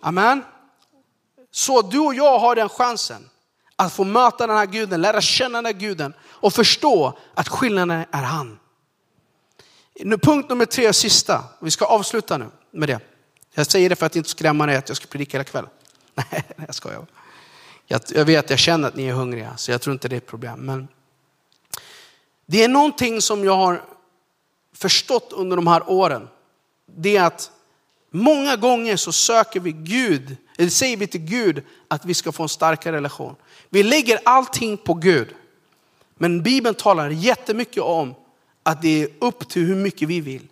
Amen. 0.00 0.44
Så 1.50 1.82
du 1.82 1.98
och 1.98 2.14
jag 2.14 2.38
har 2.38 2.56
den 2.56 2.68
chansen 2.68 3.30
att 3.76 3.92
få 3.92 4.04
möta 4.04 4.46
den 4.46 4.56
här 4.56 4.66
guden, 4.66 5.02
lära 5.02 5.20
känna 5.20 5.58
den 5.58 5.66
här 5.66 5.80
guden 5.80 6.14
och 6.24 6.52
förstå 6.52 7.18
att 7.34 7.48
skillnaden 7.48 8.04
är 8.10 8.22
han. 8.22 8.58
Nu, 10.00 10.18
punkt 10.18 10.48
nummer 10.48 10.64
tre 10.64 10.92
sista, 10.92 11.44
vi 11.60 11.70
ska 11.70 11.84
avsluta 11.84 12.38
nu 12.38 12.46
med 12.70 12.88
det. 12.88 13.00
Jag 13.54 13.66
säger 13.66 13.88
det 13.88 13.96
för 13.96 14.06
att 14.06 14.16
inte 14.16 14.28
skrämma 14.28 14.66
dig 14.66 14.76
att 14.76 14.88
jag 14.88 14.96
ska 14.96 15.06
predika 15.06 15.38
hela 15.38 15.44
kvällen. 15.44 15.70
Nej, 16.14 16.44
jag 16.66 16.74
skojar. 16.74 17.06
Jag, 17.86 18.00
jag 18.08 18.24
vet, 18.24 18.50
jag 18.50 18.58
känner 18.58 18.88
att 18.88 18.96
ni 18.96 19.08
är 19.08 19.12
hungriga, 19.12 19.56
så 19.56 19.70
jag 19.70 19.80
tror 19.80 19.92
inte 19.92 20.08
det 20.08 20.14
är 20.14 20.18
ett 20.18 20.26
problem. 20.26 20.60
Men 20.60 20.88
det 22.46 22.64
är 22.64 22.68
någonting 22.68 23.20
som 23.20 23.44
jag 23.44 23.56
har 23.56 23.84
förstått 24.74 25.32
under 25.32 25.56
de 25.56 25.66
här 25.66 25.90
åren. 25.90 26.28
Det 26.96 27.16
är 27.16 27.24
att 27.24 27.50
många 28.10 28.56
gånger 28.56 28.96
så 28.96 29.12
söker 29.12 29.60
vi 29.60 29.72
Gud, 29.72 30.36
eller 30.58 30.70
säger 30.70 30.96
vi 30.96 31.06
till 31.06 31.20
Gud 31.20 31.62
att 31.88 32.04
vi 32.04 32.14
ska 32.14 32.32
få 32.32 32.42
en 32.42 32.48
starkare 32.48 32.96
relation. 32.96 33.36
Vi 33.68 33.82
lägger 33.82 34.20
allting 34.24 34.76
på 34.76 34.94
Gud. 34.94 35.34
Men 36.14 36.42
Bibeln 36.42 36.74
talar 36.74 37.10
jättemycket 37.10 37.82
om 37.82 38.14
att 38.66 38.82
det 38.82 39.02
är 39.02 39.08
upp 39.18 39.48
till 39.48 39.62
hur 39.62 39.74
mycket 39.74 40.08
vi 40.08 40.20
vill. 40.20 40.48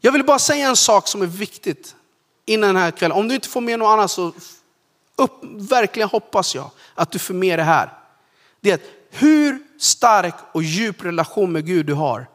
Jag 0.00 0.12
vill 0.12 0.24
bara 0.24 0.38
säga 0.38 0.68
en 0.68 0.76
sak 0.76 1.08
som 1.08 1.22
är 1.22 1.26
viktigt 1.26 1.96
innan 2.44 2.74
den 2.74 2.82
här 2.82 2.90
kvällen. 2.90 3.16
Om 3.16 3.28
du 3.28 3.34
inte 3.34 3.48
får 3.48 3.60
med 3.60 3.78
något 3.78 3.86
annat 3.86 4.10
så 4.10 4.32
upp, 5.16 5.32
verkligen 5.42 6.08
hoppas 6.08 6.54
jag 6.54 6.70
att 6.94 7.10
du 7.10 7.18
får 7.18 7.34
med 7.34 7.58
det 7.58 7.62
här. 7.62 7.92
Det 8.60 8.70
är 8.70 8.74
att 8.74 8.80
hur 9.10 9.58
stark 9.78 10.34
och 10.52 10.62
djup 10.62 11.04
relation 11.04 11.52
med 11.52 11.66
Gud 11.66 11.86
du 11.86 11.94
har 11.94 12.26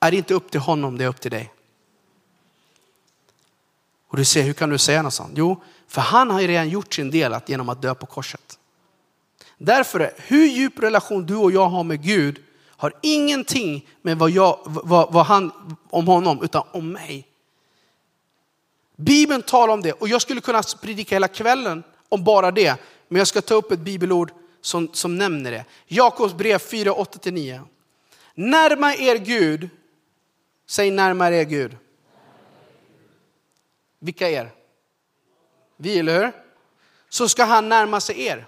är 0.00 0.14
inte 0.14 0.34
upp 0.34 0.50
till 0.50 0.60
honom, 0.60 0.98
det 0.98 1.04
är 1.04 1.08
upp 1.08 1.20
till 1.20 1.30
dig. 1.30 1.52
Och 4.08 4.16
du 4.16 4.24
säger, 4.24 4.46
hur 4.46 4.52
kan 4.52 4.70
du 4.70 4.78
säga 4.78 5.02
något 5.02 5.14
sånt? 5.14 5.32
Jo, 5.34 5.62
för 5.88 6.00
han 6.00 6.30
har 6.30 6.40
ju 6.40 6.46
redan 6.46 6.68
gjort 6.68 6.94
sin 6.94 7.10
del 7.10 7.34
att, 7.34 7.48
genom 7.48 7.68
att 7.68 7.82
dö 7.82 7.94
på 7.94 8.06
korset. 8.06 8.58
Därför, 9.58 10.00
är, 10.00 10.12
hur 10.16 10.46
djup 10.46 10.78
relation 10.78 11.26
du 11.26 11.36
och 11.36 11.52
jag 11.52 11.68
har 11.68 11.84
med 11.84 12.02
Gud 12.02 12.40
har 12.80 12.92
ingenting 13.02 13.88
med 14.02 14.18
vad, 14.18 14.30
jag, 14.30 14.58
vad, 14.64 15.12
vad 15.12 15.26
han, 15.26 15.52
om 15.90 16.06
honom, 16.06 16.42
utan 16.42 16.62
om 16.72 16.92
mig. 16.92 17.26
Bibeln 18.96 19.42
talar 19.42 19.74
om 19.74 19.82
det 19.82 19.92
och 19.92 20.08
jag 20.08 20.22
skulle 20.22 20.40
kunna 20.40 20.62
predika 20.82 21.14
hela 21.14 21.28
kvällen 21.28 21.82
om 22.08 22.24
bara 22.24 22.50
det. 22.50 22.76
Men 23.08 23.18
jag 23.18 23.26
ska 23.26 23.40
ta 23.40 23.54
upp 23.54 23.72
ett 23.72 23.80
bibelord 23.80 24.32
som, 24.60 24.88
som 24.92 25.18
nämner 25.18 25.50
det. 25.50 25.64
Jakobs 25.86 26.34
brev 26.34 26.58
4, 26.58 26.92
8-9. 26.92 27.60
Närma 28.34 28.94
er 28.94 29.16
Gud, 29.16 29.68
säg 30.66 30.90
närmare 30.90 31.36
er 31.36 31.44
Gud. 31.44 31.76
Vilka 33.98 34.30
er? 34.30 34.50
Vi, 35.76 35.98
eller 35.98 36.20
hur? 36.20 36.32
Så 37.08 37.28
ska 37.28 37.44
han 37.44 37.68
närma 37.68 38.00
sig 38.00 38.20
er. 38.20 38.46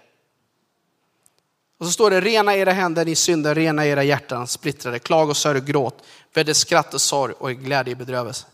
Och 1.83 1.89
så 1.89 1.93
står 1.93 2.11
det, 2.11 2.21
rena 2.21 2.57
era 2.57 2.73
händer 2.73 3.05
ni 3.05 3.15
synder, 3.15 3.55
rena 3.55 3.87
era 3.87 4.05
hjärtan 4.05 4.47
splittrade, 4.47 4.99
klag 4.99 5.31
och 5.31 5.37
sörj 5.37 5.59
och 5.59 5.65
gråt, 5.65 6.05
vädde 6.35 6.55
skratt 6.55 6.95
och 6.95 7.01
sorg 7.01 7.35
och 7.39 7.51
glädje 7.51 7.93
i 7.93 7.95
bedrövelse. 7.95 8.47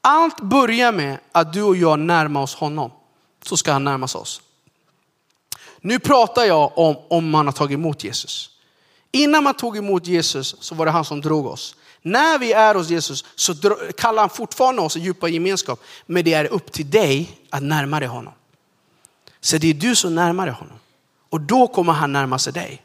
Allt 0.00 0.40
börjar 0.40 0.92
med 0.92 1.18
att 1.32 1.52
du 1.52 1.62
och 1.62 1.76
jag 1.76 1.98
närmar 1.98 2.42
oss 2.42 2.54
honom. 2.54 2.90
Så 3.42 3.56
ska 3.56 3.72
han 3.72 3.84
närma 3.84 4.08
sig 4.08 4.18
oss. 4.18 4.40
Nu 5.80 5.98
pratar 5.98 6.44
jag 6.44 6.78
om 6.78 6.96
om 7.08 7.30
man 7.30 7.46
har 7.46 7.52
tagit 7.52 7.74
emot 7.74 8.04
Jesus. 8.04 8.50
Innan 9.12 9.44
man 9.44 9.54
tog 9.54 9.76
emot 9.76 10.06
Jesus 10.06 10.56
så 10.60 10.74
var 10.74 10.86
det 10.86 10.92
han 10.92 11.04
som 11.04 11.20
drog 11.20 11.46
oss. 11.46 11.76
När 12.02 12.38
vi 12.38 12.52
är 12.52 12.74
hos 12.74 12.88
Jesus 12.90 13.24
så 13.34 13.54
kallar 13.96 14.22
han 14.22 14.30
fortfarande 14.30 14.82
oss 14.82 14.96
i 14.96 15.00
djupa 15.00 15.28
gemenskap. 15.28 15.80
Men 16.06 16.24
det 16.24 16.34
är 16.34 16.44
upp 16.44 16.72
till 16.72 16.90
dig 16.90 17.38
att 17.50 17.62
närma 17.62 18.00
dig 18.00 18.08
honom. 18.08 18.32
Så 19.40 19.58
det 19.58 19.70
är 19.70 19.74
du 19.74 19.96
som 19.96 20.14
närmar 20.14 20.46
dig 20.46 20.54
honom. 20.54 20.78
Och 21.32 21.40
då 21.40 21.68
kommer 21.68 21.92
han 21.92 22.12
närma 22.12 22.38
sig 22.38 22.52
dig. 22.52 22.82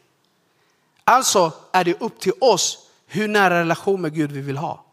Alltså 1.04 1.52
är 1.72 1.84
det 1.84 2.02
upp 2.02 2.20
till 2.20 2.34
oss 2.42 2.78
hur 3.08 3.28
nära 3.28 3.60
relation 3.60 4.02
med 4.02 4.14
Gud 4.14 4.32
vi 4.32 4.42
vill 4.42 4.58
ha. 4.58 4.86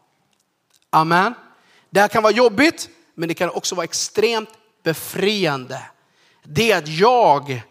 Amen. 0.89 1.33
Det 1.89 1.99
här 1.99 2.07
kan 2.07 2.23
vara 2.23 2.33
jobbigt, 2.33 2.89
men 3.13 3.29
det 3.29 3.33
kan 3.33 3.49
också 3.49 3.75
vara 3.75 3.83
extremt 3.83 4.49
befriande. 4.83 5.81
Det 6.43 6.71
är 6.71 6.77
att 6.77 6.87
jag 6.87 7.61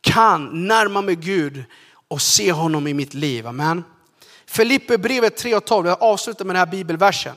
kan 0.00 0.66
närma 0.66 1.02
mig 1.02 1.16
Gud 1.16 1.64
och 2.08 2.22
se 2.22 2.52
honom 2.52 2.86
i 2.86 2.94
mitt 2.94 3.14
liv. 3.14 3.46
Amen. 3.46 3.84
Filippe 4.46 4.98
brevet 4.98 5.36
3 5.36 5.54
och 5.54 5.64
12, 5.64 5.86
jag 5.86 6.02
avslutar 6.02 6.44
med 6.44 6.56
den 6.56 6.60
här 6.60 6.72
bibelversen. 6.72 7.36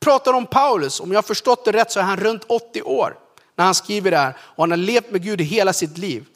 Pratar 0.00 0.32
om 0.32 0.46
Paulus, 0.46 1.00
om 1.00 1.12
jag 1.12 1.18
har 1.18 1.22
förstått 1.22 1.64
det 1.64 1.72
rätt 1.72 1.92
så 1.92 2.00
är 2.00 2.04
han 2.04 2.16
runt 2.16 2.44
80 2.46 2.82
år 2.82 3.16
när 3.56 3.64
han 3.64 3.74
skriver 3.74 4.10
det 4.10 4.16
här 4.16 4.36
och 4.40 4.62
han 4.62 4.70
har 4.70 4.76
levt 4.76 5.10
med 5.10 5.22
Gud 5.22 5.40
i 5.40 5.44
hela 5.44 5.72
sitt 5.72 5.98
liv. 5.98 6.26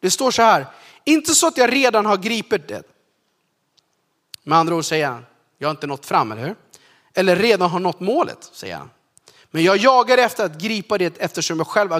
Det 0.00 0.10
står 0.10 0.30
så 0.30 0.42
här, 0.42 0.66
inte 1.04 1.34
så 1.34 1.46
att 1.46 1.56
jag 1.56 1.72
redan 1.72 2.06
har 2.06 2.16
gripit 2.16 2.68
det. 2.68 2.82
Med 4.42 4.58
andra 4.58 4.74
ord 4.74 4.84
säger 4.84 5.06
han, 5.06 5.26
jag 5.58 5.68
har 5.68 5.70
inte 5.70 5.86
nått 5.86 6.06
fram, 6.06 6.32
eller 6.32 6.46
hur? 6.46 6.56
Eller 7.14 7.36
redan 7.36 7.70
har 7.70 7.80
nått 7.80 8.00
målet, 8.00 8.50
säger 8.52 8.76
han. 8.76 8.90
Men 9.50 9.62
jag 9.62 9.76
jagar 9.76 10.18
efter 10.18 10.44
att 10.44 10.58
gripa 10.58 10.98
det 10.98 11.18
eftersom 11.18 11.58
jag 11.58 11.66
själv 11.66 11.92
äh, 11.92 11.98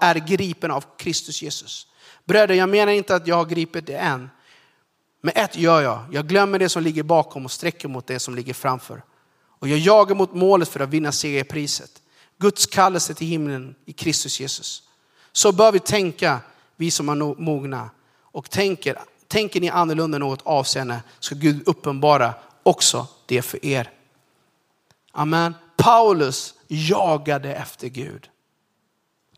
är 0.00 0.14
gripen 0.14 0.70
av 0.70 0.84
Kristus 0.96 1.42
Jesus. 1.42 1.86
Bröder, 2.24 2.54
jag 2.54 2.68
menar 2.68 2.92
inte 2.92 3.14
att 3.14 3.26
jag 3.26 3.36
har 3.36 3.44
gripit 3.44 3.86
det 3.86 3.96
än. 3.96 4.30
Men 5.20 5.32
ett 5.36 5.56
gör 5.56 5.80
jag, 5.80 6.04
jag 6.12 6.28
glömmer 6.28 6.58
det 6.58 6.68
som 6.68 6.82
ligger 6.82 7.02
bakom 7.02 7.44
och 7.44 7.50
sträcker 7.50 7.88
mot 7.88 8.06
det 8.06 8.18
som 8.18 8.34
ligger 8.34 8.54
framför. 8.54 9.02
Och 9.58 9.68
jag 9.68 9.78
jagar 9.78 10.14
mot 10.14 10.34
målet 10.34 10.68
för 10.68 10.80
att 10.80 10.88
vinna 10.88 11.12
segerpriset. 11.12 11.90
Guds 12.38 12.66
kallelse 12.66 13.14
till 13.14 13.26
himlen 13.26 13.74
i 13.84 13.92
Kristus 13.92 14.40
Jesus. 14.40 14.82
Så 15.32 15.52
bör 15.52 15.72
vi 15.72 15.78
tänka, 15.78 16.40
vi 16.76 16.90
som 16.90 17.08
är 17.08 17.40
mogna. 17.40 17.90
Och 18.20 18.50
tänker, 18.50 18.98
tänker 19.28 19.60
ni 19.60 19.68
annorlunda 19.68 20.16
i 20.16 20.18
något 20.18 20.42
avseende 20.42 21.02
ska 21.18 21.34
Gud 21.34 21.68
uppenbara 21.68 22.34
också 22.62 23.06
det 23.26 23.42
för 23.42 23.66
er. 23.66 23.90
Amen. 25.12 25.54
Paulus 25.76 26.54
jagade 26.68 27.54
efter 27.54 27.88
Gud. 27.88 28.30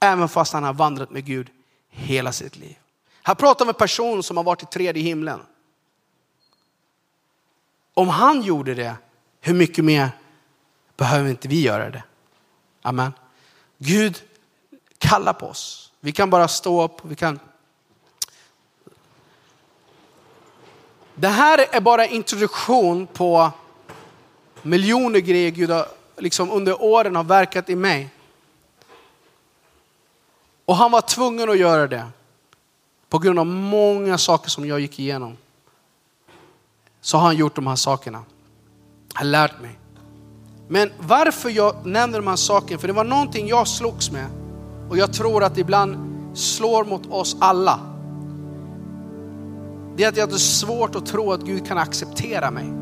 Även 0.01 0.29
fast 0.29 0.53
han 0.53 0.65
har 0.65 0.73
vandrat 0.73 1.11
med 1.11 1.25
Gud 1.25 1.51
hela 1.89 2.33
sitt 2.33 2.57
liv. 2.57 2.77
Han 3.23 3.37
pratar 3.37 3.65
med 3.65 3.75
en 3.75 3.79
person 3.79 4.23
som 4.23 4.37
har 4.37 4.45
varit 4.45 4.63
i 4.63 4.67
tredje 4.67 5.03
himlen. 5.03 5.41
Om 7.95 8.09
han 8.09 8.43
gjorde 8.43 8.75
det, 8.75 8.97
hur 9.41 9.55
mycket 9.55 9.85
mer 9.85 10.11
behöver 10.97 11.31
inte 11.31 11.49
vi 11.49 11.61
göra 11.61 11.91
det? 11.91 12.03
Amen. 12.83 13.13
Gud 13.79 14.23
kallar 14.99 15.33
på 15.33 15.47
oss. 15.47 15.93
Vi 16.07 16.13
kan 16.13 16.31
bara 16.31 16.49
stå 16.49 16.83
upp, 16.83 17.01
vi 17.03 17.17
kan 17.17 17.39
Det 21.15 21.29
här 21.29 21.67
är 21.73 21.81
bara 21.81 22.07
introduktion 22.07 23.07
på 23.07 23.51
miljoner 24.63 25.19
grejer 25.19 25.51
Gud 25.51 25.71
har, 25.71 25.87
liksom 26.17 26.51
under 26.51 26.83
åren 26.83 27.17
har 27.17 27.25
verkat 27.25 27.71
i 27.71 27.77
mig. 27.77 28.09
Och 30.65 30.77
han 30.77 30.91
var 30.91 31.01
tvungen 31.01 31.51
att 31.51 31.59
göra 31.59 31.87
det. 31.87 32.07
På 33.09 33.19
grund 33.19 33.39
av 33.39 33.47
många 33.47 34.19
saker 34.19 34.51
som 34.51 34.67
jag 34.67 34.81
gick 34.81 34.99
igenom. 34.99 35.37
Så 37.01 37.17
har 37.17 37.25
han 37.25 37.37
gjort 37.37 37.55
de 37.55 37.67
här 37.67 37.77
sakerna. 37.77 38.19
Han 38.19 39.27
har 39.27 39.31
lärt 39.33 39.61
mig. 39.61 39.79
Men 40.69 40.93
varför 40.99 41.51
jag 41.51 41.87
nämner 41.87 42.19
de 42.19 42.27
här 42.27 42.37
sakerna, 42.37 42.81
för 42.81 42.87
det 42.87 42.95
var 42.95 43.05
någonting 43.05 43.49
jag 43.49 43.69
slogs 43.69 44.11
med. 44.11 44.46
Och 44.89 44.99
jag 44.99 45.13
tror 45.13 45.45
att 45.45 45.55
det 45.55 45.61
ibland 45.61 45.97
slår 46.35 46.85
mot 46.85 47.07
oss 47.11 47.37
alla. 47.39 47.81
Det 49.97 50.05
är 50.05 50.09
att 50.09 50.17
jag 50.17 50.27
har 50.27 50.39
svårt 50.39 50.95
att 50.95 51.07
tro 51.07 51.33
att 51.33 51.41
Gud 51.41 51.67
kan 51.67 51.79
acceptera 51.79 52.51
mig. 52.51 52.73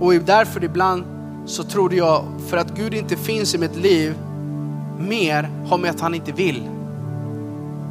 Och 0.00 0.14
därför 0.14 0.64
ibland 0.64 1.04
så 1.46 1.64
trodde 1.64 1.96
jag, 1.96 2.24
för 2.46 2.56
att 2.56 2.76
Gud 2.76 2.94
inte 2.94 3.16
finns 3.16 3.54
i 3.54 3.58
mitt 3.58 3.76
liv, 3.76 4.14
mer 4.98 5.50
har 5.68 5.78
med 5.78 5.90
att 5.90 6.00
han 6.00 6.14
inte 6.14 6.32
vill. 6.32 6.68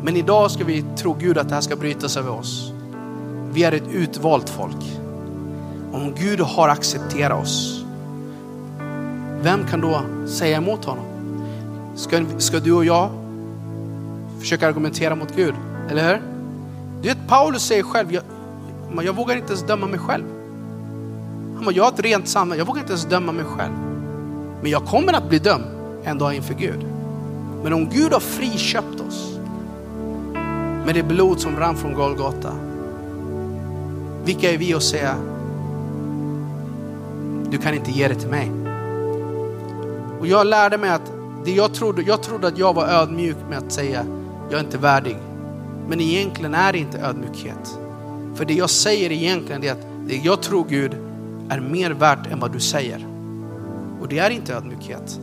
Men 0.04 0.18
idag 0.18 0.52
ska 0.52 0.64
vi 0.64 0.86
tro 0.98 1.14
Gud 1.14 1.38
att 1.38 1.50
det 1.50 1.56
här 1.56 1.62
ska 1.62 1.76
brytas 1.76 2.18
över 2.18 2.32
oss. 2.32 2.72
Vi 3.52 3.64
är 3.64 3.72
ett 3.72 3.92
utvalt 3.92 4.50
folk. 4.50 5.00
Om 5.94 6.14
Gud 6.20 6.40
har 6.40 6.70
accepterat 6.70 7.42
oss, 7.44 7.77
vem 9.42 9.66
kan 9.68 9.82
då 9.82 10.02
säga 10.28 10.58
emot 10.58 10.86
honom? 10.86 11.06
Ska, 11.96 12.26
ska 12.38 12.60
du 12.60 12.74
och 12.74 12.86
jag 12.86 13.10
försöka 14.40 14.68
argumentera 14.68 15.16
mot 15.16 15.36
Gud? 15.36 15.54
Eller 15.90 16.08
hur? 16.08 16.22
Du 17.02 17.08
vet, 17.08 17.28
Paulus 17.28 17.64
säger 17.64 17.84
själv, 17.84 18.14
jag, 18.14 18.24
jag 19.06 19.16
vågar 19.16 19.36
inte 19.36 19.48
ens 19.48 19.64
döma 19.64 19.88
mig 19.88 20.00
själv. 20.00 20.24
Han 21.56 21.66
bara, 21.66 21.76
jag 21.76 21.84
har 21.84 21.92
ett 21.92 22.00
rent 22.00 22.28
samvete, 22.28 22.60
jag 22.60 22.66
vågar 22.66 22.82
inte 22.82 22.92
ens 22.92 23.06
döma 23.06 23.32
mig 23.32 23.46
själv. 23.46 23.74
Men 24.62 24.72
jag 24.72 24.86
kommer 24.86 25.14
att 25.14 25.30
bli 25.30 25.40
dömd 25.40 25.66
en 26.04 26.18
dag 26.18 26.36
inför 26.36 26.54
Gud. 26.54 26.86
Men 27.64 27.74
om 27.74 27.90
Gud 27.90 28.14
har 28.14 28.20
friköpt 28.20 29.02
oss 29.08 29.40
med 30.86 30.96
det 30.96 31.04
blod 31.04 31.40
som 31.40 31.56
rann 31.56 31.76
från 31.76 31.94
Golgata. 31.94 32.52
Vilka 34.26 34.52
är 34.52 34.58
vi 34.58 34.74
att 34.74 34.84
säga, 34.84 35.16
du 37.50 37.58
kan 37.58 37.74
inte 37.74 37.92
ge 37.92 38.08
det 38.08 38.16
till 38.16 38.30
mig. 38.30 38.67
Och 40.20 40.28
jag 40.28 40.48
lärde 40.48 40.78
mig 40.78 40.90
att 40.90 41.12
det 41.46 41.52
jag 41.52 41.74
trodde, 41.74 42.02
jag 42.02 42.24
trodde 42.24 42.48
att 42.48 42.58
jag 42.58 42.74
var 42.74 42.88
ödmjuk 42.88 43.38
med 43.50 43.58
att 43.58 43.72
säga, 43.72 44.06
jag 44.50 44.60
är 44.60 44.64
inte 44.64 44.78
värdig. 44.78 45.18
Men 45.90 46.02
egentligen 46.02 46.54
är 46.54 46.74
det 46.74 46.80
inte 46.80 47.00
ödmjukhet. 47.00 47.80
För 48.36 48.46
det 48.46 48.54
jag 48.54 48.70
säger 48.70 49.12
egentligen 49.12 49.64
är 49.64 49.72
att 49.72 49.88
det 50.08 50.16
jag 50.16 50.42
tror 50.42 50.66
Gud 50.70 50.94
är 51.50 51.60
mer 51.60 51.92
värt 51.92 52.28
än 52.28 52.40
vad 52.40 52.52
du 52.52 52.60
säger. 52.60 53.08
Och 54.02 54.08
det 54.08 54.20
är 54.20 54.30
inte 54.30 54.54
ödmjukhet. 54.54 55.20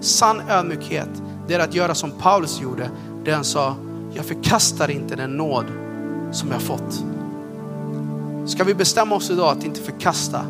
Sann 0.00 0.42
ödmjukhet, 0.48 1.08
det 1.48 1.54
är 1.54 1.60
att 1.60 1.74
göra 1.74 1.94
som 1.94 2.10
Paulus 2.10 2.60
gjorde. 2.60 2.90
Där 3.24 3.32
han 3.32 3.44
sa, 3.44 3.76
jag 4.14 4.24
förkastar 4.24 4.90
inte 4.90 5.16
den 5.16 5.36
nåd 5.36 5.64
som 6.32 6.50
jag 6.50 6.62
fått. 6.62 7.04
Ska 8.46 8.64
vi 8.64 8.74
bestämma 8.74 9.14
oss 9.14 9.30
idag 9.30 9.58
att 9.58 9.64
inte 9.64 9.80
förkasta 9.80 10.42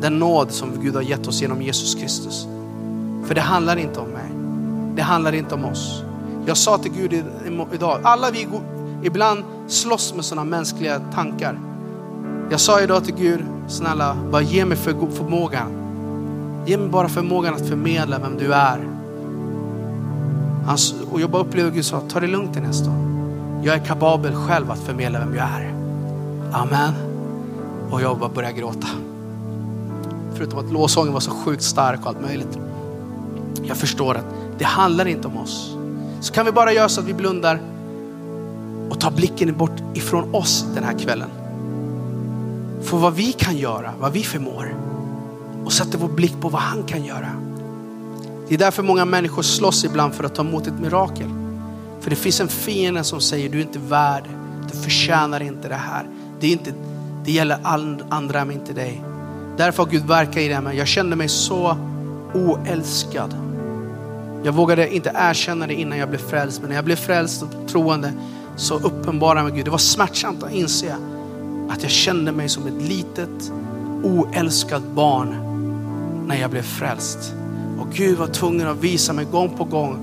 den 0.00 0.18
nåd 0.18 0.50
som 0.50 0.70
Gud 0.82 0.94
har 0.94 1.02
gett 1.02 1.26
oss 1.26 1.42
genom 1.42 1.62
Jesus 1.62 1.94
Kristus. 1.94 2.46
För 3.24 3.34
det 3.34 3.40
handlar 3.40 3.76
inte 3.76 4.00
om 4.00 4.08
mig. 4.08 4.30
Det 4.96 5.02
handlar 5.02 5.32
inte 5.34 5.54
om 5.54 5.64
oss. 5.64 6.02
Jag 6.46 6.56
sa 6.56 6.78
till 6.78 6.92
Gud 6.92 7.24
idag, 7.72 8.00
alla 8.02 8.30
vi 8.30 8.48
ibland 9.02 9.44
slåss 9.68 10.14
med 10.14 10.24
sådana 10.24 10.44
mänskliga 10.44 11.00
tankar. 11.14 11.58
Jag 12.50 12.60
sa 12.60 12.80
idag 12.80 13.04
till 13.04 13.14
Gud, 13.14 13.40
snälla, 13.68 14.16
bara 14.30 14.42
ge 14.42 14.64
mig 14.64 14.76
för 14.76 15.10
förmågan. 15.10 15.68
Ge 16.66 16.78
mig 16.78 16.88
bara 16.88 17.08
förmågan 17.08 17.54
att 17.54 17.68
förmedla 17.68 18.18
vem 18.18 18.36
du 18.38 18.54
är. 18.54 18.88
Han, 20.66 20.78
och 21.10 21.20
jag 21.20 21.30
bara 21.30 21.42
upplevde 21.42 21.70
Gud 21.70 21.84
sa, 21.84 22.00
ta 22.00 22.20
det 22.20 22.26
lugnt 22.26 22.52
till 22.52 22.62
nästa 22.62 22.90
Jag 23.62 23.74
är 23.74 23.84
kapabel 23.84 24.34
själv 24.34 24.70
att 24.70 24.80
förmedla 24.80 25.18
vem 25.18 25.34
jag 25.34 25.46
är. 25.46 25.74
Amen. 26.52 26.92
Och 27.90 28.02
jag 28.02 28.18
bara 28.18 28.30
började 28.30 28.58
gråta. 28.58 28.88
Förutom 30.40 30.58
att 30.58 30.72
låsången 30.72 31.12
var 31.12 31.20
så 31.20 31.30
sjukt 31.30 31.62
stark 31.62 32.00
och 32.00 32.06
allt 32.06 32.20
möjligt. 32.20 32.58
Jag 33.62 33.76
förstår 33.76 34.14
att 34.14 34.24
det 34.58 34.64
handlar 34.64 35.08
inte 35.08 35.28
om 35.28 35.36
oss. 35.36 35.76
Så 36.20 36.32
kan 36.32 36.46
vi 36.46 36.52
bara 36.52 36.72
göra 36.72 36.88
så 36.88 37.00
att 37.00 37.06
vi 37.06 37.14
blundar 37.14 37.60
och 38.90 39.00
tar 39.00 39.10
blicken 39.10 39.56
bort 39.56 39.82
ifrån 39.94 40.34
oss 40.34 40.66
den 40.74 40.84
här 40.84 40.98
kvällen. 40.98 41.28
För 42.82 42.96
vad 42.96 43.14
vi 43.14 43.32
kan 43.32 43.56
göra, 43.56 43.92
vad 44.00 44.12
vi 44.12 44.22
förmår. 44.22 44.74
Och 45.64 45.72
sätter 45.72 45.98
vår 45.98 46.08
blick 46.08 46.40
på 46.40 46.48
vad 46.48 46.62
han 46.62 46.82
kan 46.82 47.04
göra. 47.04 47.28
Det 48.48 48.54
är 48.54 48.58
därför 48.58 48.82
många 48.82 49.04
människor 49.04 49.42
slåss 49.42 49.84
ibland 49.84 50.14
för 50.14 50.24
att 50.24 50.34
ta 50.34 50.42
emot 50.42 50.66
ett 50.66 50.80
mirakel. 50.80 51.28
För 52.00 52.10
det 52.10 52.16
finns 52.16 52.40
en 52.40 52.48
fiende 52.48 53.04
som 53.04 53.20
säger 53.20 53.48
du 53.48 53.58
är 53.58 53.62
inte 53.62 53.78
värd, 53.78 54.24
du 54.72 54.78
förtjänar 54.78 55.42
inte 55.42 55.68
det 55.68 55.74
här. 55.74 56.06
Det, 56.40 56.46
är 56.46 56.52
inte, 56.52 56.72
det 57.24 57.32
gäller 57.32 57.58
andra 58.10 58.44
men 58.44 58.54
inte 58.54 58.72
dig. 58.72 59.02
Därför 59.60 59.82
har 59.82 59.90
Gud 59.90 60.06
verkat 60.06 60.36
i 60.36 60.48
det. 60.48 60.60
Men 60.60 60.76
jag 60.76 60.86
kände 60.86 61.16
mig 61.16 61.28
så 61.28 61.76
oälskad. 62.34 63.34
Jag 64.42 64.52
vågade 64.52 64.94
inte 64.94 65.12
erkänna 65.14 65.66
det 65.66 65.74
innan 65.74 65.98
jag 65.98 66.08
blev 66.08 66.18
frälst. 66.18 66.60
Men 66.60 66.68
när 66.68 66.76
jag 66.76 66.84
blev 66.84 66.96
frälst 66.96 67.42
och 67.42 67.68
troende 67.68 68.12
så 68.56 68.74
uppenbarade 68.74 69.42
mig 69.44 69.52
Gud. 69.52 69.64
Det 69.64 69.70
var 69.70 69.78
smärtsamt 69.78 70.42
att 70.42 70.52
inse 70.52 70.96
att 71.70 71.82
jag 71.82 71.90
kände 71.90 72.32
mig 72.32 72.48
som 72.48 72.66
ett 72.66 72.82
litet 72.82 73.52
oälskat 74.02 74.82
barn 74.82 75.36
när 76.26 76.36
jag 76.36 76.50
blev 76.50 76.62
frälst. 76.62 77.34
Och 77.78 77.86
Gud 77.94 78.18
var 78.18 78.26
tvungen 78.26 78.68
att 78.68 78.80
visa 78.80 79.12
mig 79.12 79.24
gång 79.24 79.56
på 79.56 79.64
gång 79.64 79.98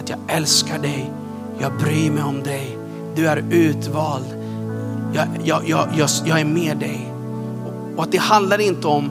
att 0.00 0.08
jag 0.08 0.18
älskar 0.28 0.78
dig. 0.78 1.10
Jag 1.58 1.72
bryr 1.78 2.10
mig 2.10 2.22
om 2.22 2.42
dig. 2.42 2.78
Du 3.16 3.26
är 3.26 3.44
utvald. 3.50 4.26
Jag, 5.14 5.26
jag, 5.44 5.68
jag, 5.68 5.88
jag, 5.96 6.08
jag 6.24 6.40
är 6.40 6.44
med 6.44 6.76
dig. 6.76 7.11
Och 7.96 8.02
att 8.02 8.12
det 8.12 8.18
handlar 8.18 8.60
inte 8.60 8.86
om 8.88 9.10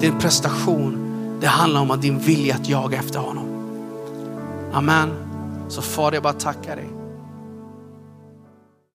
din 0.00 0.18
prestation. 0.18 0.98
Det 1.40 1.46
handlar 1.46 1.80
om 1.80 1.90
att 1.90 2.02
din 2.02 2.18
vilja 2.18 2.54
att 2.54 2.68
jaga 2.68 2.98
efter 2.98 3.18
honom. 3.18 3.46
Amen. 4.72 5.10
Så 5.68 5.82
far, 5.82 6.12
jag 6.12 6.22
bara 6.22 6.32
tackar 6.32 6.76
dig. 6.76 7.03